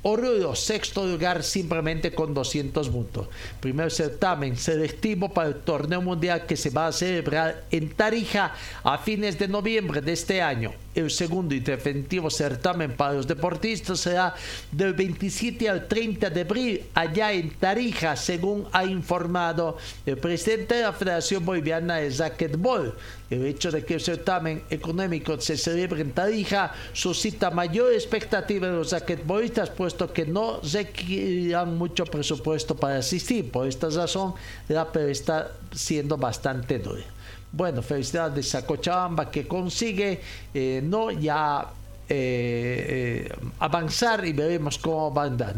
Oruro, 0.08 0.54
sexto 0.54 1.04
lugar 1.04 1.42
simplemente 1.42 2.14
con 2.14 2.32
200 2.32 2.90
puntos. 2.90 3.26
Primer 3.58 3.90
certamen 3.90 4.56
selectivo 4.56 5.34
para 5.34 5.48
el 5.48 5.56
torneo 5.56 6.00
mundial 6.00 6.46
que 6.46 6.56
se 6.56 6.70
va 6.70 6.86
a 6.86 6.92
celebrar 6.92 7.64
en 7.72 7.88
Tarija 7.88 8.54
a 8.84 8.98
fines 8.98 9.36
de 9.36 9.48
noviembre 9.48 10.00
de 10.00 10.12
este 10.12 10.40
año. 10.40 10.72
El 10.94 11.10
segundo 11.10 11.54
y 11.54 11.60
definitivo 11.60 12.30
certamen 12.30 12.96
para 12.96 13.14
los 13.14 13.26
deportistas 13.26 14.00
será 14.00 14.34
del 14.70 14.94
27 14.94 15.68
al 15.68 15.88
30 15.88 16.30
de 16.30 16.40
abril 16.40 16.84
allá 16.94 17.32
en 17.32 17.50
Tarija, 17.50 18.16
según 18.16 18.66
ha 18.72 18.84
informado 18.84 19.76
el 20.06 20.16
presidente 20.16 20.76
de 20.76 20.82
la 20.82 20.92
Federación 20.92 21.44
Boliviana 21.44 21.96
de 21.96 22.10
Racquetball. 22.10 22.94
El 23.28 23.44
hecho 23.44 23.72
de 23.72 23.84
que 23.84 23.94
el 23.94 24.00
certamen 24.00 24.62
económico 24.70 25.38
se 25.40 25.56
celebre 25.56 26.00
en 26.00 26.12
Tarija 26.12 26.72
suscita 26.92 27.50
mayor 27.50 27.92
expectativa 27.92 28.68
de 28.68 28.74
los 28.74 28.92
raquetbolistas, 28.92 29.68
que 29.96 30.26
no 30.26 30.60
requerirán 30.60 31.76
mucho 31.78 32.04
presupuesto 32.04 32.76
para 32.76 32.98
asistir. 32.98 33.50
Por 33.50 33.66
esta 33.66 33.88
razón, 33.88 34.34
la 34.68 34.90
pelea 34.90 35.10
está 35.10 35.52
siendo 35.72 36.16
bastante 36.16 36.78
dura. 36.78 37.04
Bueno, 37.52 37.82
felicidades 37.82 38.54
a 38.54 38.66
Cochabamba 38.66 39.30
que 39.30 39.48
consigue 39.48 40.20
eh, 40.52 40.80
no 40.84 41.10
ya 41.10 41.66
eh, 42.08 43.26
eh, 43.28 43.36
avanzar 43.58 44.24
y 44.26 44.32
veremos 44.32 44.78
cómo 44.78 45.12
va 45.12 45.22
a 45.22 45.26
andar. 45.26 45.56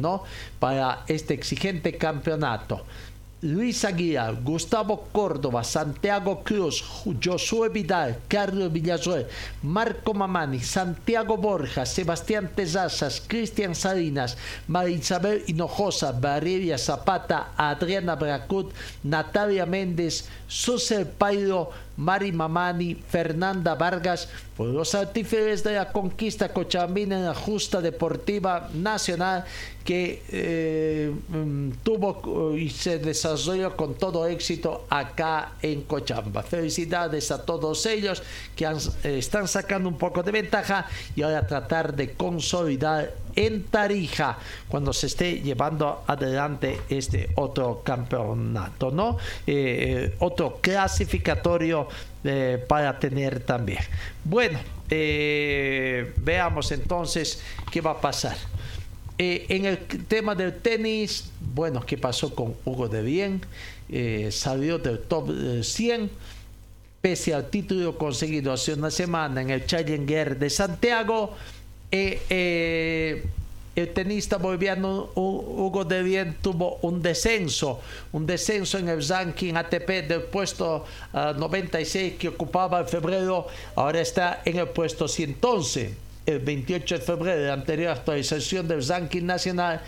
Para 0.59 1.05
este 1.09 1.35
exigente 1.35 1.97
campeonato. 1.99 2.85
Luis 3.41 3.85
Aguilar, 3.85 4.35
Gustavo 4.43 5.07
Córdoba, 5.13 5.63
Santiago 5.63 6.43
Cruz, 6.43 6.83
Josué 7.23 7.69
Vidal, 7.69 8.19
Carlos 8.27 8.73
Villasuel, 8.73 9.29
Marco 9.63 10.13
Mamani, 10.13 10.59
Santiago 10.59 11.37
Borja, 11.37 11.87
Sebastián 11.87 12.51
Tezazas, 12.53 13.23
Cristian 13.25 13.77
Salinas, 13.77 14.37
María 14.67 14.97
Isabel 14.97 15.45
Hinojosa, 15.47 16.11
Valeria 16.11 16.79
Zapata, 16.79 17.53
Adriana 17.57 18.17
Bracut, 18.17 18.73
Natalia 19.05 19.67
Méndez, 19.67 20.25
Susel 20.49 21.07
Pairo, 21.07 21.71
Mari 21.99 22.33
Mamani, 22.33 22.95
Fernanda 22.95 23.75
Vargas, 23.75 24.29
por 24.57 24.69
los 24.69 24.95
artífices 24.95 25.65
de 25.65 25.75
la 25.75 25.93
conquista 25.93 26.53
cochabambina 26.53 27.19
en 27.19 27.25
la 27.27 27.35
justa 27.35 27.81
deportiva 27.81 28.71
nacional 28.73 29.45
que 29.85 30.23
eh, 30.29 31.13
mm, 31.29 31.71
tuvo 31.83 32.55
y 32.57 32.71
se 32.71 32.99
desarrolló 32.99 33.77
con 33.77 33.95
todo 33.95 34.27
éxito 34.27 34.87
acá 34.91 35.55
en 35.63 35.83
Cochabamba. 35.83 36.43
Felicidades 36.43 37.31
a 37.31 37.45
todos 37.45 37.87
ellos 37.87 38.23
que 38.55 38.65
eh, 38.65 39.19
están 39.19 39.49
sacando 39.49 39.89
un 39.89 39.97
poco 39.97 40.23
de 40.23 40.31
ventaja 40.31 40.87
y 41.17 41.23
ahora 41.23 41.47
tratar 41.47 41.97
de 41.97 42.13
consolidar 42.13 43.15
en 43.39 43.63
Tarija 43.65 44.37
cuando 44.67 44.93
se 44.93 45.07
esté 45.07 45.41
llevando 45.41 46.03
adelante 46.09 46.81
este 46.89 47.31
otro 47.37 47.83
campeonato, 47.85 48.91
¿no? 48.91 49.17
Eh, 49.47 50.17
otro 50.19 50.59
clasificatorio 50.61 51.87
eh, 52.25 52.65
para 52.67 52.99
tener 52.99 53.39
también. 53.41 53.79
Bueno, 54.25 54.59
eh, 54.91 56.15
veamos 56.17 56.73
entonces 56.73 57.41
qué 57.71 57.81
va 57.81 57.93
a 57.93 58.01
pasar. 58.01 58.37
en 59.17 59.67
el 59.67 59.79
tema 60.09 60.35
del 60.35 60.55
tenis, 60.59 61.31
bueno, 61.55 61.81
¿qué 61.87 61.97
pasó 61.97 62.35
con 62.35 62.55
Hugo 62.65 62.89
de 62.89 63.03
Bien? 63.03 63.41
salió 64.31 64.79
del 64.79 64.99
top 64.99 65.31
100 65.63 66.11
pese 67.01 67.33
al 67.33 67.49
título 67.49 67.97
conseguido 67.97 68.53
hace 68.53 68.75
una 68.75 68.91
semana 68.91 69.41
en 69.41 69.51
el 69.51 69.65
Challenger 69.65 70.39
de 70.39 70.51
Santiago 70.51 71.35
eh, 71.91 72.21
eh, 72.29 73.25
el 73.77 73.89
tenista 73.95 74.39
boliviano 74.39 75.11
Hugo 75.15 75.85
de 75.85 76.03
Bien 76.03 76.37
tuvo 76.43 76.79
un 76.83 77.01
descenso, 77.01 77.81
un 78.13 78.27
descenso 78.27 78.77
en 78.79 78.89
el 78.89 79.07
ranking 79.07 79.55
ATP 79.55 80.09
del 80.09 80.23
puesto 80.23 80.85
96 81.13 82.13
ah, 82.13 82.19
que 82.19 82.29
ocupaba 82.29 82.81
en 82.81 82.89
febrero, 82.89 83.47
ahora 83.77 84.01
está 84.01 84.43
en 84.45 84.59
el 84.59 84.69
puesto 84.69 85.07
111. 85.07 85.95
El 86.27 86.41
28 86.41 86.99
de 86.99 87.01
febrero 87.01 87.41
de 87.41 87.47
la 87.47 87.55
anterior 87.55 87.93
actualización 87.93 88.67
del 88.67 88.87
ranking 88.87 89.23
nacional, 89.23 89.81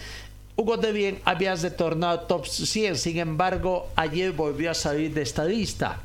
Hugo 0.57 0.77
de 0.77 0.93
Bien 0.93 1.19
había 1.25 1.55
retornado 1.57 2.21
top 2.21 2.47
100, 2.47 2.97
sin 2.97 3.19
embargo, 3.19 3.89
ayer 3.97 4.33
volvió 4.33 4.71
a 4.71 4.75
salir 4.75 5.13
de 5.13 5.23
esta 5.23 5.45
lista 5.45 6.01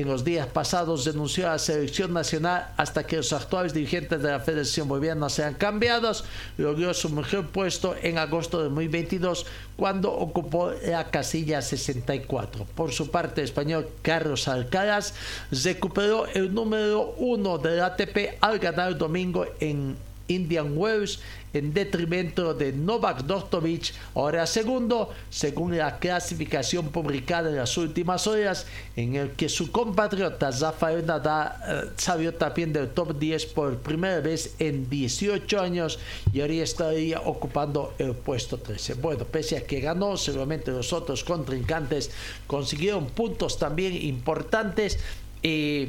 en 0.00 0.08
los 0.08 0.24
días 0.24 0.46
pasados 0.46 1.04
denunció 1.04 1.46
a 1.48 1.52
la 1.52 1.58
selección 1.58 2.12
nacional 2.12 2.68
hasta 2.76 3.04
que 3.04 3.16
los 3.16 3.32
actuales 3.32 3.74
dirigentes 3.74 4.22
de 4.22 4.30
la 4.30 4.40
Federación 4.40 4.88
Boliviana 4.88 5.28
sean 5.28 5.54
cambiados. 5.54 6.24
Logró 6.58 6.92
su 6.94 7.10
mejor 7.10 7.46
puesto 7.48 7.94
en 8.02 8.18
agosto 8.18 8.58
de 8.58 8.64
2022 8.64 9.46
cuando 9.76 10.12
ocupó 10.12 10.72
la 10.84 11.10
casilla 11.10 11.62
64. 11.62 12.66
Por 12.74 12.92
su 12.92 13.10
parte, 13.10 13.40
el 13.40 13.46
español 13.46 13.88
Carlos 14.02 14.48
Alcaraz 14.48 15.14
recuperó 15.50 16.26
el 16.26 16.52
número 16.54 17.14
uno 17.18 17.58
del 17.58 17.80
ATP 17.80 18.38
al 18.40 18.58
ganar 18.58 18.88
el 18.88 18.98
domingo 18.98 19.46
en 19.60 19.96
Indian 20.28 20.76
Wells 20.76 21.20
en 21.52 21.74
detrimento 21.74 22.54
de 22.54 22.72
Novak 22.72 23.22
Djokovic, 23.24 23.92
ahora 24.14 24.46
segundo, 24.46 25.10
según 25.30 25.76
la 25.76 25.98
clasificación 25.98 26.88
publicada 26.88 27.50
en 27.50 27.56
las 27.56 27.76
últimas 27.76 28.26
horas, 28.26 28.66
en 28.96 29.16
el 29.16 29.32
que 29.32 29.48
su 29.48 29.70
compatriota 29.70 30.50
Rafael 30.50 31.04
Nadal 31.06 31.52
eh, 31.66 31.90
salió 31.96 32.34
también 32.34 32.72
del 32.72 32.90
top 32.90 33.18
10 33.18 33.46
por 33.46 33.78
primera 33.78 34.20
vez 34.20 34.54
en 34.58 34.88
18 34.88 35.60
años 35.60 35.98
y 36.32 36.40
ahora 36.40 36.54
estaría 36.54 37.20
ocupando 37.20 37.94
el 37.98 38.14
puesto 38.14 38.58
13. 38.58 38.94
Bueno, 38.94 39.24
pese 39.24 39.56
a 39.56 39.64
que 39.64 39.80
ganó, 39.80 40.16
seguramente 40.16 40.70
los 40.70 40.92
otros 40.92 41.24
contrincantes 41.24 42.10
consiguieron 42.46 43.06
puntos 43.06 43.58
también 43.58 43.94
importantes. 43.94 44.98
y 45.42 45.88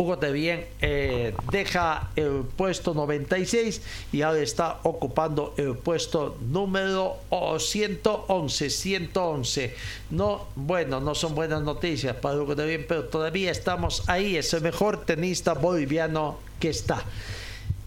Hugo 0.00 0.14
de 0.14 0.30
Bien 0.30 0.64
eh, 0.80 1.34
deja 1.50 2.10
el 2.14 2.44
puesto 2.56 2.94
96 2.94 3.82
y 4.12 4.22
ahora 4.22 4.38
está 4.38 4.78
ocupando 4.84 5.54
el 5.56 5.76
puesto 5.76 6.38
número 6.40 7.16
111. 7.58 8.70
111. 8.70 9.74
No, 10.10 10.46
bueno, 10.54 11.00
no 11.00 11.16
son 11.16 11.34
buenas 11.34 11.62
noticias 11.62 12.14
para 12.14 12.36
Hugo 12.36 12.54
de 12.54 12.64
Bien, 12.68 12.86
pero 12.86 13.06
todavía 13.06 13.50
estamos 13.50 14.08
ahí. 14.08 14.36
Es 14.36 14.54
el 14.54 14.62
mejor 14.62 15.04
tenista 15.04 15.54
boliviano 15.54 16.38
que 16.60 16.68
está. 16.68 17.02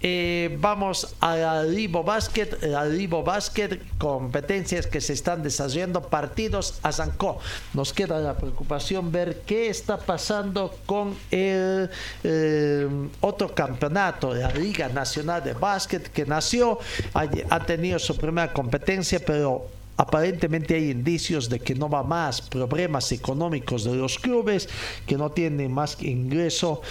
Eh, 0.03 0.57
vamos 0.59 1.15
a 1.21 1.61
Libo 1.63 2.03
Basket, 2.03 2.57
a 2.75 2.85
Libo 2.85 3.23
Basket, 3.23 3.79
competencias 3.99 4.87
que 4.87 4.99
se 4.99 5.13
están 5.13 5.43
desarrollando, 5.43 6.01
partidos 6.01 6.79
a 6.81 6.91
Zancó. 6.91 7.37
Nos 7.73 7.93
queda 7.93 8.19
la 8.19 8.35
preocupación 8.35 9.11
ver 9.11 9.41
qué 9.45 9.69
está 9.69 9.97
pasando 9.97 10.75
con 10.87 11.15
el 11.29 11.89
eh, 12.23 12.87
otro 13.21 13.53
campeonato, 13.53 14.33
la 14.33 14.51
Liga 14.51 14.89
Nacional 14.89 15.43
de 15.43 15.53
Básquet, 15.53 16.11
que 16.11 16.25
nació, 16.25 16.79
ha, 17.13 17.59
tenido 17.59 17.99
su 17.99 18.17
primera 18.17 18.51
competencia, 18.51 19.19
pero 19.23 19.67
aparentemente 19.97 20.73
hay 20.73 20.89
indicios 20.89 21.47
de 21.47 21.59
que 21.59 21.75
no 21.75 21.87
va 21.87 22.01
más, 22.01 22.41
problemas 22.41 23.11
económicos 23.11 23.83
de 23.83 23.93
los 23.93 24.17
clubes, 24.17 24.67
que 25.05 25.15
no 25.15 25.29
tienen 25.29 25.71
más 25.71 26.01
ingreso 26.01 26.81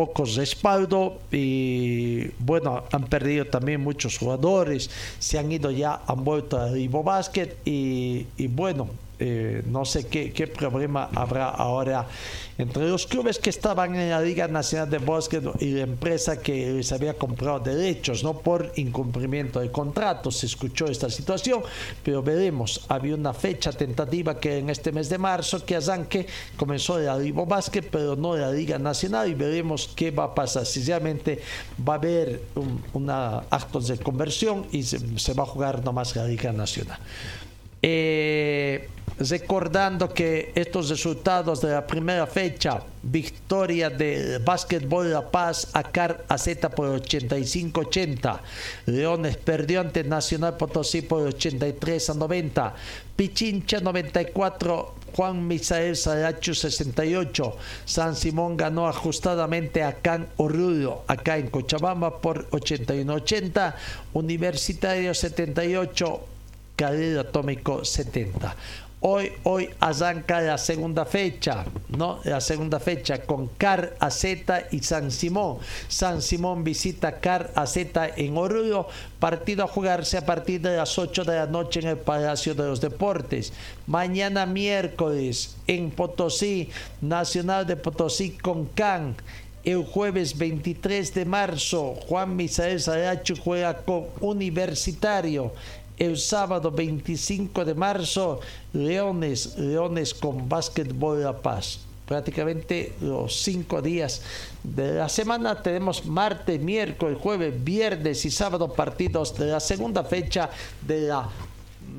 pocos 0.00 0.34
respaldo 0.34 1.18
y 1.30 2.28
bueno, 2.38 2.84
han 2.90 3.04
perdido 3.04 3.44
también 3.44 3.82
muchos 3.82 4.16
jugadores, 4.16 4.88
se 5.18 5.38
han 5.38 5.52
ido 5.52 5.70
ya, 5.70 6.00
han 6.06 6.24
vuelto 6.24 6.58
a 6.58 6.70
Ivo 6.78 7.02
Basket 7.02 7.54
y, 7.66 8.26
y 8.38 8.46
bueno, 8.46 8.88
eh, 9.22 9.62
no 9.66 9.84
sé 9.84 10.06
qué, 10.06 10.46
problema 10.46 11.10
habrá 11.14 11.50
ahora 11.50 12.08
entre 12.56 12.88
los 12.88 13.06
clubes 13.06 13.38
que 13.38 13.50
estaban 13.50 13.94
en 13.94 14.08
la 14.08 14.20
Liga 14.22 14.48
Nacional 14.48 14.88
de 14.88 14.96
Bosque 14.96 15.42
y 15.60 15.72
la 15.72 15.82
empresa 15.82 16.40
que 16.40 16.72
les 16.72 16.90
había 16.90 17.14
comprado 17.14 17.60
derechos, 17.60 18.24
no 18.24 18.38
por 18.38 18.72
incumplimiento 18.76 19.60
de 19.60 19.70
contratos. 19.70 20.38
Se 20.38 20.46
escuchó 20.46 20.86
esta 20.86 21.10
situación, 21.10 21.62
pero 22.02 22.22
veremos. 22.22 22.86
Había 22.88 23.14
una 23.14 23.34
fecha 23.34 23.72
tentativa 23.72 24.40
que 24.40 24.58
en 24.58 24.70
este 24.70 24.90
mes 24.90 25.10
de 25.10 25.18
marzo 25.18 25.64
que 25.66 25.76
Azanque 25.76 26.26
comenzó 26.56 26.98
la 26.98 27.18
Liga 27.18 27.44
Básquet, 27.44 27.88
pero 27.90 28.16
no 28.16 28.36
la 28.36 28.50
Liga 28.50 28.78
Nacional 28.78 29.28
y 29.28 29.34
veremos 29.34 29.90
qué 29.94 30.10
va 30.10 30.24
a 30.24 30.34
pasar. 30.34 30.64
Si 30.64 30.82
realmente 30.82 31.40
va 31.86 31.94
a 31.94 31.96
haber 31.96 32.42
un, 32.54 32.82
una 32.94 33.38
actos 33.50 33.88
de 33.88 33.98
conversión 33.98 34.66
y 34.72 34.82
se, 34.82 35.18
se 35.18 35.34
va 35.34 35.42
a 35.42 35.46
jugar 35.46 35.84
nomás 35.84 36.16
la 36.16 36.24
Liga 36.24 36.52
Nacional. 36.52 36.98
Eh, 37.82 38.88
recordando 39.20 40.08
que 40.08 40.50
estos 40.54 40.88
resultados 40.88 41.60
de 41.60 41.72
la 41.72 41.86
primera 41.86 42.26
fecha, 42.26 42.82
victoria 43.02 43.90
de 43.90 44.38
Básquetbol 44.38 45.12
La 45.12 45.30
Paz 45.30 45.68
a 45.74 45.82
Car 45.82 46.24
Z 46.38 46.70
por 46.70 46.88
85-80, 47.02 48.40
Leones 48.86 49.36
perdió 49.36 49.82
ante 49.82 50.04
Nacional 50.04 50.56
Potosí 50.56 51.02
por 51.02 51.22
83 51.22 52.10
a 52.10 52.14
90, 52.14 52.74
Pichincha 53.14 53.80
94, 53.80 54.94
Juan 55.14 55.46
Misael 55.46 55.96
Sarachu 55.96 56.54
68, 56.54 57.56
San 57.84 58.16
Simón 58.16 58.56
ganó 58.56 58.88
ajustadamente 58.88 59.82
a 59.82 59.96
Can 60.00 60.28
Oruro 60.38 61.04
acá 61.08 61.36
en 61.36 61.48
Cochabamba 61.48 62.20
por 62.22 62.48
81-80, 62.50 63.74
Universitario 64.14 65.12
78, 65.12 66.26
Cadero 66.76 67.20
Atómico 67.20 67.84
70. 67.84 68.56
Hoy, 69.02 69.32
hoy 69.44 69.70
arranca 69.80 70.42
la 70.42 70.58
segunda 70.58 71.06
fecha, 71.06 71.64
¿no? 71.88 72.20
La 72.24 72.38
segunda 72.38 72.78
fecha 72.78 73.22
con 73.22 73.48
Car 73.56 73.96
AZ 73.98 74.26
y 74.72 74.80
San 74.80 75.10
Simón. 75.10 75.56
San 75.88 76.20
Simón 76.20 76.64
visita 76.64 77.18
Car 77.18 77.50
AZ 77.54 77.78
en 77.78 78.36
Oruro. 78.36 78.88
Partido 79.18 79.64
a 79.64 79.68
jugarse 79.68 80.18
a 80.18 80.26
partir 80.26 80.60
de 80.60 80.76
las 80.76 80.98
8 80.98 81.24
de 81.24 81.34
la 81.34 81.46
noche 81.46 81.80
en 81.80 81.88
el 81.88 81.96
Palacio 81.96 82.54
de 82.54 82.64
los 82.64 82.82
Deportes. 82.82 83.54
Mañana 83.86 84.44
miércoles 84.44 85.56
en 85.66 85.90
Potosí, 85.90 86.68
Nacional 87.00 87.66
de 87.66 87.76
Potosí 87.76 88.32
con 88.32 88.66
CAN. 88.66 89.16
El 89.64 89.84
jueves 89.84 90.36
23 90.36 91.12
de 91.14 91.24
marzo, 91.24 91.94
Juan 92.06 92.34
Misael 92.36 92.80
Saracho 92.80 93.34
juega 93.36 93.76
con 93.78 94.06
Universitario 94.20 95.52
el 96.00 96.16
sábado 96.16 96.70
25 96.70 97.62
de 97.64 97.74
marzo, 97.74 98.40
Leones, 98.72 99.58
Leones 99.58 100.14
con 100.14 100.48
Básquetbol 100.48 101.22
La 101.22 101.36
Paz. 101.36 101.80
Prácticamente 102.06 102.94
los 103.02 103.42
cinco 103.42 103.82
días 103.82 104.22
de 104.64 104.94
la 104.94 105.10
semana 105.10 105.62
tenemos 105.62 106.06
martes, 106.06 106.58
miércoles, 106.58 107.18
jueves, 107.20 107.52
viernes 107.62 108.24
y 108.24 108.30
sábado 108.30 108.72
partidos 108.72 109.36
de 109.38 109.46
la 109.46 109.60
segunda 109.60 110.02
fecha 110.02 110.48
de 110.80 111.02
la 111.02 111.28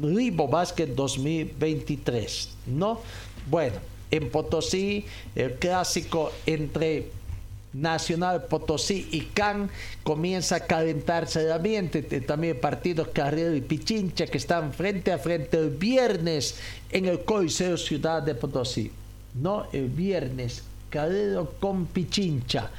Libo 0.01 0.47
Basket 0.47 0.87
2023. 0.87 2.49
¿No? 2.65 2.99
Bueno, 3.49 3.75
en 4.09 4.31
Potosí, 4.31 5.05
el 5.35 5.53
clásico 5.53 6.31
entre 6.47 7.11
Nacional 7.74 8.43
Potosí 8.43 9.07
y 9.11 9.22
CAN 9.22 9.69
comienza 10.03 10.57
a 10.57 10.59
calentarse 10.61 11.41
el 11.41 11.51
ambiente. 11.51 12.01
También 12.22 12.59
partidos 12.59 13.09
Carrero 13.09 13.55
y 13.55 13.61
Pichincha 13.61 14.28
que 14.28 14.38
están 14.38 14.74
frente 14.74 15.11
a 15.11 15.17
frente 15.17 15.57
el 15.57 15.69
viernes 15.69 16.55
en 16.91 17.05
el 17.05 17.24
Coliseo 17.24 17.78
Ciudad 17.78 18.22
de 18.22 18.36
Potosí. 18.36 18.91
No, 19.34 19.67
el 19.72 19.88
viernes, 19.88 20.63
Carrero 20.89 21.53
con 21.59 21.86
Pichincha. 21.86 22.69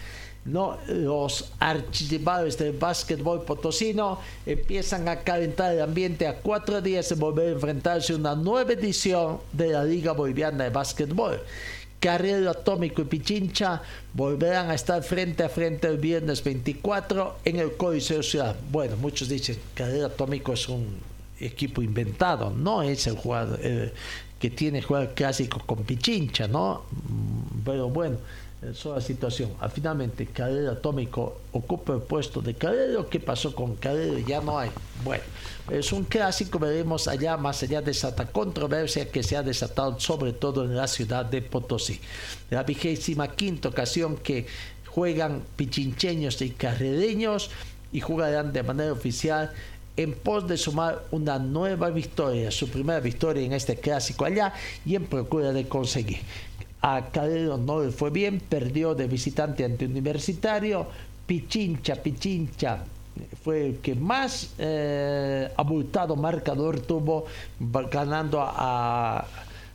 No, 0.45 0.77
los 0.89 1.53
archivales 1.61 2.59
del 2.59 2.77
básquetbol 2.77 3.45
potosino 3.45 4.19
empiezan 4.45 5.09
a 5.09 5.21
calentar 5.21 5.73
el 5.73 5.81
ambiente 5.81 6.27
a 6.27 6.35
cuatro 6.35 6.81
días 6.81 7.09
de 7.11 7.15
volver 7.15 7.47
a 7.47 7.53
enfrentarse 7.53 8.13
a 8.13 8.17
una 8.17 8.35
nueva 8.35 8.73
edición 8.73 9.39
de 9.53 9.69
la 9.69 9.85
Liga 9.85 10.11
Boliviana 10.11 10.65
de 10.65 10.71
Básquetbol. 10.71 11.41
Carrero 12.03 12.51
Atómico 12.51 13.01
y 13.01 13.05
Pichincha 13.05 13.81
volverán 14.13 14.71
a 14.71 14.75
estar 14.75 15.01
frente 15.05 15.45
a 15.45 15.49
frente 15.49 15.87
el 15.87 15.99
viernes 15.99 16.43
24 16.43 17.39
en 17.45 17.61
el 17.61 17.77
Coliseo 17.77 18.25
Ciudad. 18.25 18.57
Bueno, 18.73 18.97
muchos 18.97 19.29
dicen 19.29 19.55
que 19.55 19.85
Carrero 19.85 20.07
Atómico 20.07 20.53
es 20.53 20.69
un 20.69 20.97
equipo 21.39 21.81
inventado, 21.81 22.51
no 22.51 22.83
es 22.83 23.07
el 23.07 23.17
jugador 23.17 23.61
que 24.41 24.51
tiene 24.51 24.83
jugar 24.83 25.15
clásico 25.15 25.63
con 25.65 25.85
Pichincha, 25.85 26.49
¿no? 26.49 26.83
Mm, 26.91 27.61
pero 27.65 27.89
bueno, 27.89 28.17
es 28.71 28.85
la 28.85 29.01
situación. 29.01 29.51
Ah, 29.61 29.69
finalmente, 29.69 30.27
Carrero 30.27 30.73
Atómico 30.73 31.41
ocupa 31.53 31.95
el 31.95 32.01
puesto 32.03 32.41
de 32.41 32.55
Carrero. 32.55 33.09
¿Qué 33.09 33.19
pasó 33.19 33.55
con 33.55 33.75
Carrero? 33.77 34.19
Ya 34.19 34.41
no 34.41 34.59
hay. 34.59 34.71
Bueno, 35.05 35.25
es 35.71 35.93
un 35.93 36.05
clásico, 36.05 36.59
veremos 36.59 37.09
allá, 37.09 37.37
más 37.37 37.63
allá 37.63 37.83
de 37.83 37.91
esa 37.91 38.15
controversia 38.15 39.11
que 39.11 39.23
se 39.23 39.37
ha 39.37 39.43
desatado, 39.43 39.99
sobre 39.99 40.33
todo 40.33 40.65
en 40.65 40.77
la 40.77 40.87
ciudad 40.87 41.25
de 41.25 41.43
Potosí. 41.43 42.01
La 42.51 42.63
vigésima 42.63 43.29
quinta 43.29 43.69
ocasión 43.69 44.17
que 44.17 44.47
juegan 44.87 45.43
pichincheños 45.57 46.41
y 46.43 46.51
carrereños 46.51 47.51
y 47.93 48.01
jugarán 48.01 48.53
de 48.53 48.63
manera 48.63 48.93
oficial 48.93 49.53
en 49.97 50.15
pos 50.15 50.49
de 50.49 50.57
sumar 50.57 51.05
una 51.11 51.39
nueva 51.39 51.91
victoria, 51.91 52.51
su 52.51 52.69
primera 52.69 53.01
victoria 53.01 53.43
en 53.43 53.53
este 53.53 53.77
clásico 53.77 54.25
allá 54.25 54.55
y 54.87 54.95
en 54.95 55.05
procura 55.05 55.53
de 55.53 55.69
conseguir. 55.69 56.21
A 56.83 57.11
Carrero 57.13 57.57
no 57.57 57.83
le 57.83 57.91
fue 57.91 58.11
bien, 58.11 58.41
perdió 58.41 58.95
de 58.95 59.07
visitante 59.07 59.65
ante 59.65 59.87
Universitario, 59.87 60.87
Pichincha, 61.27 61.95
Pichincha 61.97 62.85
fue 63.43 63.67
el 63.67 63.77
que 63.79 63.95
más 63.95 64.55
eh, 64.59 65.51
abultado 65.57 66.17
marcador 66.17 66.81
tuvo 66.81 67.27
ganando 67.91 68.41
a, 68.43 69.27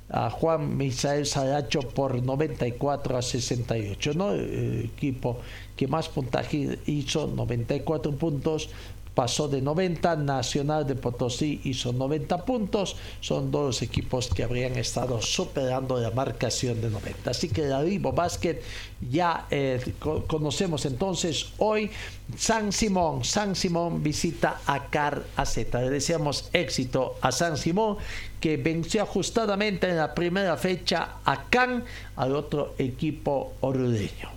Juan 0.10 0.78
Misael 0.78 1.26
Saracho 1.26 1.82
por 1.82 2.24
94 2.24 3.18
a 3.18 3.22
68, 3.22 4.14
¿no? 4.14 4.32
El 4.32 4.86
equipo 4.86 5.40
que 5.76 5.86
más 5.86 6.08
puntaje 6.08 6.80
hizo, 6.86 7.28
94 7.28 8.14
puntos, 8.14 8.70
pasó 9.18 9.48
de 9.48 9.64
90, 9.64 10.16
Nacional 10.18 10.86
de 10.86 10.94
Potosí 10.94 11.60
hizo 11.64 11.92
90 11.92 12.46
puntos, 12.46 12.96
son 13.20 13.50
dos 13.50 13.82
equipos 13.82 14.28
que 14.28 14.44
habrían 14.44 14.78
estado 14.78 15.20
superando 15.24 16.00
la 16.00 16.12
marcación 16.12 16.80
de 16.82 16.92
90. 16.92 17.32
Así 17.32 17.50
que 17.50 17.64
la 17.64 17.82
Vivo 17.82 18.12
Basket 18.12 18.62
ya 19.10 19.48
eh, 19.50 19.82
conocemos 20.28 20.86
entonces 20.86 21.48
hoy 21.58 21.90
San 22.38 22.72
Simón, 22.72 23.24
San 23.24 23.56
Simón 23.56 24.04
visita 24.04 24.62
a 24.68 24.86
Car 24.92 25.24
AZ. 25.36 25.58
Le 25.58 25.90
deseamos 25.90 26.52
éxito 26.54 27.16
a 27.20 27.32
San 27.32 27.58
Simón 27.58 27.98
que 28.40 28.58
venció 28.58 29.02
ajustadamente 29.02 29.90
en 29.90 29.98
la 29.98 30.14
primera 30.14 30.56
fecha 30.58 31.16
a 31.26 31.46
Can, 31.50 31.84
al 32.18 32.36
otro 32.36 32.76
equipo 32.78 33.54
orureño. 33.62 34.37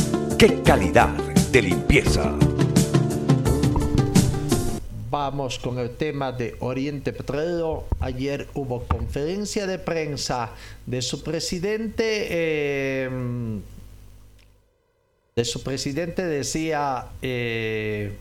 ¡Qué 0.41 0.59
calidad 0.63 1.09
de 1.51 1.61
limpieza! 1.61 2.35
Vamos 5.11 5.59
con 5.59 5.77
el 5.77 5.95
tema 5.97 6.31
de 6.31 6.55
Oriente 6.61 7.13
Petrolero. 7.13 7.85
Ayer 7.99 8.47
hubo 8.55 8.83
conferencia 8.85 9.67
de 9.67 9.77
prensa 9.77 10.49
de 10.87 11.03
su 11.03 11.21
presidente. 11.21 13.03
Em, 13.03 13.61
de 15.35 15.45
su 15.45 15.61
presidente 15.61 16.25
decía 16.25 17.09
eh, 17.21 18.17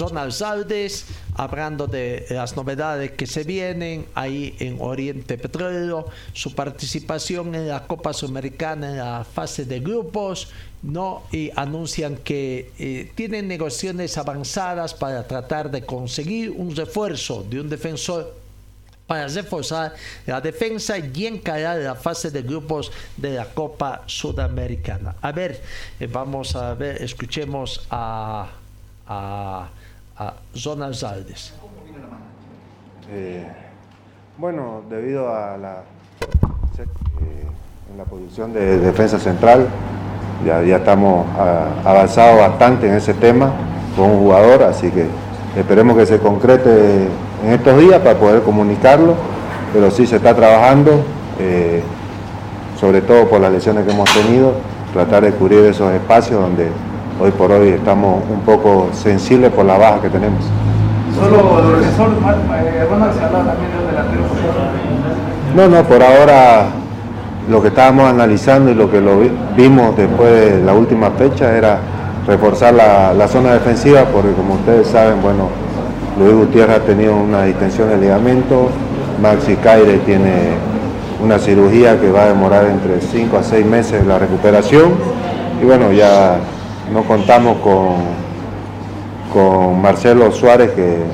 Donald 0.00 0.32
Saldes, 0.32 1.04
hablando 1.36 1.86
de 1.86 2.24
las 2.30 2.56
novedades 2.56 3.10
que 3.12 3.26
se 3.26 3.44
vienen 3.44 4.06
ahí 4.14 4.56
en 4.58 4.78
Oriente 4.80 5.36
Petróleo, 5.36 6.06
su 6.32 6.54
participación 6.54 7.54
en 7.54 7.68
la 7.68 7.86
Copa 7.86 8.14
Sudamericana 8.14 8.90
en 8.90 8.96
la 8.96 9.24
fase 9.24 9.66
de 9.66 9.80
grupos, 9.80 10.48
¿no? 10.82 11.24
y 11.30 11.50
anuncian 11.54 12.16
que 12.16 12.72
eh, 12.78 13.12
tienen 13.14 13.46
negociaciones 13.46 14.16
avanzadas 14.16 14.94
para 14.94 15.26
tratar 15.26 15.70
de 15.70 15.84
conseguir 15.84 16.50
un 16.50 16.74
refuerzo 16.74 17.44
de 17.48 17.60
un 17.60 17.68
defensor 17.68 18.34
para 19.06 19.26
reforzar 19.26 19.94
la 20.24 20.40
defensa 20.40 20.96
y 20.96 21.26
encarar 21.26 21.78
la 21.78 21.96
fase 21.96 22.30
de 22.30 22.42
grupos 22.42 22.90
de 23.16 23.34
la 23.34 23.44
Copa 23.44 24.02
Sudamericana. 24.06 25.16
A 25.20 25.32
ver, 25.32 25.60
eh, 25.98 26.06
vamos 26.06 26.56
a 26.56 26.72
ver, 26.74 27.02
escuchemos 27.02 27.86
a, 27.90 28.48
a, 29.08 29.68
a 30.20 30.34
Zona 30.54 30.92
Zaldes. 30.92 31.54
Eh, 33.10 33.46
bueno, 34.36 34.82
debido 34.88 35.34
a 35.34 35.56
la 35.56 35.82
eh, 36.78 37.46
la 37.96 38.04
posición 38.04 38.52
de 38.52 38.78
defensa 38.78 39.18
central, 39.18 39.66
ya, 40.46 40.62
ya 40.62 40.76
estamos 40.76 41.26
avanzados 41.84 42.38
bastante 42.38 42.86
en 42.86 42.94
ese 42.94 43.14
tema 43.14 43.52
con 43.96 44.10
un 44.10 44.18
jugador, 44.20 44.62
así 44.62 44.90
que 44.90 45.06
esperemos 45.56 45.96
que 45.96 46.06
se 46.06 46.18
concrete 46.18 47.08
en 47.44 47.52
estos 47.52 47.78
días 47.78 48.00
para 48.00 48.18
poder 48.18 48.42
comunicarlo, 48.42 49.14
pero 49.72 49.90
sí 49.90 50.06
se 50.06 50.16
está 50.16 50.34
trabajando, 50.34 51.02
eh, 51.38 51.82
sobre 52.78 53.00
todo 53.00 53.28
por 53.28 53.40
las 53.40 53.52
lesiones 53.52 53.84
que 53.84 53.92
hemos 53.92 54.12
tenido, 54.12 54.52
tratar 54.92 55.24
de 55.24 55.32
cubrir 55.32 55.64
esos 55.64 55.92
espacios 55.92 56.40
donde 56.40 56.68
hoy 57.20 57.30
por 57.32 57.52
hoy 57.52 57.68
estamos 57.70 58.22
un 58.30 58.40
poco 58.40 58.88
sensibles 58.92 59.52
por 59.52 59.64
la 59.64 59.76
baja 59.76 60.00
que 60.00 60.08
tenemos. 60.08 60.42
Solo, 61.14 61.36
solo 61.96 62.12
eh, 62.56 62.86
Ronald 62.88 63.12
se 63.12 63.24
habla 63.24 63.38
también 63.40 63.70
del 63.76 63.86
delantero. 63.88 64.22
No, 65.54 65.68
no, 65.68 65.84
por 65.84 66.02
ahora 66.02 66.66
lo 67.48 67.60
que 67.60 67.68
estábamos 67.68 68.08
analizando 68.08 68.70
y 68.70 68.74
lo 68.74 68.90
que 68.90 69.00
lo 69.00 69.18
vimos 69.56 69.96
después 69.96 70.30
de 70.30 70.62
la 70.64 70.72
última 70.72 71.10
fecha 71.10 71.56
era 71.56 71.78
reforzar 72.26 72.74
la, 72.74 73.28
zona 73.28 73.54
defensiva 73.54 74.04
porque 74.04 74.32
como 74.32 74.54
ustedes 74.54 74.86
saben, 74.86 75.20
bueno, 75.20 75.48
Luis 76.18 76.34
Gutiérrez 76.34 76.76
ha 76.76 76.80
tenido 76.80 77.16
una 77.16 77.44
distensión 77.44 77.88
de 77.88 77.96
ligamento, 77.98 78.68
Maxi 79.20 79.56
Caire 79.56 79.98
tiene 79.98 80.52
una 81.22 81.38
cirugía 81.38 82.00
que 82.00 82.10
va 82.10 82.22
a 82.22 82.26
demorar 82.28 82.66
entre 82.66 83.00
5 83.00 83.36
a 83.36 83.42
6 83.42 83.66
meses 83.66 84.06
la 84.06 84.18
recuperación 84.18 84.92
y 85.60 85.64
bueno, 85.64 85.92
ya 85.92 86.38
no 86.92 87.02
contamos 87.04 87.58
con, 87.58 87.96
con 89.32 89.80
Marcelo 89.80 90.30
Suárez 90.32 90.72
que 90.72 91.04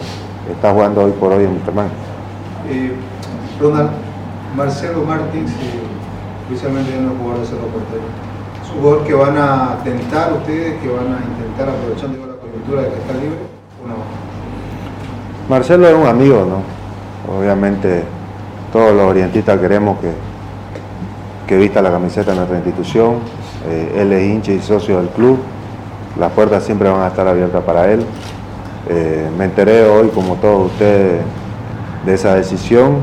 está 0.50 0.72
jugando 0.72 1.02
hoy 1.04 1.12
por 1.12 1.32
hoy 1.32 1.44
en 1.44 1.52
Interman. 1.52 1.88
Eh, 2.68 2.92
Ronald, 3.60 3.90
Marcelo 4.56 5.02
Martins, 5.04 5.52
especialmente 6.42 6.96
en 6.96 7.08
los 7.08 7.18
jugadores 7.18 7.50
de 7.50 7.56
portero. 7.56 8.02
¿Es 8.62 8.70
un 8.70 8.80
jugador 8.80 9.04
que 9.04 9.14
van 9.14 9.36
a 9.36 9.78
tentar 9.84 10.32
ustedes, 10.32 10.80
que 10.80 10.88
van 10.88 11.06
a 11.06 11.18
intentar 11.24 11.68
aprovechando 11.68 12.26
la 12.26 12.34
coyuntura 12.34 12.82
de 12.82 12.88
que 12.88 12.96
está 12.96 13.12
libre 13.14 13.38
o 13.84 13.88
no? 13.88 13.94
Marcelo 15.48 15.88
es 15.88 15.94
un 15.94 16.06
amigo, 16.06 16.46
¿no? 16.46 17.36
Obviamente 17.38 18.02
todos 18.72 18.94
los 18.94 19.04
orientistas 19.04 19.60
queremos 19.60 19.98
que, 20.00 20.12
que 21.46 21.56
vista 21.56 21.82
la 21.82 21.90
camiseta 21.90 22.30
de 22.30 22.36
nuestra 22.38 22.56
institución. 22.56 23.16
Eh, 23.68 23.98
él 24.00 24.12
es 24.12 24.22
hincha 24.24 24.52
y 24.52 24.60
socio 24.60 24.98
del 24.98 25.08
club. 25.08 25.38
Las 26.18 26.32
puertas 26.32 26.64
siempre 26.64 26.88
van 26.88 27.02
a 27.02 27.08
estar 27.08 27.26
abiertas 27.26 27.62
para 27.64 27.92
él. 27.92 28.04
Eh, 28.88 29.28
me 29.36 29.44
enteré 29.44 29.86
hoy, 29.88 30.08
como 30.08 30.36
todos 30.36 30.72
ustedes, 30.72 31.20
de 32.04 32.14
esa 32.14 32.34
decisión. 32.34 32.98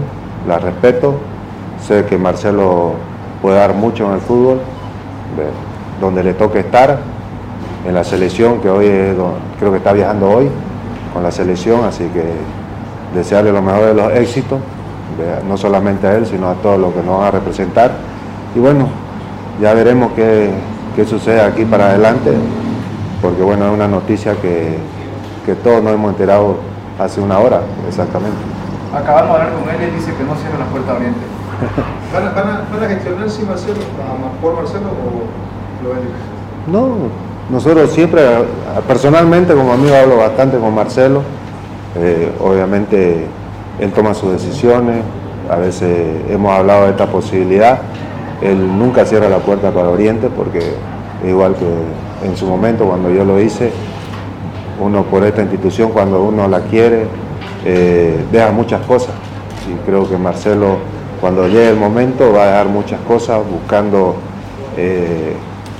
La 0.48 0.60
respeto. 0.60 1.16
Sé 1.86 2.06
que 2.06 2.18
Marcelo 2.18 2.94
puede 3.42 3.58
dar 3.58 3.74
mucho 3.74 4.06
en 4.08 4.14
el 4.14 4.22
fútbol, 4.22 4.60
donde 6.00 6.24
le 6.24 6.34
toque 6.34 6.60
estar, 6.60 6.98
en 7.86 7.94
la 7.94 8.04
selección, 8.04 8.62
que 8.62 8.70
hoy 8.70 8.88
creo 9.60 9.72
que 9.72 9.78
está 9.78 9.92
viajando 9.92 10.30
hoy 10.30 10.50
con 11.14 11.22
la 11.24 11.32
selección, 11.32 11.84
así 11.84 12.06
que 12.06 12.24
desearle 13.14 13.52
lo 13.52 13.62
mejor 13.62 13.86
de 13.88 13.94
los 13.94 14.12
éxitos, 14.14 14.60
no 15.48 15.58
solamente 15.58 16.08
a 16.08 16.16
él, 16.16 16.26
sino 16.26 16.50
a 16.50 16.56
todos 16.56 16.80
los 16.80 16.94
que 16.94 17.04
nos 17.04 17.20
van 17.20 17.28
a 17.28 17.32
representar. 17.32 17.92
Y 18.56 18.60
bueno, 18.60 18.88
ya 19.62 19.74
veremos 19.74 20.12
qué, 20.14 20.52
sucede 21.06 21.42
aquí 21.42 21.66
para 21.66 21.90
adelante, 21.90 22.32
porque 23.24 23.42
bueno, 23.42 23.68
es 23.68 23.74
una 23.74 23.88
noticia 23.88 24.36
que, 24.36 24.76
que 25.46 25.56
todos 25.56 25.82
nos 25.82 25.94
hemos 25.94 26.12
enterado 26.12 26.58
hace 27.00 27.22
una 27.22 27.40
hora, 27.40 27.62
exactamente. 27.88 28.36
Acabamos 28.94 29.38
de 29.38 29.44
hablar 29.44 29.54
con 29.54 29.70
él 29.70 29.90
y 29.90 29.96
dice 29.96 30.14
que 30.14 30.24
no 30.26 30.36
cierra 30.36 30.60
la 30.60 30.66
puerta 30.66 30.94
Oriente. 30.94 31.22
¿Van 32.14 32.28
a, 32.28 32.66
van 32.70 32.84
a, 32.84 32.88
gestionar 32.88 33.30
si 33.30 33.44
Marcelo, 33.44 33.80
por 34.42 34.56
Marcelo 34.56 34.88
o 34.90 35.84
lo 35.84 35.90
ven 35.92 36.02
No, 36.68 36.96
nosotros 37.50 37.92
siempre, 37.92 38.22
personalmente 38.88 39.54
como 39.54 39.72
amigo 39.72 39.96
hablo 39.96 40.18
bastante 40.18 40.58
con 40.58 40.76
Marcelo, 40.76 41.22
eh, 41.96 42.30
obviamente 42.42 43.26
él 43.80 43.92
toma 43.94 44.14
sus 44.14 44.34
decisiones, 44.34 45.02
a 45.50 45.56
veces 45.56 46.30
hemos 46.30 46.52
hablado 46.52 46.86
de 46.86 46.92
esta 46.92 47.08
posibilidad, 47.08 47.80
él 48.42 48.78
nunca 48.78 49.06
cierra 49.06 49.30
la 49.30 49.38
puerta 49.38 49.72
para 49.72 49.88
Oriente 49.88 50.28
porque 50.28 50.60
igual 51.26 51.56
que 51.56 51.66
en 52.24 52.38
su 52.38 52.46
momento 52.46 52.86
cuando 52.86 53.10
yo 53.10 53.26
lo 53.26 53.40
hice, 53.40 53.72
uno 54.80 55.04
por 55.04 55.24
esta 55.24 55.42
institución 55.42 55.92
cuando 55.92 56.24
uno 56.24 56.48
la 56.48 56.62
quiere, 56.62 57.06
eh, 57.66 58.24
deja 58.32 58.52
muchas 58.52 58.86
cosas 58.86 59.14
y 59.70 59.86
creo 59.86 60.10
que 60.10 60.18
Marcelo 60.18 60.78
cuando 61.22 61.48
llegue 61.48 61.70
el 61.70 61.78
momento 61.78 62.34
va 62.34 62.44
a 62.44 62.48
dejar 62.48 62.68
muchas 62.68 63.00
cosas 63.02 63.40
buscando 63.50 64.16
eh, 64.76 65.34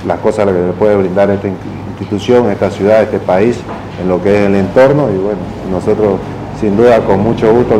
las 0.06 0.18
cosas 0.20 0.46
que 0.46 0.52
le 0.52 0.72
puede 0.72 0.96
brindar 0.96 1.30
esta 1.30 1.48
institución, 1.90 2.50
esta 2.50 2.70
ciudad, 2.70 3.02
este 3.02 3.18
país, 3.18 3.58
en 4.00 4.08
lo 4.08 4.22
que 4.22 4.34
es 4.34 4.46
el 4.46 4.54
entorno 4.54 5.10
y 5.10 5.18
bueno, 5.18 5.40
nosotros 5.70 6.18
sin 6.60 6.76
duda 6.76 7.00
con 7.00 7.20
mucho 7.20 7.52
gusto 7.52 7.76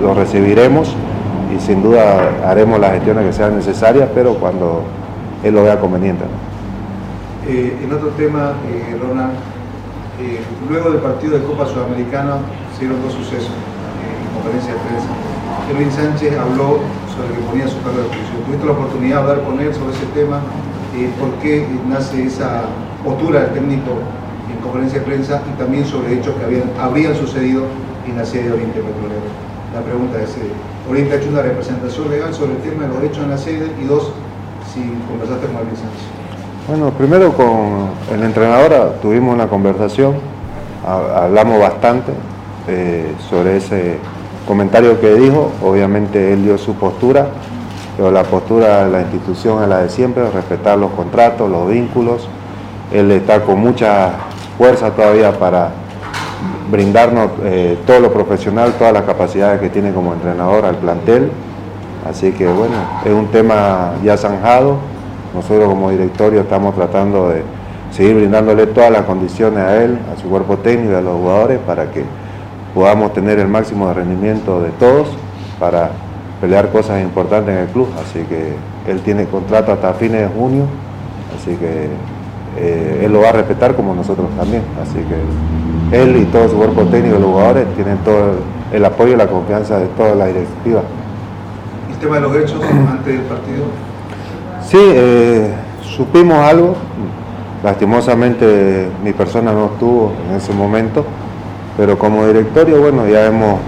lo, 0.00 0.14
recibiremos 0.14 0.94
y 1.54 1.60
sin 1.60 1.82
duda 1.82 2.30
haremos 2.46 2.78
las 2.78 2.92
gestiones 2.92 3.26
que 3.26 3.32
sean 3.32 3.56
necesarias, 3.56 4.08
pero 4.14 4.34
cuando 4.34 4.82
él 5.42 5.54
lo 5.54 5.64
vea 5.64 5.80
conveniente. 5.80 6.24
Eh, 7.48 7.72
en 7.82 7.90
otro 7.90 8.08
tema, 8.10 8.52
eh, 8.68 8.94
Ronald, 9.00 9.32
luego 10.68 10.90
del 10.90 11.00
partido 11.00 11.38
de 11.38 11.44
Copa 11.44 11.64
Sudamericana 11.64 12.44
se 12.74 12.84
dieron 12.84 13.00
dos 13.00 13.14
sucesos 13.14 13.48
en 13.48 14.34
conferencia 14.36 14.74
de 14.74 14.80
prensa. 14.84 15.08
Kevin 15.64 15.90
Sánchez 15.90 16.36
habló 16.36 16.84
sobre 17.08 17.32
que 17.32 17.42
ponía 17.48 17.66
su 17.66 17.80
cargo 17.80 18.04
de 18.04 18.06
oposición. 18.12 18.44
¿Tuviste 18.44 18.66
la 18.66 18.72
oportunidad 18.72 19.16
de 19.16 19.22
hablar 19.22 19.44
con 19.48 19.60
él 19.60 19.72
sobre 19.72 19.96
ese 19.96 20.04
tema? 20.12 20.44
Eh, 20.92 21.08
¿Por 21.18 21.32
qué 21.40 21.64
nace 21.88 22.26
esa 22.26 22.68
postura 23.02 23.48
del 23.48 23.64
técnico 23.64 23.96
en 24.52 24.60
conferencia 24.60 25.00
de 25.00 25.06
prensa 25.06 25.40
y 25.48 25.56
también 25.56 25.86
sobre 25.86 26.20
hechos 26.20 26.34
que 26.36 26.44
habían, 26.44 26.68
habrían 26.78 27.16
sucedido 27.16 27.64
en 28.04 28.16
la 28.16 28.26
sede 28.26 28.52
de 28.52 28.60
Oriente 28.60 28.80
Petrolero? 28.84 29.24
La 29.72 29.80
pregunta 29.80 30.20
es, 30.20 30.36
eh, 30.36 30.52
¿Oriente 30.84 31.14
ha 31.14 31.16
hecho 31.16 31.30
una 31.30 31.40
representación 31.40 32.10
legal 32.10 32.34
sobre 32.34 32.52
el 32.52 32.58
tema 32.58 32.84
de 32.84 32.88
los 32.92 33.02
hechos 33.04 33.24
en 33.24 33.30
la 33.30 33.38
sede? 33.38 33.72
Y 33.80 33.84
dos, 33.84 34.12
si 34.68 34.84
conversaste 35.08 35.46
con 35.46 35.56
Alvin 35.56 35.76
Sánchez. 35.76 36.17
Bueno, 36.68 36.90
primero 36.90 37.32
con 37.32 37.88
el 38.12 38.22
entrenador 38.22 38.96
tuvimos 39.00 39.34
una 39.34 39.48
conversación, 39.48 40.16
hablamos 40.86 41.58
bastante 41.60 42.12
eh, 42.68 43.10
sobre 43.30 43.56
ese 43.56 43.96
comentario 44.46 45.00
que 45.00 45.14
dijo, 45.14 45.50
obviamente 45.64 46.34
él 46.34 46.44
dio 46.44 46.58
su 46.58 46.74
postura, 46.74 47.28
pero 47.96 48.10
la 48.10 48.22
postura 48.22 48.84
de 48.84 48.90
la 48.90 49.00
institución 49.00 49.62
es 49.62 49.68
la 49.70 49.78
de 49.78 49.88
siempre, 49.88 50.28
respetar 50.30 50.76
los 50.76 50.90
contratos, 50.90 51.50
los 51.50 51.70
vínculos. 51.70 52.28
Él 52.92 53.12
está 53.12 53.40
con 53.40 53.60
mucha 53.60 54.10
fuerza 54.58 54.90
todavía 54.90 55.32
para 55.32 55.70
brindarnos 56.70 57.30
eh, 57.44 57.78
todo 57.86 58.00
lo 58.00 58.12
profesional, 58.12 58.74
todas 58.78 58.92
las 58.92 59.04
capacidades 59.04 59.58
que 59.62 59.70
tiene 59.70 59.94
como 59.94 60.12
entrenador 60.12 60.66
al 60.66 60.76
plantel. 60.76 61.32
Así 62.06 62.32
que 62.32 62.46
bueno, 62.46 62.74
es 63.06 63.12
un 63.12 63.28
tema 63.28 63.92
ya 64.04 64.18
zanjado. 64.18 64.97
Nosotros 65.34 65.68
como 65.68 65.90
directorio 65.90 66.40
estamos 66.40 66.74
tratando 66.74 67.28
de 67.28 67.42
seguir 67.92 68.16
brindándole 68.16 68.66
todas 68.66 68.90
las 68.90 69.02
condiciones 69.02 69.58
a 69.58 69.82
él, 69.82 69.98
a 70.14 70.20
su 70.20 70.28
cuerpo 70.28 70.56
técnico 70.58 70.92
y 70.92 70.96
a 70.96 71.00
los 71.00 71.16
jugadores 71.16 71.58
para 71.66 71.90
que 71.90 72.04
podamos 72.74 73.12
tener 73.12 73.38
el 73.38 73.48
máximo 73.48 73.88
de 73.88 73.94
rendimiento 73.94 74.60
de 74.62 74.70
todos 74.70 75.08
para 75.58 75.90
pelear 76.40 76.70
cosas 76.70 77.02
importantes 77.02 77.54
en 77.54 77.60
el 77.62 77.68
club. 77.68 77.88
Así 78.00 78.20
que 78.24 78.54
él 78.90 79.00
tiene 79.00 79.26
contrato 79.26 79.72
hasta 79.72 79.92
fines 79.94 80.22
de 80.22 80.28
junio, 80.28 80.64
así 81.36 81.56
que 81.56 81.88
eh, 82.56 83.02
él 83.04 83.12
lo 83.12 83.20
va 83.20 83.30
a 83.30 83.32
respetar 83.32 83.74
como 83.74 83.94
nosotros 83.94 84.28
también. 84.36 84.62
Así 84.82 84.98
que 84.98 85.96
él 85.96 86.16
y 86.16 86.24
todo 86.26 86.48
su 86.48 86.56
cuerpo 86.56 86.82
técnico 86.84 87.16
y 87.16 87.20
los 87.20 87.30
jugadores 87.30 87.66
tienen 87.74 87.98
todo 87.98 88.32
el 88.72 88.84
apoyo 88.84 89.14
y 89.14 89.16
la 89.16 89.26
confianza 89.26 89.78
de 89.78 89.86
toda 89.88 90.14
la 90.14 90.26
directiva. 90.26 90.82
¿Y 91.88 91.92
el 91.92 91.98
tema 91.98 92.16
de 92.16 92.20
los 92.22 92.36
hechos 92.36 92.62
antes 92.62 93.06
del 93.06 93.22
partido? 93.22 93.64
Sí, 94.70 94.78
eh, 94.78 95.52
supimos 95.82 96.38
algo. 96.38 96.74
Lastimosamente 97.64 98.88
mi 99.02 99.12
persona 99.12 99.52
no 99.52 99.66
estuvo 99.66 100.12
en 100.28 100.36
ese 100.36 100.52
momento 100.52 101.04
pero 101.78 101.96
como 101.96 102.26
directorio, 102.26 102.80
bueno, 102.80 103.06
ya 103.06 103.26
hemos 103.26 103.60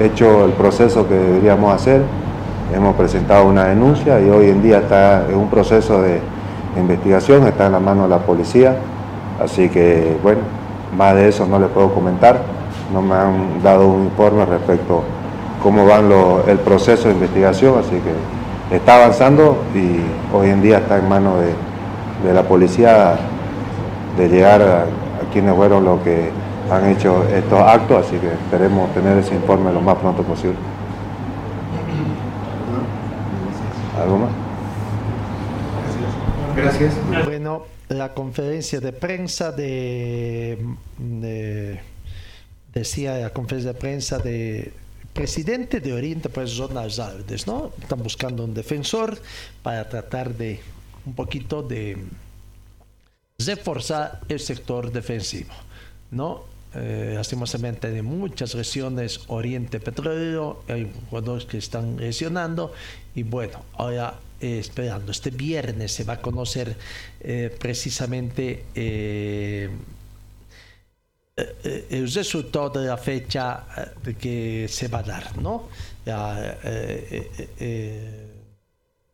hecho 0.00 0.46
el 0.46 0.50
proceso 0.50 1.08
que 1.08 1.14
deberíamos 1.14 1.72
hacer, 1.72 2.02
hemos 2.74 2.96
presentado 2.96 3.46
una 3.46 3.66
denuncia 3.66 4.20
y 4.20 4.28
hoy 4.30 4.50
en 4.50 4.62
día 4.64 4.78
está 4.78 5.26
en 5.28 5.36
un 5.36 5.48
proceso 5.48 6.02
de 6.02 6.20
investigación, 6.76 7.46
está 7.46 7.66
en 7.66 7.72
la 7.72 7.78
mano 7.78 8.02
de 8.02 8.08
la 8.08 8.18
policía, 8.18 8.78
así 9.40 9.68
que 9.68 10.16
bueno, 10.24 10.40
más 10.98 11.14
de 11.14 11.28
eso 11.28 11.46
no 11.46 11.60
le 11.60 11.68
puedo 11.68 11.94
comentar, 11.94 12.40
no 12.92 13.00
me 13.00 13.14
han 13.14 13.62
dado 13.62 13.86
un 13.86 14.06
informe 14.06 14.44
respecto 14.44 15.04
cómo 15.62 15.86
van 15.86 16.10
el 16.48 16.58
proceso 16.58 17.06
de 17.06 17.14
investigación, 17.14 17.78
así 17.78 17.92
que 17.92 18.41
está 18.72 18.96
avanzando 18.96 19.62
y 19.74 20.00
hoy 20.34 20.48
en 20.48 20.62
día 20.62 20.78
está 20.78 20.98
en 20.98 21.08
manos 21.08 21.40
de, 22.24 22.32
la 22.32 22.42
policía 22.42 23.16
de 24.16 24.28
llegar 24.28 24.62
a, 24.62 24.86
quienes 25.32 25.54
fueron 25.54 25.84
los 25.84 26.00
que 26.02 26.30
han 26.70 26.90
hecho 26.90 27.24
estos 27.28 27.58
actos, 27.60 28.06
así 28.06 28.16
que 28.18 28.28
esperemos 28.28 28.92
tener 28.92 29.18
ese 29.18 29.34
informe 29.34 29.72
lo 29.72 29.80
más 29.80 29.96
pronto 29.96 30.22
posible. 30.22 30.56
¿Algo 34.00 34.18
más? 34.18 34.30
Gracias. 36.56 36.94
Bueno, 37.24 37.62
la 37.88 38.12
conferencia 38.14 38.80
de 38.80 38.92
prensa 38.92 39.52
de, 39.52 40.58
decía 42.74 43.18
la 43.18 43.30
conferencia 43.30 43.72
de 43.72 43.78
prensa 43.78 44.18
de 44.18 44.72
presidente 45.12 45.80
de 45.80 45.92
Oriente 45.92 46.28
pues 46.28 46.50
Zonas 46.50 46.98
Alves, 46.98 47.46
¿no? 47.46 47.72
Están 47.80 48.02
buscando 48.02 48.44
un 48.44 48.54
defensor 48.54 49.20
para 49.62 49.88
tratar 49.88 50.34
de 50.34 50.60
un 51.04 51.14
poquito 51.14 51.62
de 51.62 51.98
reforzar 53.38 54.20
el 54.28 54.40
sector 54.40 54.92
defensivo, 54.92 55.52
¿no? 56.10 56.44
Eh, 56.74 57.12
lastimosamente 57.14 57.88
hay 57.88 58.00
muchas 58.00 58.54
lesiones 58.54 59.20
Oriente 59.26 59.78
Petróleo, 59.78 60.62
hay 60.68 60.90
jugadores 61.10 61.44
que 61.44 61.58
están 61.58 61.98
lesionando 61.98 62.72
y 63.14 63.24
bueno, 63.24 63.62
ahora 63.74 64.18
eh, 64.42 64.58
esperando, 64.58 65.12
este 65.12 65.30
viernes 65.30 65.92
se 65.92 66.02
va 66.02 66.14
a 66.14 66.20
conocer 66.20 66.76
eh, 67.20 67.54
precisamente 67.60 68.64
eh, 68.74 69.70
el 71.34 72.12
resultado 72.12 72.68
de 72.80 72.86
la 72.86 72.96
fecha 72.96 73.64
que 74.18 74.66
se 74.68 74.88
va 74.88 74.98
a 74.98 75.02
dar, 75.02 75.38
¿no? 75.38 75.68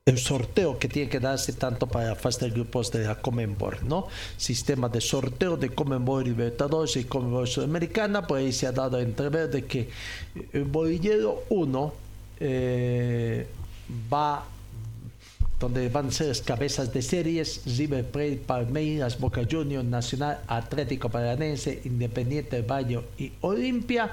el 0.08 0.18
sorteo 0.18 0.78
que 0.78 0.88
tiene 0.88 1.10
que 1.10 1.20
darse 1.20 1.52
tanto 1.52 1.86
para 1.86 2.08
la 2.08 2.14
fase 2.14 2.46
de 2.46 2.50
grupos 2.50 2.90
de 2.90 3.04
la 3.04 3.16
Comenbol, 3.16 3.76
¿no? 3.82 4.08
Sistema 4.38 4.88
de 4.88 5.02
sorteo 5.02 5.58
de 5.58 5.68
Comenbol 5.68 6.24
Libertadores 6.24 6.96
y 6.96 7.04
Comenbol 7.04 7.46
Sudamericana, 7.46 8.26
pues 8.26 8.44
ahí 8.44 8.52
se 8.52 8.66
ha 8.66 8.72
dado 8.72 8.96
a 8.96 9.02
entrever 9.02 9.50
de 9.50 9.66
que 9.66 9.90
el 10.54 10.64
bolillero 10.64 11.44
1 11.50 11.94
va 14.10 14.46
donde 15.60 15.88
van 15.88 16.10
las 16.18 16.40
cabezas 16.40 16.92
de 16.92 17.02
series 17.02 17.62
River 17.78 18.04
Plate, 18.10 18.40
Palmeiras, 18.46 19.18
Boca 19.18 19.42
Juniors, 19.48 19.84
Nacional, 19.84 20.40
Atlético 20.46 21.08
Paranense, 21.08 21.80
Independiente 21.84 22.56
del 22.56 22.70
Valle 22.70 23.00
y 23.18 23.32
Olimpia 23.40 24.12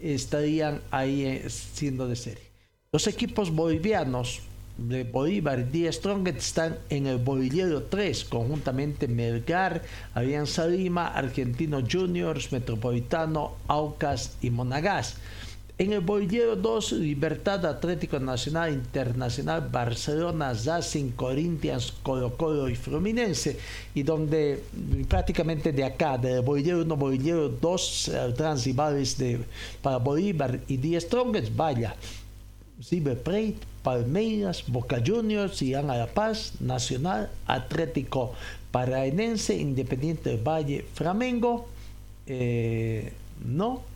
estarían 0.00 0.80
ahí 0.90 1.24
eh, 1.24 1.50
siendo 1.50 2.08
de 2.08 2.16
serie. 2.16 2.44
Los 2.92 3.06
equipos 3.06 3.50
bolivianos 3.50 4.40
de 4.78 5.04
Bolívar 5.04 5.66
y 5.72 5.90
Strong 5.90 6.28
están 6.28 6.78
en 6.90 7.06
el 7.06 7.16
bolillero 7.18 7.84
3, 7.84 8.24
conjuntamente 8.24 9.08
Melgar, 9.08 9.82
Alianza 10.14 10.66
Lima, 10.66 11.08
Argentino 11.08 11.80
Juniors, 11.90 12.52
Metropolitano, 12.52 13.56
Aucas 13.68 14.36
y 14.42 14.50
Monagas. 14.50 15.16
En 15.78 15.92
el 15.92 16.00
bolillero 16.00 16.56
2, 16.56 16.92
Libertad 16.92 17.66
Atlético 17.66 18.18
Nacional 18.18 18.72
Internacional, 18.72 19.68
Barcelona, 19.70 20.54
Racing, 20.54 21.10
Corinthians, 21.10 21.92
Colo 22.02 22.34
Colo 22.34 22.70
y 22.70 22.74
Fluminense. 22.74 23.58
Y 23.94 24.02
donde 24.02 24.62
prácticamente 25.06 25.72
de 25.72 25.84
acá, 25.84 26.16
del 26.16 26.40
bolillero 26.40 26.80
1, 26.80 26.96
bolillero 26.96 27.50
2, 27.50 28.10
rivales 28.64 29.18
de, 29.18 29.40
para 29.82 29.98
Bolívar 29.98 30.60
y 30.66 30.78
Die 30.78 30.98
Strongest, 30.98 31.54
vaya. 31.54 31.94
River 32.90 33.22
Plate, 33.22 33.56
Palmeiras, 33.82 34.64
Boca 34.66 35.02
Juniors, 35.06 35.60
a 35.60 35.82
La 35.82 36.06
Paz, 36.06 36.54
Nacional, 36.60 37.30
Atlético 37.46 38.32
Paraenense, 38.70 39.54
Independiente 39.54 40.38
Valle, 40.38 40.86
Flamengo, 40.94 41.68
eh, 42.26 43.12
no 43.44 43.95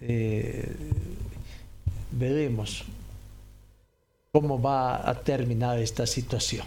eh, 0.00 0.72
veremos 2.10 2.84
cómo 4.32 4.60
va 4.60 5.08
a 5.08 5.14
terminar 5.20 5.78
esta 5.78 6.06
situación. 6.06 6.66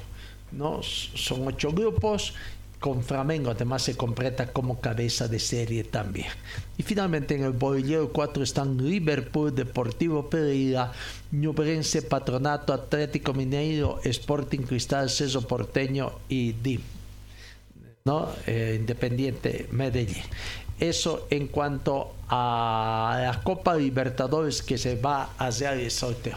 ¿no? 0.52 0.82
Son 0.84 1.48
ocho 1.48 1.72
grupos, 1.72 2.34
con 2.80 3.02
Flamengo 3.02 3.52
además 3.52 3.82
se 3.84 3.96
completa 3.96 4.52
como 4.52 4.82
cabeza 4.82 5.30
de 5.30 5.40
serie 5.40 5.86
también. 5.86 6.28
Y 6.78 6.84
finalmente 6.84 7.34
en 7.36 7.44
el 7.44 7.54
bolillero 7.54 8.12
4 8.12 8.44
están 8.44 8.78
Liverpool, 8.78 9.56
Deportivo 9.56 10.30
Pereira, 10.30 10.92
Ñubrense, 11.32 12.02
Patronato, 12.02 12.74
Atlético 12.74 13.34
Mineiro, 13.34 14.02
Sporting 14.04 14.64
Cristal, 14.64 15.10
Ceso 15.10 15.48
Porteño 15.48 16.12
y 16.28 16.52
DIM. 16.52 16.82
Eh, 18.46 18.76
Independiente 18.82 19.70
Medellín. 19.72 20.24
Eso 20.78 21.28
en 21.30 21.48
cuanto 21.48 22.16
a 22.36 23.20
la 23.22 23.44
Copa 23.44 23.76
Libertadores 23.76 24.64
que 24.64 24.76
se 24.76 24.96
va 24.96 25.30
a 25.38 25.48
hacer 25.48 25.78
el 25.78 25.92
sorteo. 25.92 26.36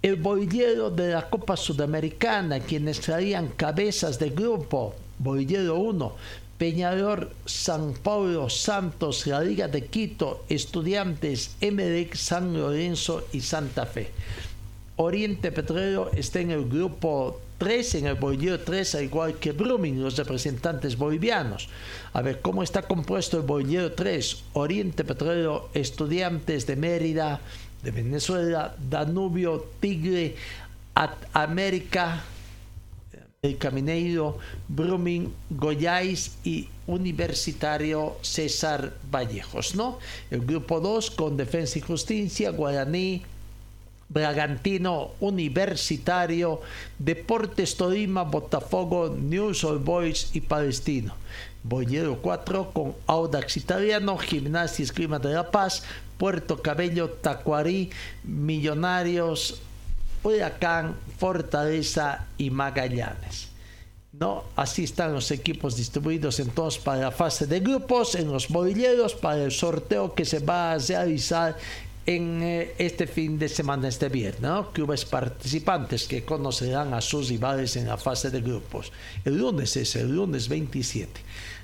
El 0.00 0.16
bolillero 0.16 0.88
de 0.88 1.12
la 1.12 1.28
Copa 1.28 1.58
Sudamericana, 1.58 2.60
quienes 2.60 3.00
traían 3.00 3.48
cabezas 3.48 4.18
de 4.18 4.30
grupo, 4.30 4.94
bolillero 5.18 5.76
1, 5.76 6.16
Peñarol, 6.56 7.28
San 7.44 7.92
Pablo, 8.02 8.48
Santos, 8.48 9.26
la 9.26 9.42
Liga 9.42 9.68
de 9.68 9.84
Quito, 9.84 10.44
Estudiantes, 10.48 11.56
MDX, 11.60 12.18
San 12.18 12.54
Lorenzo 12.54 13.26
y 13.32 13.42
Santa 13.42 13.84
Fe. 13.84 14.12
Oriente 14.96 15.52
Petróleo 15.52 16.10
está 16.14 16.40
en 16.40 16.52
el 16.52 16.66
grupo 16.66 17.42
3, 17.58 17.94
en 17.96 18.06
el 18.06 18.14
bolillero 18.14 18.60
3, 18.60 18.94
al 18.96 19.04
igual 19.04 19.34
que 19.34 19.52
Brumming, 19.52 20.02
los 20.02 20.16
representantes 20.16 20.96
bolivianos. 20.96 21.68
A 22.12 22.22
ver, 22.22 22.40
¿cómo 22.40 22.62
está 22.62 22.82
compuesto 22.82 23.36
el 23.38 23.44
bolillero 23.44 23.92
3? 23.92 24.44
Oriente 24.54 25.04
Petróleo, 25.04 25.70
Estudiantes 25.74 26.66
de 26.66 26.76
Mérida, 26.76 27.40
de 27.82 27.90
Venezuela, 27.90 28.74
Danubio, 28.90 29.66
Tigre, 29.80 30.34
América, 31.32 32.24
el 33.42 33.58
Camineiro, 33.58 34.38
Brumming, 34.68 35.32
Goyáis 35.50 36.36
y 36.42 36.68
Universitario 36.86 38.16
César 38.22 38.94
Vallejos, 39.10 39.74
¿no? 39.74 39.98
El 40.30 40.40
grupo 40.40 40.80
2 40.80 41.10
con 41.12 41.36
Defensa 41.36 41.78
y 41.78 41.82
Justicia, 41.82 42.50
Guaraní, 42.50 43.22
Bragantino, 44.08 45.12
Universitario, 45.20 46.60
Deportes 46.98 47.76
Tolima, 47.76 48.22
Botafogo, 48.22 49.08
News 49.08 49.64
All 49.64 49.78
Boys 49.78 50.30
y 50.32 50.40
Palestino. 50.40 51.14
Bollero 51.62 52.22
4 52.22 52.70
con 52.72 52.94
Audax 53.06 53.56
Italiano, 53.56 54.16
Gimnasia 54.16 54.84
Esgrima 54.84 55.18
de 55.18 55.34
la 55.34 55.50
Paz, 55.50 55.82
Puerto 56.16 56.62
Cabello, 56.62 57.10
Tacuarí, 57.10 57.90
Millonarios, 58.22 59.60
Huracán, 60.22 60.96
Fortaleza 61.18 62.26
y 62.38 62.50
Magallanes. 62.50 63.48
¿No? 64.12 64.44
Así 64.54 64.84
están 64.84 65.12
los 65.12 65.30
equipos 65.30 65.76
distribuidos 65.76 66.40
entonces 66.40 66.82
para 66.82 67.00
la 67.00 67.10
fase 67.10 67.46
de 67.46 67.60
grupos 67.60 68.14
en 68.14 68.32
los 68.32 68.48
bolilleros 68.48 69.14
para 69.14 69.44
el 69.44 69.52
sorteo 69.52 70.14
que 70.14 70.24
se 70.24 70.38
va 70.38 70.72
a 70.72 70.78
realizar 70.78 71.56
en 72.06 72.40
eh, 72.42 72.74
este 72.78 73.08
fin 73.08 73.38
de 73.38 73.48
semana, 73.48 73.88
este 73.88 74.08
viernes, 74.08 74.40
¿no? 74.40 74.70
participantes 75.10 76.06
que 76.06 76.24
conocerán 76.24 76.94
a 76.94 77.00
sus 77.00 77.28
rivales 77.28 77.76
en 77.76 77.88
la 77.88 77.96
fase 77.96 78.30
de 78.30 78.40
grupos. 78.40 78.92
El 79.24 79.38
lunes 79.38 79.76
es 79.76 79.96
el 79.96 80.14
lunes 80.14 80.48
27. 80.48 81.20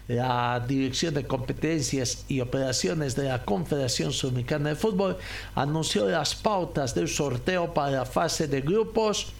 La 0.08 0.62
Dirección 0.66 1.14
de 1.14 1.24
Competencias 1.24 2.24
y 2.26 2.40
Operaciones 2.40 3.14
de 3.14 3.28
la 3.28 3.44
Confederación 3.44 4.12
Sudamericana 4.12 4.70
de 4.70 4.76
Fútbol 4.76 5.16
anunció 5.54 6.08
las 6.08 6.34
pautas 6.34 6.92
del 6.92 7.08
sorteo 7.08 7.72
para 7.72 7.92
la 7.92 8.04
fase 8.04 8.48
de 8.48 8.60
grupos 8.62 9.32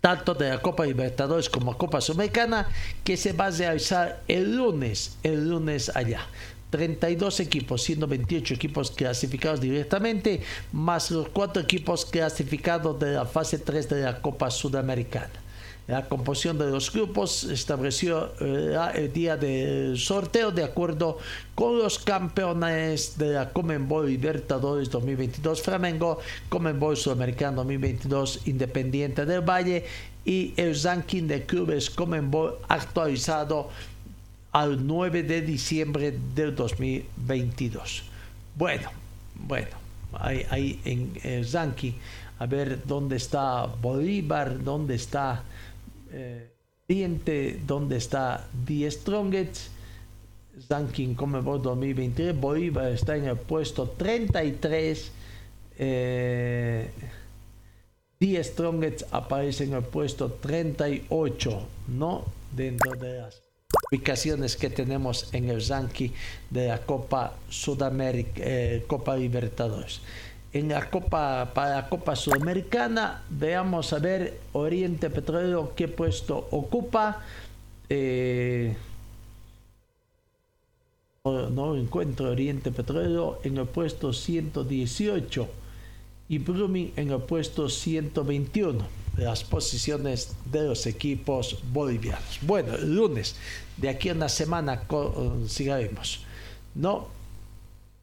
tanto 0.00 0.34
de 0.34 0.50
la 0.50 0.60
Copa 0.60 0.84
Libertadores 0.84 1.48
como 1.48 1.78
Copa 1.78 1.98
Sudamericana, 1.98 2.68
que 3.02 3.16
se 3.16 3.32
va 3.32 3.46
a 3.46 3.50
realizar 3.50 4.20
el 4.28 4.54
lunes, 4.54 5.16
el 5.22 5.48
lunes 5.48 5.90
allá. 5.96 6.26
32 6.74 7.38
equipos, 7.38 7.84
siendo 7.84 8.08
28 8.08 8.54
equipos 8.54 8.90
clasificados 8.90 9.60
directamente, 9.60 10.40
más 10.72 11.08
los 11.12 11.28
cuatro 11.28 11.62
equipos 11.62 12.04
clasificados 12.04 12.98
de 12.98 13.12
la 13.12 13.26
fase 13.26 13.60
3 13.60 13.88
de 13.90 14.02
la 14.02 14.20
Copa 14.20 14.50
Sudamericana. 14.50 15.30
La 15.86 16.08
composición 16.08 16.58
de 16.58 16.68
los 16.68 16.92
grupos 16.92 17.44
estableció 17.44 18.32
eh, 18.40 18.76
el 18.96 19.12
día 19.12 19.36
del 19.36 19.96
sorteo 19.96 20.50
de 20.50 20.64
acuerdo 20.64 21.18
con 21.54 21.78
los 21.78 22.00
campeones 22.00 23.18
de 23.18 23.34
la 23.34 23.50
Comenbol 23.50 24.08
Libertadores 24.08 24.90
2022 24.90 25.62
Flamengo, 25.62 26.18
Comenbol 26.48 26.96
Sudamericano 26.96 27.58
2022 27.58 28.48
Independiente 28.48 29.26
del 29.26 29.42
Valle 29.42 29.84
y 30.24 30.54
el 30.56 30.74
ranking 30.82 31.28
de 31.28 31.44
clubes 31.44 31.88
Comenbol 31.88 32.58
actualizado 32.66 33.68
al 34.54 34.86
9 34.86 35.24
de 35.24 35.42
diciembre 35.42 36.14
del 36.34 36.54
2022. 36.54 38.04
Bueno, 38.54 38.88
bueno, 39.34 39.76
ahí, 40.12 40.46
ahí 40.48 40.80
en 40.84 41.12
el 41.24 41.50
ranking, 41.50 41.92
a 42.38 42.46
ver 42.46 42.86
dónde 42.86 43.16
está 43.16 43.66
Bolívar, 43.66 44.62
dónde 44.62 44.94
está 44.94 45.42
eh, 46.12 46.52
Diente, 46.86 47.60
dónde 47.66 47.96
está 47.96 48.46
The 48.64 48.90
Strongest. 48.90 49.74
Ranking 50.68 51.14
Comebol 51.14 51.60
2023, 51.60 52.38
Bolívar 52.38 52.92
está 52.92 53.16
en 53.16 53.24
el 53.24 53.36
puesto 53.36 53.88
33. 53.88 55.10
Eh, 55.78 56.90
The 58.18 58.44
Strongest 58.44 59.02
aparece 59.10 59.64
en 59.64 59.72
el 59.72 59.82
puesto 59.82 60.30
38, 60.30 61.66
no 61.88 62.24
dentro 62.54 62.92
de 62.92 63.18
las 63.18 63.43
ubicaciones 63.90 64.56
que 64.56 64.70
tenemos 64.70 65.32
en 65.32 65.50
el 65.50 65.66
ranking 65.66 66.10
de 66.50 66.68
la 66.68 66.78
Copa 66.78 67.34
Sudamérica, 67.48 68.32
eh, 68.36 68.84
Copa 68.86 69.16
Libertadores. 69.16 70.00
En 70.52 70.68
la 70.68 70.88
Copa, 70.88 71.50
para 71.52 71.76
la 71.76 71.88
Copa 71.88 72.14
Sudamericana, 72.14 73.22
veamos 73.28 73.92
a 73.92 73.98
ver 73.98 74.40
Oriente 74.52 75.10
Petrolero 75.10 75.72
qué 75.74 75.88
puesto 75.88 76.48
ocupa. 76.52 77.22
Eh, 77.88 78.76
no 81.24 81.74
encuentro 81.76 82.30
Oriente 82.30 82.70
Petrolero 82.70 83.40
en 83.42 83.56
el 83.56 83.66
puesto 83.66 84.12
118 84.12 85.48
y 86.28 86.38
Brumming 86.38 86.92
en 86.96 87.10
el 87.10 87.20
puesto 87.22 87.68
121 87.68 89.04
las 89.16 89.44
posiciones 89.44 90.34
de 90.50 90.64
los 90.64 90.86
equipos 90.86 91.58
bolivianos. 91.72 92.38
Bueno, 92.42 92.74
el 92.74 92.94
lunes, 92.94 93.36
de 93.76 93.88
aquí 93.88 94.08
a 94.08 94.12
una 94.12 94.28
semana 94.28 94.82
sigaremos. 95.48 96.24
¿no? 96.74 97.08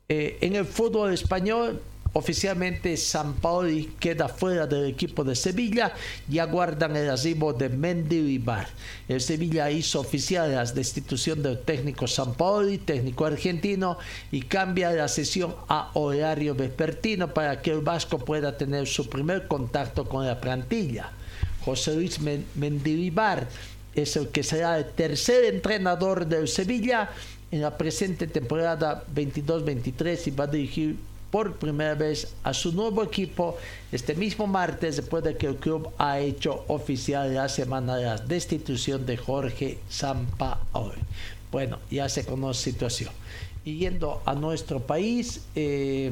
Eh, 0.10 0.38
en 0.42 0.56
el 0.56 0.66
fútbol 0.66 1.14
español, 1.14 1.82
Oficialmente 2.14 2.98
San 2.98 3.36
Paoli 3.36 3.94
queda 3.98 4.28
fuera 4.28 4.68
del 4.68 4.86
equipo 4.86 5.24
de 5.24 5.34
Sevilla 5.34 5.94
y 6.30 6.40
aguardan 6.40 6.98
el 6.98 7.10
arribo 7.10 7.54
de 7.54 7.70
Mendilibar. 7.70 8.68
El 9.08 9.22
Sevilla 9.22 9.72
hizo 9.72 10.02
oficial 10.02 10.52
la 10.52 10.66
destitución 10.66 11.42
del 11.42 11.60
técnico 11.60 12.08
San 12.08 12.34
Paoli, 12.34 12.80
técnico 12.80 13.26
argentino, 13.26 13.98
y 14.30 14.42
cambia 14.42 14.92
la 14.92 15.08
sesión 15.08 15.56
a 15.70 15.92
horario 15.94 16.54
vespertino 16.54 17.34
para 17.34 17.62
que 17.62 17.72
el 17.72 17.80
Vasco 17.80 18.20
pueda 18.20 18.58
tener 18.58 18.88
su 18.88 19.08
primer 19.08 19.48
contacto 19.48 20.04
con 20.04 20.28
la 20.28 20.42
plantilla. 20.42 21.12
José 21.64 21.96
Luis 21.96 22.20
Mendilibar 22.56 23.48
es 23.96 24.16
el 24.16 24.30
que 24.30 24.44
será 24.44 24.78
el 24.78 24.86
tercer 24.86 25.46
entrenador 25.46 26.26
del 26.26 26.48
Sevilla 26.48 27.10
en 27.52 27.62
la 27.62 27.78
presente 27.78 28.28
temporada 28.28 29.04
22-23 29.14 30.28
y 30.28 30.32
va 30.32 30.46
a 30.46 30.48
dirigir 30.48 30.98
por 31.32 31.56
primera 31.56 31.96
vez 31.96 32.34
a 32.44 32.54
su 32.54 32.74
nuevo 32.74 33.04
equipo 33.04 33.58
este 33.92 34.16
mismo 34.16 34.48
martes 34.48 34.98
después 34.98 35.24
de 35.24 35.38
que 35.38 35.48
el 35.48 35.56
club 35.56 35.90
ha 35.98 36.20
hecho 36.20 36.66
oficial 36.68 37.34
la 37.34 37.48
semana 37.48 37.96
de 37.96 38.04
la 38.04 38.18
destitución 38.18 39.06
de 39.06 39.18
Jorge 39.18 39.80
Sampaoli. 39.90 41.02
Bueno, 41.52 41.80
ya 41.90 42.08
se 42.10 42.26
conoce 42.26 42.72
situación. 42.72 43.12
Y 43.64 43.78
yendo 43.78 44.22
a 44.26 44.34
nuestro 44.34 44.80
país, 44.80 45.42
eh, 45.56 46.12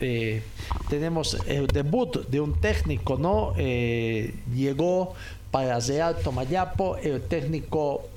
eh, 0.00 0.42
tenemos 0.88 1.36
el 1.46 1.66
debut 1.66 2.28
de 2.28 2.40
un 2.40 2.60
técnico, 2.60 3.16
¿no? 3.16 3.54
Eh, 3.56 4.34
llegó 4.54 5.14
para 5.50 5.78
Real 5.80 6.16
Tomayapo 6.16 6.96
el 6.96 7.22
técnico 7.22 8.08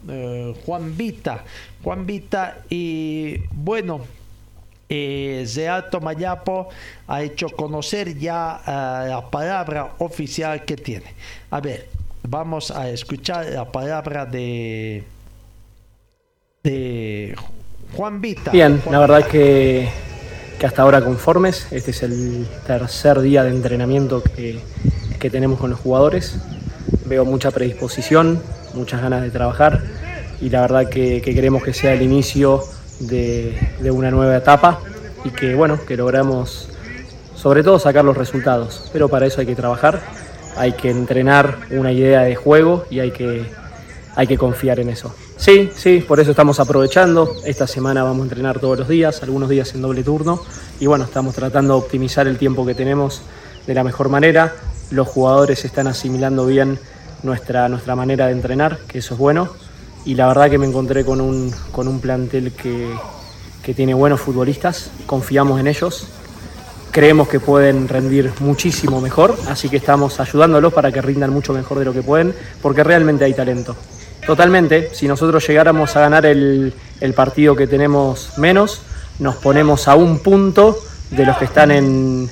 Juan 0.65 0.97
Vita. 0.97 1.43
Juan 1.83 2.05
Vita 2.05 2.57
y 2.69 3.37
bueno, 3.51 4.01
eh, 4.93 5.69
Alto 5.69 6.01
Mayapo 6.01 6.67
ha 7.07 7.21
hecho 7.21 7.47
conocer 7.49 8.17
ya 8.17 8.61
eh, 8.67 9.09
la 9.09 9.29
palabra 9.31 9.93
oficial 9.99 10.65
que 10.65 10.75
tiene. 10.75 11.13
A 11.49 11.61
ver, 11.61 11.87
vamos 12.23 12.71
a 12.71 12.89
escuchar 12.89 13.45
la 13.45 13.71
palabra 13.71 14.25
de, 14.25 15.03
de 16.63 17.35
Juan 17.95 18.19
Vita. 18.19 18.51
Bien, 18.51 18.81
la 18.91 18.99
verdad 18.99 19.25
que, 19.27 19.89
que 20.59 20.65
hasta 20.65 20.81
ahora 20.81 21.01
conformes. 21.01 21.67
Este 21.71 21.91
es 21.91 22.03
el 22.03 22.45
tercer 22.67 23.21
día 23.21 23.43
de 23.43 23.51
entrenamiento 23.51 24.21
que, 24.21 24.59
que 25.19 25.29
tenemos 25.29 25.57
con 25.57 25.69
los 25.69 25.79
jugadores. 25.79 26.37
Veo 27.11 27.25
mucha 27.25 27.51
predisposición, 27.51 28.41
muchas 28.73 29.01
ganas 29.01 29.21
de 29.21 29.31
trabajar 29.31 29.81
y 30.39 30.47
la 30.47 30.61
verdad 30.61 30.87
que, 30.87 31.21
que 31.21 31.35
queremos 31.35 31.61
que 31.61 31.73
sea 31.73 31.91
el 31.91 32.03
inicio 32.03 32.63
de, 33.01 33.91
una 33.91 34.09
nueva 34.11 34.37
etapa 34.37 34.79
y 35.25 35.29
que 35.31 35.53
bueno, 35.53 35.77
que 35.85 35.97
logramos 35.97 36.69
sobre 37.35 37.63
todo 37.63 37.79
sacar 37.79 38.05
los 38.05 38.15
resultados. 38.15 38.89
Pero 38.93 39.09
para 39.09 39.25
eso 39.25 39.41
hay 39.41 39.47
que 39.47 39.55
trabajar, 39.55 39.99
hay 40.55 40.71
que 40.71 40.89
entrenar 40.89 41.57
una 41.71 41.91
idea 41.91 42.21
de 42.21 42.35
juego 42.35 42.85
y 42.89 43.01
hay 43.01 43.11
que, 43.11 43.45
hay 44.15 44.25
que 44.25 44.37
confiar 44.37 44.79
en 44.79 44.87
eso. 44.87 45.13
Sí, 45.35 45.69
sí, 45.75 46.05
por 46.07 46.21
eso 46.21 46.31
estamos 46.31 46.61
aprovechando. 46.61 47.35
Esta 47.43 47.67
semana 47.67 48.03
vamos 48.03 48.21
a 48.21 48.23
entrenar 48.23 48.59
todos 48.59 48.79
los 48.79 48.87
días, 48.87 49.21
algunos 49.21 49.49
días 49.49 49.75
en 49.75 49.81
doble 49.81 50.01
turno. 50.05 50.41
Y 50.79 50.85
bueno, 50.85 51.03
estamos 51.03 51.35
tratando 51.35 51.73
de 51.73 51.79
optimizar 51.81 52.25
el 52.25 52.37
tiempo 52.37 52.65
que 52.65 52.73
tenemos 52.73 53.21
de 53.67 53.73
la 53.73 53.83
mejor 53.83 54.07
manera. 54.07 54.55
Los 54.91 55.09
jugadores 55.09 55.65
están 55.65 55.87
asimilando 55.87 56.45
bien 56.45 56.79
nuestra, 57.23 57.69
nuestra 57.69 57.95
manera 57.95 58.27
de 58.27 58.33
entrenar, 58.33 58.79
que 58.87 58.99
eso 58.99 59.13
es 59.13 59.19
bueno 59.19 59.49
y 60.05 60.15
la 60.15 60.27
verdad 60.27 60.49
que 60.49 60.57
me 60.57 60.65
encontré 60.65 61.05
con 61.05 61.21
un, 61.21 61.53
con 61.71 61.87
un 61.87 61.99
plantel 61.99 62.51
que, 62.53 62.91
que 63.63 63.73
tiene 63.73 63.93
buenos 63.93 64.19
futbolistas, 64.19 64.91
confiamos 65.05 65.59
en 65.59 65.67
ellos, 65.67 66.07
creemos 66.91 67.27
que 67.27 67.39
pueden 67.39 67.87
rendir 67.87 68.31
muchísimo 68.39 68.99
mejor, 68.99 69.37
así 69.47 69.69
que 69.69 69.77
estamos 69.77 70.19
ayudándolos 70.19 70.73
para 70.73 70.91
que 70.91 71.01
rindan 71.01 71.31
mucho 71.31 71.53
mejor 71.53 71.79
de 71.79 71.85
lo 71.85 71.93
que 71.93 72.01
pueden, 72.01 72.33
porque 72.61 72.83
realmente 72.83 73.25
hay 73.25 73.33
talento. 73.33 73.75
Totalmente, 74.25 74.91
si 74.93 75.07
nosotros 75.07 75.47
llegáramos 75.47 75.95
a 75.95 76.01
ganar 76.01 76.25
el, 76.25 76.73
el 76.99 77.13
partido 77.13 77.55
que 77.55 77.67
tenemos 77.67 78.37
menos, 78.37 78.81
nos 79.19 79.35
ponemos 79.35 79.87
a 79.87 79.95
un 79.95 80.19
punto 80.19 80.77
de 81.11 81.25
los 81.25 81.37
que 81.37 81.45
están 81.45 81.71
en 81.71 82.29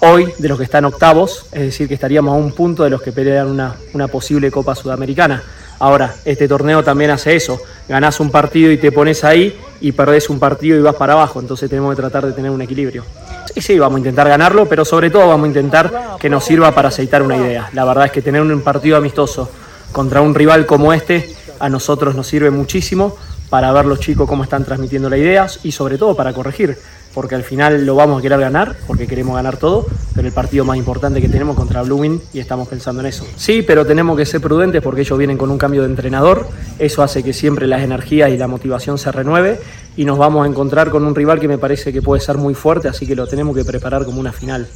hoy, 0.00 0.32
de 0.38 0.48
los 0.48 0.58
que 0.58 0.64
están 0.64 0.84
octavos, 0.84 1.46
es 1.52 1.62
decir, 1.62 1.88
que 1.88 1.94
estaríamos 1.94 2.32
a 2.32 2.36
un 2.36 2.52
punto 2.52 2.84
de 2.84 2.90
los 2.90 3.02
que 3.02 3.12
pelean 3.12 3.48
una, 3.48 3.76
una 3.92 4.08
posible 4.08 4.50
Copa 4.50 4.74
Sudamericana. 4.74 5.42
Ahora, 5.78 6.14
este 6.24 6.48
torneo 6.48 6.82
también 6.82 7.10
hace 7.10 7.36
eso. 7.36 7.60
Ganás 7.88 8.18
un 8.20 8.30
partido 8.30 8.72
y 8.72 8.78
te 8.78 8.92
pones 8.92 9.24
ahí 9.24 9.58
y 9.80 9.92
perdés 9.92 10.30
un 10.30 10.38
partido 10.38 10.78
y 10.78 10.82
vas 10.82 10.94
para 10.94 11.12
abajo. 11.12 11.40
Entonces 11.40 11.68
tenemos 11.68 11.94
que 11.94 12.00
tratar 12.00 12.26
de 12.26 12.32
tener 12.32 12.50
un 12.50 12.62
equilibrio. 12.62 13.04
Sí, 13.52 13.60
sí, 13.60 13.78
vamos 13.78 13.96
a 13.96 13.98
intentar 13.98 14.28
ganarlo, 14.28 14.66
pero 14.66 14.84
sobre 14.84 15.10
todo 15.10 15.28
vamos 15.28 15.44
a 15.44 15.48
intentar 15.48 16.16
que 16.18 16.30
nos 16.30 16.44
sirva 16.44 16.72
para 16.72 16.88
aceitar 16.88 17.22
una 17.22 17.36
idea. 17.36 17.70
La 17.72 17.84
verdad 17.84 18.06
es 18.06 18.12
que 18.12 18.22
tener 18.22 18.40
un 18.40 18.60
partido 18.62 18.96
amistoso 18.96 19.50
contra 19.92 20.20
un 20.20 20.34
rival 20.34 20.66
como 20.66 20.92
este 20.92 21.34
a 21.58 21.68
nosotros 21.68 22.14
nos 22.14 22.26
sirve 22.26 22.50
muchísimo 22.50 23.16
para 23.48 23.72
ver 23.72 23.86
los 23.86 24.00
chicos 24.00 24.28
cómo 24.28 24.42
están 24.42 24.64
transmitiendo 24.64 25.08
las 25.08 25.18
ideas 25.18 25.60
y 25.62 25.72
sobre 25.72 25.98
todo 25.98 26.14
para 26.14 26.32
corregir 26.32 26.76
porque 27.16 27.34
al 27.34 27.44
final 27.44 27.86
lo 27.86 27.94
vamos 27.94 28.18
a 28.18 28.22
querer 28.22 28.38
ganar, 28.38 28.76
porque 28.86 29.06
queremos 29.06 29.36
ganar 29.36 29.56
todo, 29.56 29.86
pero 30.14 30.28
el 30.28 30.34
partido 30.34 30.66
más 30.66 30.76
importante 30.76 31.18
que 31.22 31.30
tenemos 31.30 31.56
contra 31.56 31.80
Blooming 31.80 32.20
y 32.34 32.40
estamos 32.40 32.68
pensando 32.68 33.00
en 33.00 33.06
eso. 33.06 33.26
Sí, 33.36 33.62
pero 33.66 33.86
tenemos 33.86 34.18
que 34.18 34.26
ser 34.26 34.42
prudentes 34.42 34.82
porque 34.82 35.00
ellos 35.00 35.16
vienen 35.18 35.38
con 35.38 35.50
un 35.50 35.56
cambio 35.56 35.80
de 35.80 35.88
entrenador, 35.88 36.46
eso 36.78 37.02
hace 37.02 37.22
que 37.22 37.32
siempre 37.32 37.66
las 37.66 37.80
energías 37.80 38.28
y 38.28 38.36
la 38.36 38.48
motivación 38.48 38.98
se 38.98 39.10
renueve 39.10 39.58
y 39.96 40.04
nos 40.04 40.18
vamos 40.18 40.44
a 40.44 40.50
encontrar 40.50 40.90
con 40.90 41.06
un 41.06 41.14
rival 41.14 41.40
que 41.40 41.48
me 41.48 41.56
parece 41.56 41.90
que 41.90 42.02
puede 42.02 42.20
ser 42.20 42.36
muy 42.36 42.52
fuerte, 42.52 42.86
así 42.86 43.06
que 43.06 43.16
lo 43.16 43.26
tenemos 43.26 43.56
que 43.56 43.64
preparar 43.64 44.04
como 44.04 44.20
una 44.20 44.32
final. 44.32 44.68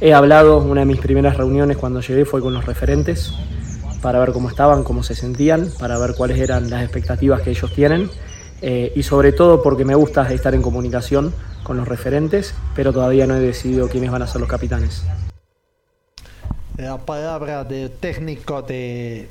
He 0.00 0.12
hablado, 0.12 0.58
una 0.58 0.80
de 0.80 0.86
mis 0.86 0.98
primeras 0.98 1.36
reuniones 1.36 1.76
cuando 1.76 2.00
llegué 2.00 2.24
fue 2.24 2.40
con 2.40 2.54
los 2.54 2.66
referentes, 2.66 3.32
para 4.02 4.18
ver 4.18 4.32
cómo 4.32 4.48
estaban, 4.48 4.82
cómo 4.82 5.04
se 5.04 5.14
sentían, 5.14 5.68
para 5.78 5.96
ver 5.96 6.16
cuáles 6.16 6.40
eran 6.40 6.70
las 6.70 6.82
expectativas 6.82 7.40
que 7.42 7.50
ellos 7.50 7.72
tienen 7.72 8.10
eh, 8.62 8.92
y 8.96 9.04
sobre 9.04 9.30
todo 9.30 9.62
porque 9.62 9.84
me 9.84 9.94
gusta 9.94 10.28
estar 10.32 10.52
en 10.52 10.62
comunicación 10.62 11.32
con 11.68 11.76
los 11.76 11.86
referentes, 11.86 12.54
pero 12.74 12.94
todavía 12.94 13.26
no 13.26 13.36
he 13.36 13.40
decidido 13.40 13.90
quiénes 13.90 14.10
van 14.10 14.22
a 14.22 14.26
ser 14.26 14.40
los 14.40 14.48
capitanes. 14.48 15.04
La 16.78 16.96
palabra 16.96 17.62
del 17.62 17.90
técnico 17.90 18.62
de 18.62 19.28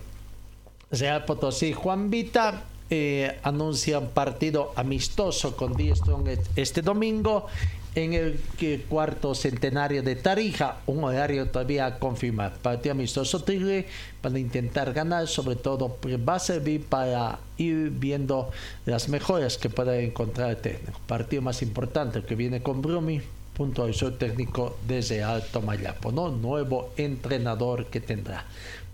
Real 0.91 1.25
Potosí, 1.25 1.73
Juan 1.73 2.11
Vita, 2.11 2.61
eh, 2.91 3.39
anuncia 3.41 3.97
un 3.97 4.09
partido 4.09 4.71
amistoso 4.75 5.57
con 5.57 5.73
Strong 5.73 6.29
este 6.55 6.83
domingo 6.83 7.47
en 7.97 8.13
el 8.13 8.39
cuarto 8.87 9.33
centenario 9.33 10.03
de 10.03 10.15
Tarija, 10.15 10.81
un 10.85 11.03
horario 11.03 11.47
todavía 11.47 11.87
a 11.87 11.97
confirmar. 11.97 12.53
Partido 12.59 12.91
amistoso 12.91 13.43
Tigre 13.43 13.87
para 14.21 14.37
intentar 14.37 14.93
ganar, 14.93 15.27
sobre 15.27 15.55
todo 15.55 15.97
va 16.29 16.35
a 16.35 16.39
servir 16.39 16.85
para 16.85 17.39
ir 17.57 17.89
viendo 17.89 18.51
las 18.85 19.09
mejoras 19.09 19.57
que 19.57 19.71
pueda 19.71 19.97
encontrar 19.97 20.51
el 20.51 20.57
técnico. 20.57 20.99
Partido 21.07 21.41
más 21.41 21.63
importante 21.63 22.21
que 22.21 22.35
viene 22.35 22.61
con 22.61 22.83
Brumi, 22.83 23.19
punto 23.55 23.87
de 23.87 24.11
técnico 24.11 24.77
desde 24.87 25.23
Alto 25.23 25.63
Mayapo, 25.63 26.11
¿no? 26.11 26.29
nuevo 26.29 26.91
entrenador 26.97 27.87
que 27.87 27.99
tendrá. 27.99 28.45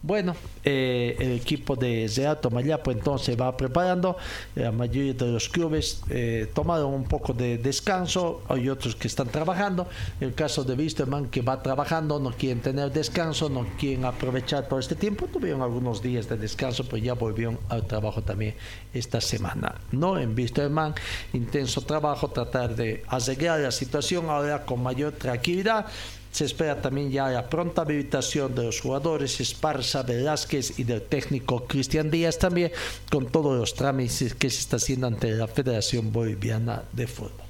Bueno, 0.06 0.36
eh, 0.66 1.16
el 1.18 1.32
equipo 1.32 1.78
de 1.78 2.10
Zeato 2.10 2.50
Mayapo 2.50 2.92
entonces 2.92 3.40
va 3.40 3.56
preparando. 3.56 4.18
La 4.54 4.70
mayoría 4.70 5.14
de 5.14 5.28
los 5.28 5.48
clubes 5.48 6.02
eh, 6.10 6.52
tomaron 6.54 6.94
un 6.94 7.06
poco 7.06 7.32
de 7.32 7.58
descanso. 7.58 8.42
Hay 8.50 8.68
otros 8.68 8.98
que 8.98 9.08
están 9.08 9.30
trabajando. 9.30 9.88
El 10.20 10.34
caso 10.34 10.66
de 10.66 10.74
Wisterman 10.74 11.28
que 11.28 11.42
va 11.42 11.64
trabajando, 11.64 12.20
no 12.20 12.32
quieren 12.32 12.60
tener 12.60 12.92
descanso, 12.92 13.48
no 13.48 13.66
quieren 13.80 14.04
aprovechar 14.04 14.68
todo 14.68 14.78
este 14.78 14.96
tiempo. 14.96 15.28
Tuvieron 15.28 15.62
algunos 15.62 16.02
días 16.02 16.28
de 16.28 16.36
descanso, 16.36 16.84
pero 16.84 16.98
ya 16.98 17.14
volvieron 17.14 17.58
al 17.70 17.88
trabajo 17.88 18.22
también 18.22 18.56
esta 18.94 19.22
semana. 19.22 19.76
No 19.94 20.20
en 20.20 20.36
Wisterman, 20.36 20.96
intenso 21.32 21.80
trabajo, 21.80 22.28
tratar 22.28 22.76
de 22.76 23.04
arreglar 23.08 23.62
la 23.62 23.72
situación 23.72 24.30
ahora 24.30 24.66
con 24.66 24.84
mayor 24.84 25.14
tranquilidad. 25.14 25.86
Se 26.34 26.46
espera 26.46 26.82
también 26.82 27.12
ya 27.12 27.30
la 27.30 27.48
pronta 27.48 27.84
habilitación 27.84 28.56
de 28.56 28.64
los 28.64 28.82
jugadores 28.82 29.40
Esparza, 29.40 30.02
Velázquez 30.02 30.80
y 30.80 30.84
del 30.84 31.04
técnico 31.04 31.66
Cristian 31.66 32.10
Díaz 32.10 32.40
también, 32.40 32.72
con 33.12 33.28
todos 33.28 33.56
los 33.56 33.76
trámites 33.76 34.34
que 34.34 34.50
se 34.50 34.62
está 34.62 34.78
haciendo 34.78 35.06
ante 35.06 35.30
la 35.30 35.46
Federación 35.46 36.12
Boliviana 36.12 36.82
de 36.92 37.06
Fútbol. 37.06 37.46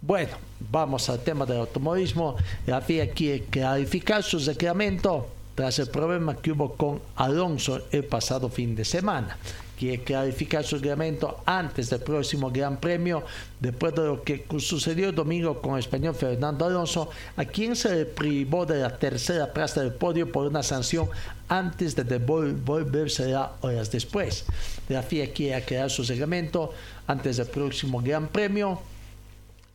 Bueno, 0.00 0.30
vamos 0.70 1.10
al 1.10 1.18
tema 1.24 1.44
del 1.44 1.58
automovilismo. 1.58 2.36
La 2.66 2.80
FIA 2.80 3.10
quiere 3.10 3.46
clarificar 3.46 4.22
su 4.22 4.38
reglamento 4.38 5.26
tras 5.56 5.80
el 5.80 5.88
problema 5.88 6.36
que 6.36 6.52
hubo 6.52 6.74
con 6.74 7.02
Alonso 7.16 7.80
el 7.90 8.04
pasado 8.04 8.48
fin 8.48 8.76
de 8.76 8.84
semana 8.84 9.36
quiere 9.80 10.04
clarificar 10.04 10.62
su 10.62 10.76
reglamento 10.76 11.40
antes 11.46 11.88
del 11.88 12.00
próximo 12.00 12.50
Gran 12.50 12.78
Premio, 12.78 13.24
después 13.58 13.94
de 13.94 14.02
lo 14.02 14.22
que 14.22 14.44
sucedió 14.58 15.08
el 15.08 15.14
domingo 15.14 15.62
con 15.62 15.72
el 15.72 15.78
español 15.78 16.14
Fernando 16.14 16.66
Alonso, 16.66 17.08
a 17.34 17.46
quien 17.46 17.74
se 17.74 17.96
le 17.96 18.04
privó 18.04 18.66
de 18.66 18.80
la 18.80 18.98
tercera 18.98 19.50
plaza 19.54 19.80
del 19.80 19.94
podio 19.94 20.30
por 20.30 20.46
una 20.46 20.62
sanción 20.62 21.08
antes 21.48 21.96
de 21.96 22.04
devolvérsela 22.04 23.52
horas 23.62 23.90
después. 23.90 24.44
La 24.90 25.02
FIA 25.02 25.32
quiere 25.32 25.54
aclarar 25.54 25.90
su 25.90 26.02
reglamento 26.02 26.74
antes 27.06 27.38
del 27.38 27.46
próximo 27.46 28.02
Gran 28.02 28.28
Premio. 28.28 28.82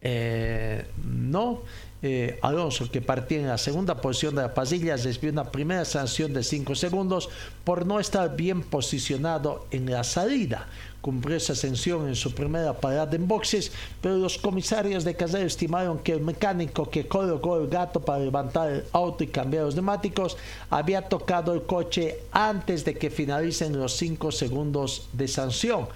Eh, 0.02 0.86
no, 1.03 1.64
eh, 2.07 2.38
Alonso, 2.44 2.91
que 2.91 3.02
partía 3.02 3.40
en 3.40 3.48
la 3.48 3.57
segunda 3.57 3.98
posición 3.98 4.36
de 4.36 4.44
la 4.44 4.53
pasilla, 4.53 4.95
recibió 4.95 5.32
una 5.32 5.52
primera 5.52 5.84
sanción 5.86 6.34
de 6.34 6.44
5 6.44 6.76
segundos 6.76 7.30
por 7.64 7.88
no 7.88 7.99
estar 7.99 8.36
bien 8.36 8.61
posicionado 8.61 9.65
en 9.72 9.90
la 9.90 10.03
salida. 10.03 10.68
Cumplió 11.02 11.36
esa 11.36 11.56
sanción 11.56 12.07
en 12.07 12.15
su 12.15 12.36
primera 12.36 12.73
parada 12.73 13.15
en 13.15 13.27
boxes, 13.27 13.72
pero 14.02 14.18
los 14.18 14.38
comisarios 14.38 15.03
de 15.03 15.15
carrera 15.15 15.48
estimaron 15.48 15.98
que 15.98 16.11
el 16.11 16.22
mecánico 16.22 16.91
que 16.91 17.07
colocó 17.07 17.57
el 17.57 17.69
gato 17.69 17.99
para 18.02 18.19
levantar 18.19 18.69
el 18.69 18.84
auto 18.91 19.23
y 19.23 19.27
cambiar 19.27 19.64
los 19.64 19.73
neumáticos 19.73 20.38
había 20.69 21.02
tocado 21.02 21.53
el 21.53 21.64
coche 21.64 22.19
antes 22.32 22.86
de 22.86 22.94
que 22.94 23.10
finalicen 23.10 23.80
los 23.80 23.98
5 23.98 24.32
segundos 24.32 25.10
de 25.11 25.27
sanción 25.27 25.88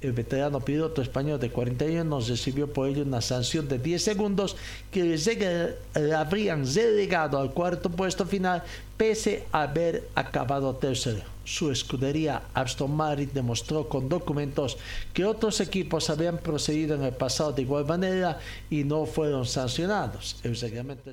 el 0.00 0.12
veterano 0.12 0.60
piloto 0.60 1.00
español 1.02 1.40
de 1.40 1.50
41 1.50 2.00
años 2.00 2.28
recibió 2.28 2.72
por 2.72 2.88
ello 2.88 3.02
una 3.02 3.20
sanción 3.20 3.68
de 3.68 3.78
10 3.78 4.02
segundos 4.02 4.56
que 4.90 5.04
le 5.04 6.14
habrían 6.14 6.66
relegado 6.66 7.38
al 7.38 7.52
cuarto 7.52 7.90
puesto 7.90 8.26
final 8.26 8.62
pese 8.96 9.44
a 9.52 9.62
haber 9.62 10.08
acabado 10.14 10.74
tercero. 10.76 11.22
Su 11.44 11.70
escudería 11.70 12.42
Aston 12.54 12.94
Martin 12.94 13.30
demostró 13.32 13.88
con 13.88 14.08
documentos 14.08 14.76
que 15.14 15.24
otros 15.24 15.60
equipos 15.60 16.10
habían 16.10 16.38
procedido 16.38 16.96
en 16.96 17.04
el 17.04 17.12
pasado 17.12 17.52
de 17.52 17.62
igual 17.62 17.86
manera 17.86 18.38
y 18.68 18.84
no 18.84 19.06
fueron 19.06 19.46
sancionados. 19.46 20.36
El 20.42 20.56
reglamento 20.56 21.10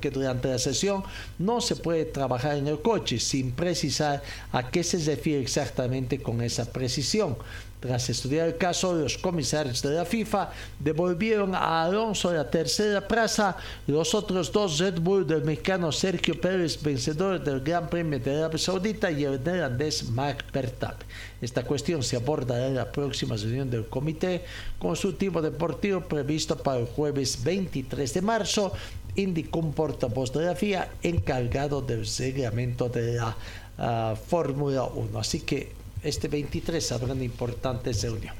que 0.00 0.12
durante 0.12 0.46
la 0.46 0.58
sesión 0.60 1.02
no 1.36 1.60
se 1.60 1.74
puede 1.74 2.04
trabajar 2.04 2.56
en 2.56 2.68
el 2.68 2.80
coche 2.80 3.18
sin 3.18 3.50
precisar 3.50 4.22
a 4.52 4.70
qué 4.70 4.84
se 4.84 4.98
refiere 4.98 5.42
exactamente 5.42 6.22
con 6.22 6.40
esa 6.42 6.72
precisión. 6.72 7.36
Tras 7.80 8.10
estudiar 8.10 8.48
el 8.48 8.56
caso, 8.56 8.92
los 8.92 9.18
comisarios 9.18 9.80
de 9.82 9.90
la 9.90 10.04
FIFA 10.04 10.50
devolvieron 10.80 11.54
a 11.54 11.84
Alonso 11.84 12.32
la 12.32 12.50
tercera 12.50 13.06
plaza. 13.06 13.56
Los 13.86 14.16
otros 14.16 14.50
dos 14.50 14.80
Red 14.80 14.98
Bull 15.00 15.24
del 15.24 15.44
mexicano 15.44 15.92
Sergio 15.92 16.40
Pérez, 16.40 16.82
vencedor 16.82 17.42
del 17.42 17.60
Gran 17.60 17.88
Premio 17.88 18.18
de 18.18 18.36
Arabia 18.36 18.58
Saudita, 18.58 19.12
y 19.12 19.22
el 19.22 19.40
neerlandés 19.44 20.10
Mark 20.10 20.44
Verstappen. 20.52 21.06
Esta 21.40 21.62
cuestión 21.62 22.02
se 22.02 22.16
abordará 22.16 22.66
en 22.66 22.74
la 22.74 22.90
próxima 22.90 23.36
reunión 23.36 23.70
del 23.70 23.86
Comité 23.86 24.44
Consultivo 24.80 25.40
Deportivo 25.40 26.00
previsto 26.00 26.56
para 26.56 26.80
el 26.80 26.86
jueves 26.86 27.44
23 27.44 28.12
de 28.12 28.22
marzo, 28.22 28.72
indicó 29.14 29.60
un 29.60 29.72
portavoz 29.72 30.32
de 30.32 30.46
la 30.46 30.56
FIA 30.56 30.90
encargado 31.04 31.80
del 31.80 32.04
reglamento 32.04 32.88
de 32.88 33.14
la 33.14 33.36
ah, 33.78 34.16
Fórmula 34.26 34.82
1. 34.82 35.16
Así 35.16 35.42
que 35.42 35.77
este 36.02 36.28
23 36.28 36.92
habrá 36.92 37.12
una 37.12 37.24
importante 37.24 37.92
reunión. 37.92 38.34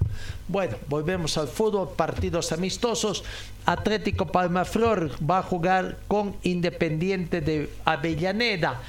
Bueno, 0.47 0.77
volvemos 0.89 1.37
al 1.39 1.49
fútbol, 1.49 1.91
partidos 1.97 2.53
amistosos. 2.53 3.25
Atlético 3.67 4.27
Palmaflor 4.27 5.11
va 5.29 5.39
a 5.39 5.43
jugar 5.43 5.99
con 6.09 6.37
Independiente 6.43 7.41
de 7.41 7.71
Avellaneda. 7.85 8.81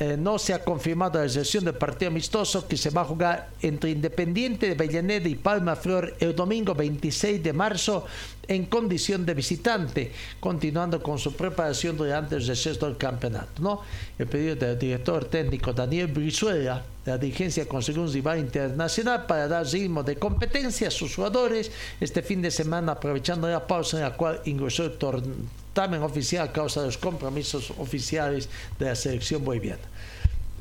Eh, 0.00 0.16
no 0.16 0.38
se 0.38 0.54
ha 0.54 0.62
confirmado 0.62 1.20
la 1.20 1.28
sesión 1.28 1.64
del 1.64 1.74
partido 1.74 2.12
amistoso 2.12 2.68
que 2.68 2.76
se 2.76 2.90
va 2.90 3.00
a 3.00 3.04
jugar 3.04 3.48
entre 3.62 3.90
Independiente 3.90 4.66
de 4.66 4.72
Avellaneda 4.74 5.28
y 5.28 5.34
Palma 5.34 5.74
Flor 5.74 6.14
el 6.20 6.36
domingo 6.36 6.72
26 6.72 7.42
de 7.42 7.52
marzo 7.52 8.06
en 8.46 8.66
condición 8.66 9.26
de 9.26 9.34
visitante, 9.34 10.12
continuando 10.38 11.02
con 11.02 11.18
su 11.18 11.34
preparación 11.34 11.96
durante 11.96 12.36
el 12.36 12.46
receso 12.46 12.86
del 12.86 12.96
campeonato. 12.96 13.60
¿no? 13.60 13.82
El 14.16 14.28
pedido 14.28 14.54
del 14.54 14.78
director 14.78 15.24
técnico 15.24 15.72
Daniel 15.72 16.06
Brizuela, 16.06 16.84
la 17.08 17.18
dirigencia 17.18 17.66
consiguió 17.66 18.02
un 18.02 18.12
rival 18.12 18.38
internacional 18.38 19.26
para 19.26 19.48
dar 19.48 19.66
ritmo 19.66 20.02
de 20.02 20.16
competencia 20.16 20.88
a 20.88 20.90
sus 20.90 21.14
jugadores 21.14 21.70
este 22.00 22.22
fin 22.22 22.42
de 22.42 22.50
semana, 22.50 22.92
aprovechando 22.92 23.48
la 23.48 23.66
pausa 23.66 23.96
en 23.96 24.02
la 24.04 24.16
cual 24.16 24.40
ingresó 24.44 24.84
el 24.84 24.92
torneo 24.98 25.34
también 25.78 26.02
oficial 26.02 26.48
a 26.48 26.52
causa 26.52 26.80
de 26.80 26.86
los 26.86 26.98
compromisos 26.98 27.70
oficiales 27.78 28.48
de 28.80 28.86
la 28.86 28.96
selección 28.96 29.44
boliviana. 29.44 29.82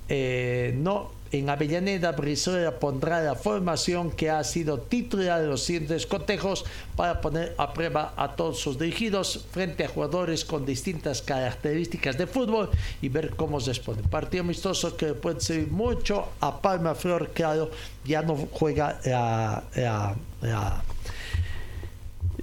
Eh, 0.08 0.76
no, 0.78 1.10
en 1.32 1.50
Avellaneda, 1.50 2.12
Brizuela 2.12 2.80
pondrá 2.80 3.22
la 3.22 3.36
formación 3.36 4.12
que 4.12 4.30
ha 4.30 4.44
sido 4.44 4.80
titular 4.80 5.42
de 5.42 5.48
los 5.48 5.64
siguientes 5.64 6.06
cotejos 6.06 6.66
para 6.96 7.22
poner 7.22 7.54
a 7.58 7.74
prueba 7.74 8.14
a 8.16 8.36
todos 8.36 8.60
sus 8.60 8.80
dirigidos 8.80 9.46
frente 9.52 9.86
a 9.86 9.90
jugadores 9.90 10.46
con 10.46 10.66
distintas 10.66 11.22
características 11.22 12.18
de 12.18 12.28
fútbol 12.28 12.70
y 13.02 13.10
ver 13.10 13.36
cómo 13.36 13.60
responden. 13.60 14.06
Partido 14.06 14.44
amistoso 14.44 14.96
que 14.96 15.14
puede 15.14 15.42
servir 15.42 15.72
mucho 15.72 16.30
a 16.40 16.62
Palma 16.62 16.96
Flor, 16.96 17.30
claro, 17.34 17.70
ya 18.06 18.22
no 18.22 18.36
juega 18.52 19.00
la 19.06 20.84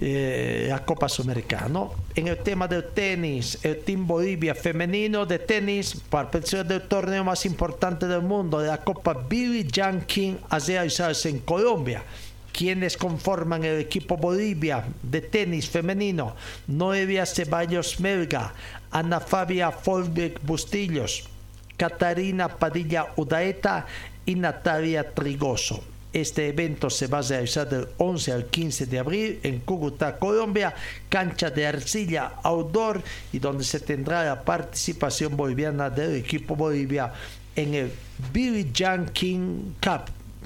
eh, 0.01 0.67
la 0.69 0.83
Copa 0.83 1.07
Sudamericana. 1.07 1.85
En 2.15 2.27
el 2.27 2.37
tema 2.39 2.67
del 2.67 2.85
tenis, 2.93 3.57
el 3.63 3.79
Team 3.79 4.05
Bolivia 4.05 4.53
femenino 4.53 5.25
de 5.25 5.39
tenis 5.39 5.95
participar 6.09 6.65
del 6.65 6.81
torneo 6.81 7.23
más 7.23 7.45
importante 7.45 8.05
del 8.07 8.21
mundo, 8.21 8.59
de 8.59 8.67
la 8.67 8.83
Copa 8.83 9.13
Billy 9.13 9.63
Jean 9.63 10.05
a 10.49 10.59
realizarse 10.59 11.29
en 11.29 11.39
Colombia. 11.39 12.03
Quienes 12.51 12.95
conforman 12.95 13.65
el 13.65 13.79
equipo 13.79 14.15
Bolivia 14.15 14.85
de 15.01 15.21
tenis 15.21 15.69
femenino, 15.69 16.35
Noelia 16.67 17.25
Ceballos 17.25 17.99
Melga, 17.99 18.53
Ana 18.91 19.19
Fabia 19.19 19.71
Folbeck 19.71 20.41
Bustillos, 20.41 21.27
Catarina 21.75 22.47
Padilla 22.47 23.07
Udaeta 23.17 23.85
y 24.25 24.35
Natalia 24.35 25.13
Trigoso. 25.13 25.94
Este 26.15 26.47
evento 26.47 26.89
se 26.89 27.07
va 27.07 27.17
a 27.17 27.21
realizar 27.23 27.67
del 27.67 27.89
11 27.97 28.31
al 28.31 28.45
15 28.45 28.85
de 28.85 28.99
abril 28.99 29.39
en 29.43 29.59
Cúcuta, 29.59 30.17
Colombia, 30.17 30.73
cancha 31.09 31.49
de 31.51 31.67
arcilla 31.67 32.39
outdoor 32.41 33.03
y 33.33 33.39
donde 33.39 33.65
se 33.65 33.81
tendrá 33.81 34.23
la 34.23 34.41
participación 34.41 35.35
boliviana 35.35 35.89
del 35.89 36.15
equipo 36.15 36.55
Bolivia 36.55 37.11
en 37.53 37.73
el 37.73 37.91
Billy 38.31 38.71
Jean 38.71 39.09
King 39.09 39.73
Cup 39.83 40.05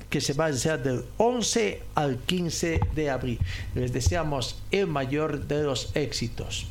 que 0.10 0.20
se 0.20 0.34
va 0.34 0.46
a 0.46 0.48
realizar 0.48 0.82
del 0.82 1.06
11 1.18 1.84
al 1.94 2.18
15 2.18 2.80
de 2.96 3.10
abril. 3.12 3.40
Les 3.76 3.94
deseamos 3.94 4.58
el 4.72 4.88
mayor 4.88 5.46
de 5.46 5.62
los 5.62 5.96
éxitos. 5.96 6.66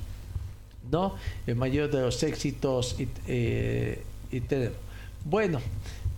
¿No? 0.90 1.14
El 1.46 1.54
mayor 1.54 1.88
de 1.88 2.00
los 2.00 2.20
éxitos 2.24 2.96
y, 2.98 3.06
eh, 3.28 4.02
y 4.32 4.40
tenemos. 4.40 4.76
Bueno, 5.24 5.60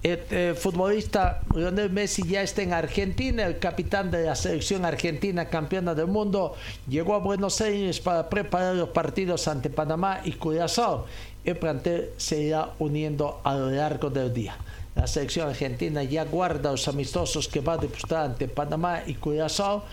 el, 0.03 0.21
eh, 0.31 0.55
futbolista 0.57 1.41
Lionel 1.55 1.91
Messi 1.91 2.23
ya 2.27 2.43
está 2.43 2.63
en 2.63 2.73
Argentina, 2.73 3.45
el 3.45 3.59
capitán 3.59 4.11
de 4.11 4.25
la 4.25 4.35
selección 4.35 4.85
argentina 4.85 5.49
campeona 5.49 5.95
del 5.95 6.07
mundo, 6.07 6.55
llegó 6.89 7.15
a 7.15 7.19
Buenos 7.19 7.61
Aires 7.61 8.01
para 8.01 8.31
preparar 8.31 8.77
los 8.77 8.89
partidos 8.91 9.47
ante 9.47 9.69
Panamá 9.69 10.21
y 10.25 10.33
Curazao. 10.33 11.05
El 11.45 11.57
plantel 11.57 12.11
se 12.17 12.41
irá 12.43 12.71
uniendo 12.79 13.41
a 13.45 13.55
lo 13.55 13.71
largo 13.71 14.09
del 14.11 14.33
día. 14.33 14.57
La 14.95 15.07
selección 15.07 15.49
argentina 15.49 16.03
ya 16.03 16.25
guarda 16.25 16.71
los 16.71 16.89
amistosos 16.89 17.47
que 17.49 17.61
va 17.61 17.75
a 17.75 17.79
disputar 17.79 18.25
ante 18.25 18.49
Panamá 18.49 19.03
y 19.07 19.15
Curazao 19.15 19.85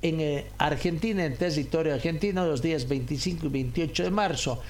en 0.00 0.20
eh, 0.20 0.46
Argentina, 0.58 1.24
en 1.24 1.36
territorio 1.36 1.94
argentino, 1.94 2.46
los 2.46 2.62
días 2.62 2.86
25 2.88 3.46
y 3.46 3.48
28 3.48 4.04
de 4.04 4.10
marzo. 4.10 4.62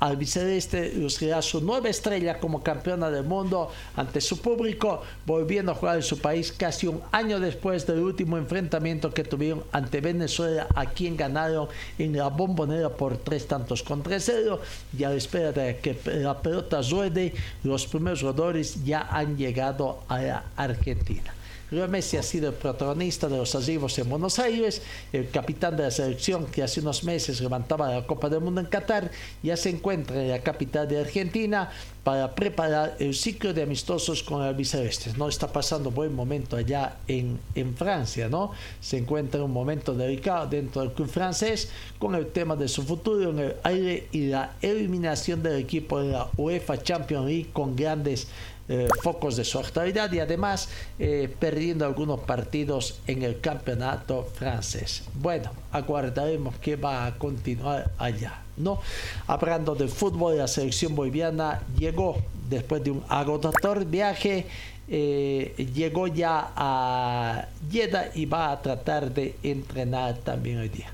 Albiceleste 0.00 0.92
lucirá 0.94 1.42
su 1.42 1.60
nueva 1.60 1.88
estrella 1.88 2.38
como 2.38 2.62
campeona 2.62 3.10
del 3.10 3.24
mundo 3.24 3.70
ante 3.96 4.20
su 4.20 4.40
público, 4.40 5.02
volviendo 5.26 5.72
a 5.72 5.74
jugar 5.74 5.96
en 5.96 6.02
su 6.02 6.18
país 6.18 6.52
casi 6.52 6.86
un 6.86 7.00
año 7.12 7.40
después 7.40 7.86
del 7.86 8.00
último 8.00 8.38
enfrentamiento 8.38 9.12
que 9.12 9.24
tuvieron 9.24 9.64
ante 9.72 10.00
Venezuela, 10.00 10.66
a 10.74 10.86
quien 10.86 11.16
ganaron 11.16 11.68
en 11.98 12.16
la 12.16 12.28
bombonera 12.28 12.90
por 12.90 13.16
tres 13.16 13.46
tantos 13.46 13.82
contra 13.82 14.20
cero. 14.20 14.60
Y 14.96 15.04
a 15.04 15.10
la 15.10 15.16
espera 15.16 15.52
de 15.52 15.78
que 15.78 15.96
la 16.04 16.40
pelota 16.40 16.80
ruede, 16.82 17.34
los 17.64 17.86
primeros 17.86 18.20
jugadores 18.20 18.84
ya 18.84 19.08
han 19.10 19.36
llegado 19.36 20.02
a 20.08 20.18
la 20.20 20.44
Argentina. 20.56 21.34
Messi 21.70 22.16
ha 22.16 22.22
sido 22.22 22.48
el 22.48 22.54
protagonista 22.54 23.28
de 23.28 23.36
los 23.36 23.54
arribos 23.54 23.98
en 23.98 24.08
Buenos 24.08 24.38
Aires, 24.38 24.80
el 25.12 25.28
capitán 25.30 25.76
de 25.76 25.82
la 25.82 25.90
selección 25.90 26.46
que 26.46 26.62
hace 26.62 26.80
unos 26.80 27.04
meses 27.04 27.40
levantaba 27.40 27.92
la 27.92 28.06
Copa 28.06 28.30
del 28.30 28.40
Mundo 28.40 28.60
en 28.60 28.66
Qatar, 28.68 29.10
ya 29.42 29.56
se 29.56 29.68
encuentra 29.68 30.22
en 30.22 30.30
la 30.30 30.38
capital 30.40 30.88
de 30.88 31.00
Argentina 31.00 31.70
para 32.08 32.34
preparar 32.34 32.96
el 33.00 33.14
ciclo 33.14 33.52
de 33.52 33.62
amistosos 33.62 34.22
con 34.22 34.40
el 34.40 34.48
Albiceleste. 34.48 35.12
No 35.18 35.28
está 35.28 35.52
pasando 35.52 35.90
buen 35.90 36.14
momento 36.14 36.56
allá 36.56 36.96
en, 37.06 37.38
Francia, 37.76 38.30
¿no? 38.30 38.52
Se 38.80 38.96
encuentra 38.96 39.38
en 39.38 39.44
un 39.44 39.52
momento 39.52 39.92
delicado 39.92 40.46
dentro 40.46 40.80
del 40.80 40.92
club 40.92 41.08
francés 41.08 41.68
con 41.98 42.14
el 42.14 42.28
tema 42.28 42.56
de 42.56 42.66
su 42.66 42.82
futuro 42.82 43.28
en 43.28 43.38
el 43.40 43.56
aire 43.62 44.08
y 44.10 44.28
la 44.28 44.54
eliminación 44.62 45.42
del 45.42 45.58
equipo 45.58 46.00
de 46.00 46.12
la 46.12 46.28
UEFA 46.38 46.82
Champions 46.82 47.26
League 47.26 47.50
con 47.52 47.76
grandes 47.76 48.26
eh, 48.68 48.86
focos 49.02 49.36
de 49.36 49.44
su 49.44 49.58
actualidad 49.58 50.12
y 50.12 50.20
además 50.20 50.68
eh, 50.98 51.34
perdiendo 51.38 51.86
algunos 51.86 52.20
partidos 52.20 53.00
en 53.06 53.22
el 53.22 53.40
campeonato 53.40 54.28
francés. 54.34 55.04
Bueno, 55.14 55.50
aguardaremos 55.72 56.56
que 56.56 56.76
va 56.76 57.06
a 57.06 57.14
continuar 57.16 57.90
allá. 57.96 58.42
¿no? 58.58 58.80
Hablando 59.26 59.74
de 59.74 59.88
fútbol, 59.88 60.36
la 60.36 60.48
selección 60.48 60.94
boliviana 60.94 61.62
llegó 61.78 62.18
después 62.50 62.84
de 62.84 62.90
un 62.90 63.04
agotador 63.08 63.86
viaje. 63.86 64.46
Eh, 64.90 65.54
llegó 65.74 66.06
ya 66.06 66.52
a 66.56 67.46
Jeddah 67.70 68.10
y 68.14 68.26
va 68.26 68.52
a 68.52 68.60
tratar 68.60 69.12
de 69.12 69.36
entrenar 69.42 70.16
también 70.18 70.58
hoy 70.58 70.68
día. 70.68 70.90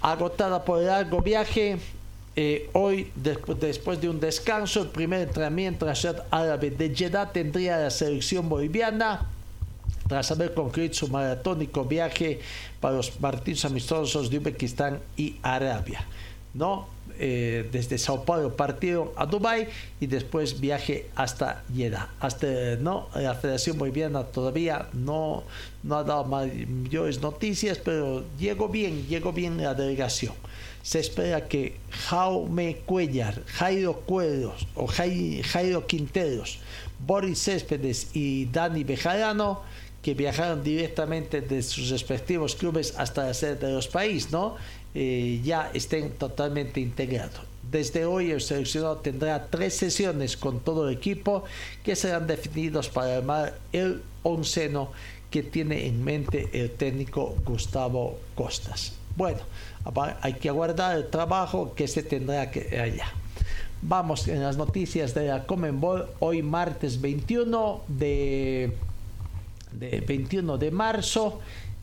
Agotada 0.00 0.64
por 0.64 0.80
el 0.80 0.86
largo 0.86 1.20
viaje, 1.20 1.78
eh, 2.34 2.70
hoy, 2.72 3.12
después 3.14 4.00
de 4.00 4.08
un 4.08 4.18
descanso, 4.18 4.80
el 4.82 4.88
primer 4.88 5.20
entrenamiento 5.20 5.84
en 5.84 5.90
la 5.90 5.94
ciudad 5.94 6.24
árabe 6.30 6.70
de 6.70 6.94
Jeddah 6.94 7.30
tendría 7.30 7.76
la 7.76 7.90
selección 7.90 8.48
boliviana 8.48 9.26
tras 10.08 10.30
haber 10.30 10.54
concluido 10.54 10.94
su 10.94 11.08
maratónico 11.08 11.84
viaje 11.84 12.40
para 12.80 12.96
los 12.96 13.10
partidos 13.10 13.66
amistosos 13.66 14.30
de 14.30 14.38
Uzbekistán 14.38 15.00
y 15.16 15.36
Arabia. 15.42 16.06
¿no? 16.54 16.86
Eh, 17.18 17.68
desde 17.70 17.98
Sao 17.98 18.24
Paulo 18.24 18.56
partieron 18.56 19.10
a 19.16 19.26
Dubai 19.26 19.68
y 20.00 20.06
después 20.06 20.58
viaje 20.58 21.10
hasta 21.14 21.62
Jeddah. 21.74 22.08
Hasta 22.18 22.76
no, 22.80 23.08
la 23.14 23.34
Federación 23.34 23.76
Boliviana 23.76 24.24
todavía 24.24 24.88
no, 24.94 25.44
no 25.82 25.96
ha 25.96 26.04
dado 26.04 26.24
mayores 26.24 27.20
noticias, 27.20 27.78
pero 27.78 28.24
llegó 28.38 28.68
bien, 28.68 29.06
llegó 29.06 29.32
bien 29.32 29.62
la 29.62 29.74
delegación 29.74 30.32
se 30.82 30.98
espera 30.98 31.48
que 31.48 31.76
Jaume 31.90 32.78
Cuellar, 32.84 33.42
Jairo 33.46 34.00
Cueros 34.00 34.66
o 34.74 34.86
Jairo 34.86 35.86
Quinteros, 35.86 36.58
Boris 37.06 37.38
Céspedes 37.38 38.08
y 38.14 38.46
Dani 38.46 38.84
Bejarano, 38.84 39.62
que 40.02 40.14
viajaron 40.14 40.64
directamente 40.64 41.40
de 41.40 41.62
sus 41.62 41.90
respectivos 41.90 42.56
clubes 42.56 42.94
hasta 42.98 43.24
la 43.24 43.34
sede 43.34 43.54
de 43.54 43.72
los 43.72 43.86
países, 43.86 44.32
¿no? 44.32 44.56
Eh, 44.94 45.40
ya 45.44 45.70
estén 45.72 46.10
totalmente 46.10 46.80
integrados. 46.80 47.40
Desde 47.70 48.04
hoy 48.04 48.32
el 48.32 48.40
seleccionado 48.42 48.98
tendrá 48.98 49.46
tres 49.46 49.74
sesiones 49.74 50.36
con 50.36 50.60
todo 50.60 50.88
el 50.88 50.96
equipo 50.96 51.44
que 51.82 51.96
serán 51.96 52.26
definidos 52.26 52.88
para 52.88 53.16
armar 53.16 53.58
el 53.72 54.02
onceno 54.24 54.90
que 55.30 55.42
tiene 55.42 55.86
en 55.86 56.04
mente 56.04 56.50
el 56.52 56.72
técnico 56.72 57.34
Gustavo 57.46 58.18
Costas. 58.34 58.92
Bueno, 59.16 59.38
hay 60.20 60.34
que 60.34 60.48
aguardar 60.48 60.96
el 60.96 61.08
trabajo 61.08 61.74
que 61.74 61.88
se 61.88 62.02
tendrá 62.02 62.50
que 62.50 62.80
allá. 62.80 63.06
Vamos 63.80 64.28
en 64.28 64.42
las 64.42 64.56
noticias 64.56 65.12
de 65.14 65.26
la 65.26 65.44
Comenbol 65.44 66.08
hoy 66.20 66.42
martes 66.42 67.00
21 67.00 67.82
de, 67.88 68.76
de 69.72 70.00
21 70.00 70.56
de 70.56 70.70
marzo 70.70 71.40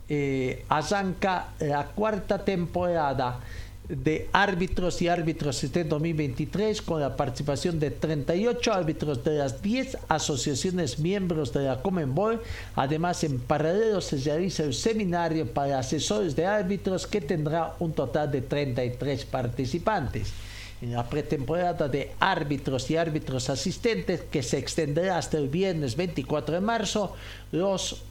eh, 0.08 0.66
arranca 0.70 1.50
la 1.60 1.86
cuarta 1.88 2.44
temporada 2.44 3.42
de 3.90 4.30
árbitros 4.32 5.02
y 5.02 5.08
árbitros 5.08 5.64
este 5.64 5.84
2023 5.84 6.84
con 6.84 7.02
la 7.02 7.16
participación 7.16 7.80
de 7.80 7.90
38 7.90 8.72
árbitros 8.72 9.24
de 9.24 9.40
las 9.40 9.64
10 9.64 9.98
asociaciones 10.08 11.00
miembros 11.00 11.52
de 11.52 11.64
la 11.64 11.82
Comenbol. 11.82 12.40
Además, 12.76 13.24
en 13.24 13.40
paralelo 13.40 14.00
se 14.00 14.18
realiza 14.18 14.64
el 14.64 14.76
seminario 14.76 15.52
para 15.52 15.80
asesores 15.80 16.36
de 16.36 16.46
árbitros 16.46 17.08
que 17.08 17.20
tendrá 17.20 17.76
un 17.80 17.94
total 17.94 18.32
de 18.32 18.42
33 18.42 19.26
participantes. 19.26 20.34
En 20.84 20.94
la 20.94 21.10
pretemporada 21.10 21.90
de 21.90 22.12
árbitros 22.20 22.90
y 22.92 22.96
árbitros 22.96 23.50
asistentes 23.50 24.22
que 24.22 24.44
se 24.44 24.60
extenderá 24.60 25.18
hasta 25.18 25.38
el 25.40 25.50
viernes 25.50 25.96
24 25.96 26.56
de 26.56 26.62
marzo, 26.62 27.16
los 27.52 28.04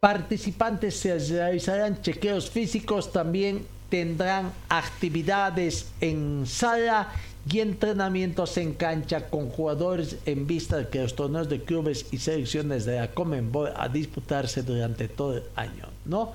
participantes 0.00 0.96
se 0.96 1.18
realizarán 1.18 2.02
chequeos 2.02 2.50
físicos 2.50 3.10
también 3.10 3.66
tendrán 3.90 4.52
actividades 4.68 5.88
en 6.00 6.46
sala 6.46 7.08
y 7.50 7.60
entrenamientos 7.60 8.56
en 8.56 8.74
cancha 8.74 9.28
con 9.28 9.50
jugadores 9.50 10.16
en 10.26 10.46
vista 10.46 10.76
de 10.76 10.88
que 10.88 11.02
los 11.02 11.16
torneos 11.16 11.48
de 11.48 11.62
clubes 11.62 12.06
y 12.12 12.18
selecciones 12.18 12.84
de 12.84 12.96
la 12.96 13.10
Comenbol 13.10 13.72
a 13.76 13.88
disputarse 13.88 14.62
durante 14.62 15.08
todo 15.08 15.38
el 15.38 15.42
año, 15.56 15.86
¿no? 16.04 16.32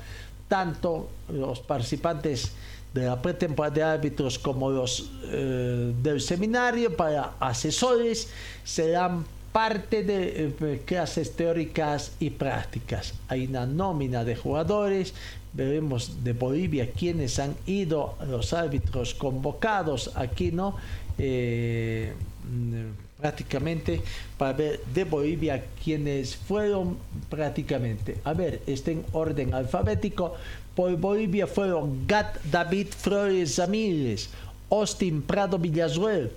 Tanto 0.48 1.10
los 1.30 1.60
participantes 1.60 2.52
de 2.94 3.06
la 3.06 3.22
pretemporada 3.22 3.76
de 3.76 3.84
árbitros 3.84 4.40
como 4.40 4.70
los 4.72 5.12
eh, 5.26 5.94
del 6.02 6.22
seminario 6.22 6.96
para 6.96 7.34
asesores 7.40 8.30
serán 8.64 9.26
parte 9.56 10.04
de 10.04 10.54
eh, 10.60 10.82
clases 10.84 11.34
teóricas 11.34 12.12
y 12.20 12.30
prácticas. 12.30 13.14
Hay 13.30 13.48
una 13.48 13.66
nómina 13.66 14.26
de 14.26 14.36
jugadores, 14.36 15.14
veremos 15.54 16.26
de 16.26 16.34
Bolivia 16.34 16.92
quienes 16.92 17.40
han 17.40 17.56
ido, 17.66 18.18
los 18.28 18.52
árbitros 18.52 19.14
convocados 19.14 20.12
aquí, 20.16 20.52
¿no? 20.52 20.76
Eh, 21.18 22.12
mm, 22.44 23.22
prácticamente 23.22 24.02
para 24.38 24.52
ver 24.52 24.82
de 24.94 25.06
Bolivia 25.06 25.64
quienes 25.82 26.36
fueron 26.36 26.98
prácticamente. 27.30 28.18
A 28.26 28.34
ver, 28.34 28.62
está 28.68 28.92
en 28.92 29.06
orden 29.14 29.54
alfabético. 29.54 30.34
Por 30.76 30.98
Bolivia 30.98 31.48
fueron 31.48 32.06
Gat 32.06 32.44
David 32.52 32.88
Flores 32.90 33.58
Ramírez, 33.58 34.28
Austin 34.70 35.22
Prado 35.22 35.58
Villazuel, 35.58 36.30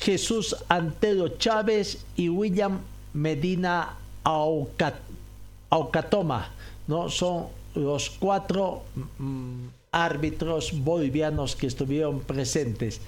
Jesús 0.00 0.56
Antero 0.68 1.28
Chávez 1.38 2.04
y 2.16 2.28
William 2.28 2.80
Medina 3.12 3.96
Aucatoma. 5.70 6.50
¿no? 6.86 7.08
Son 7.10 7.46
los 7.74 8.10
cuatro 8.10 8.82
mm, 9.18 9.66
árbitros 9.92 10.72
bolivianos 10.72 11.56
que 11.56 11.66
estuvieron 11.66 12.20
presentes. 12.20 13.00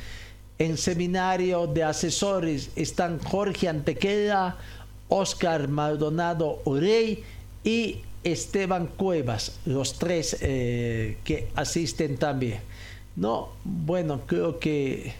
En 0.58 0.76
seminario 0.76 1.66
de 1.66 1.84
asesores 1.84 2.70
están 2.74 3.20
Jorge 3.20 3.68
Antequera, 3.68 4.56
Oscar 5.08 5.68
Maldonado 5.68 6.60
Orey 6.64 7.22
y 7.62 8.00
Esteban 8.24 8.88
Cuevas, 8.88 9.58
los 9.64 9.94
tres 9.94 10.36
eh, 10.40 11.18
que 11.24 11.48
asisten 11.54 12.16
también. 12.16 12.60
No, 13.16 13.50
bueno, 13.64 14.22
creo 14.26 14.58
que 14.58 15.14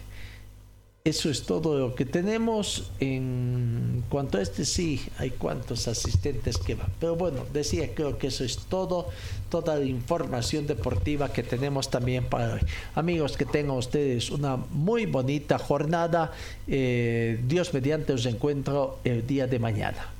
eso 1.09 1.29
es 1.29 1.43
todo 1.43 1.77
lo 1.77 1.95
que 1.95 2.05
tenemos. 2.05 2.91
En 2.99 4.03
cuanto 4.09 4.37
a 4.37 4.41
este, 4.41 4.65
sí, 4.65 5.01
hay 5.17 5.31
cuantos 5.31 5.87
asistentes 5.87 6.57
que 6.57 6.75
van. 6.75 6.87
Pero 6.99 7.15
bueno, 7.15 7.45
decía, 7.51 7.89
creo 7.93 8.17
que 8.17 8.27
eso 8.27 8.43
es 8.43 8.57
todo, 8.69 9.07
toda 9.49 9.75
la 9.75 9.85
información 9.85 10.67
deportiva 10.67 11.31
que 11.33 11.43
tenemos 11.43 11.89
también 11.89 12.25
para 12.25 12.53
hoy. 12.53 12.61
Amigos, 12.95 13.37
que 13.37 13.45
tengan 13.45 13.77
ustedes 13.77 14.29
una 14.29 14.55
muy 14.57 15.05
bonita 15.05 15.57
jornada. 15.57 16.31
Eh, 16.67 17.39
Dios 17.47 17.73
mediante 17.73 18.13
os 18.13 18.25
encuentro 18.25 18.99
el 19.03 19.25
día 19.25 19.47
de 19.47 19.59
mañana. 19.59 20.13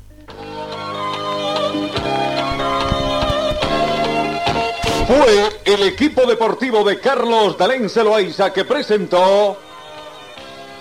Fue 5.07 5.49
el 5.65 5.83
equipo 5.83 6.25
deportivo 6.27 6.83
de 6.83 6.99
Carlos 6.99 7.57
Dalén 7.57 7.89
Celoaiza 7.89 8.53
que 8.53 8.63
presentó 8.63 9.57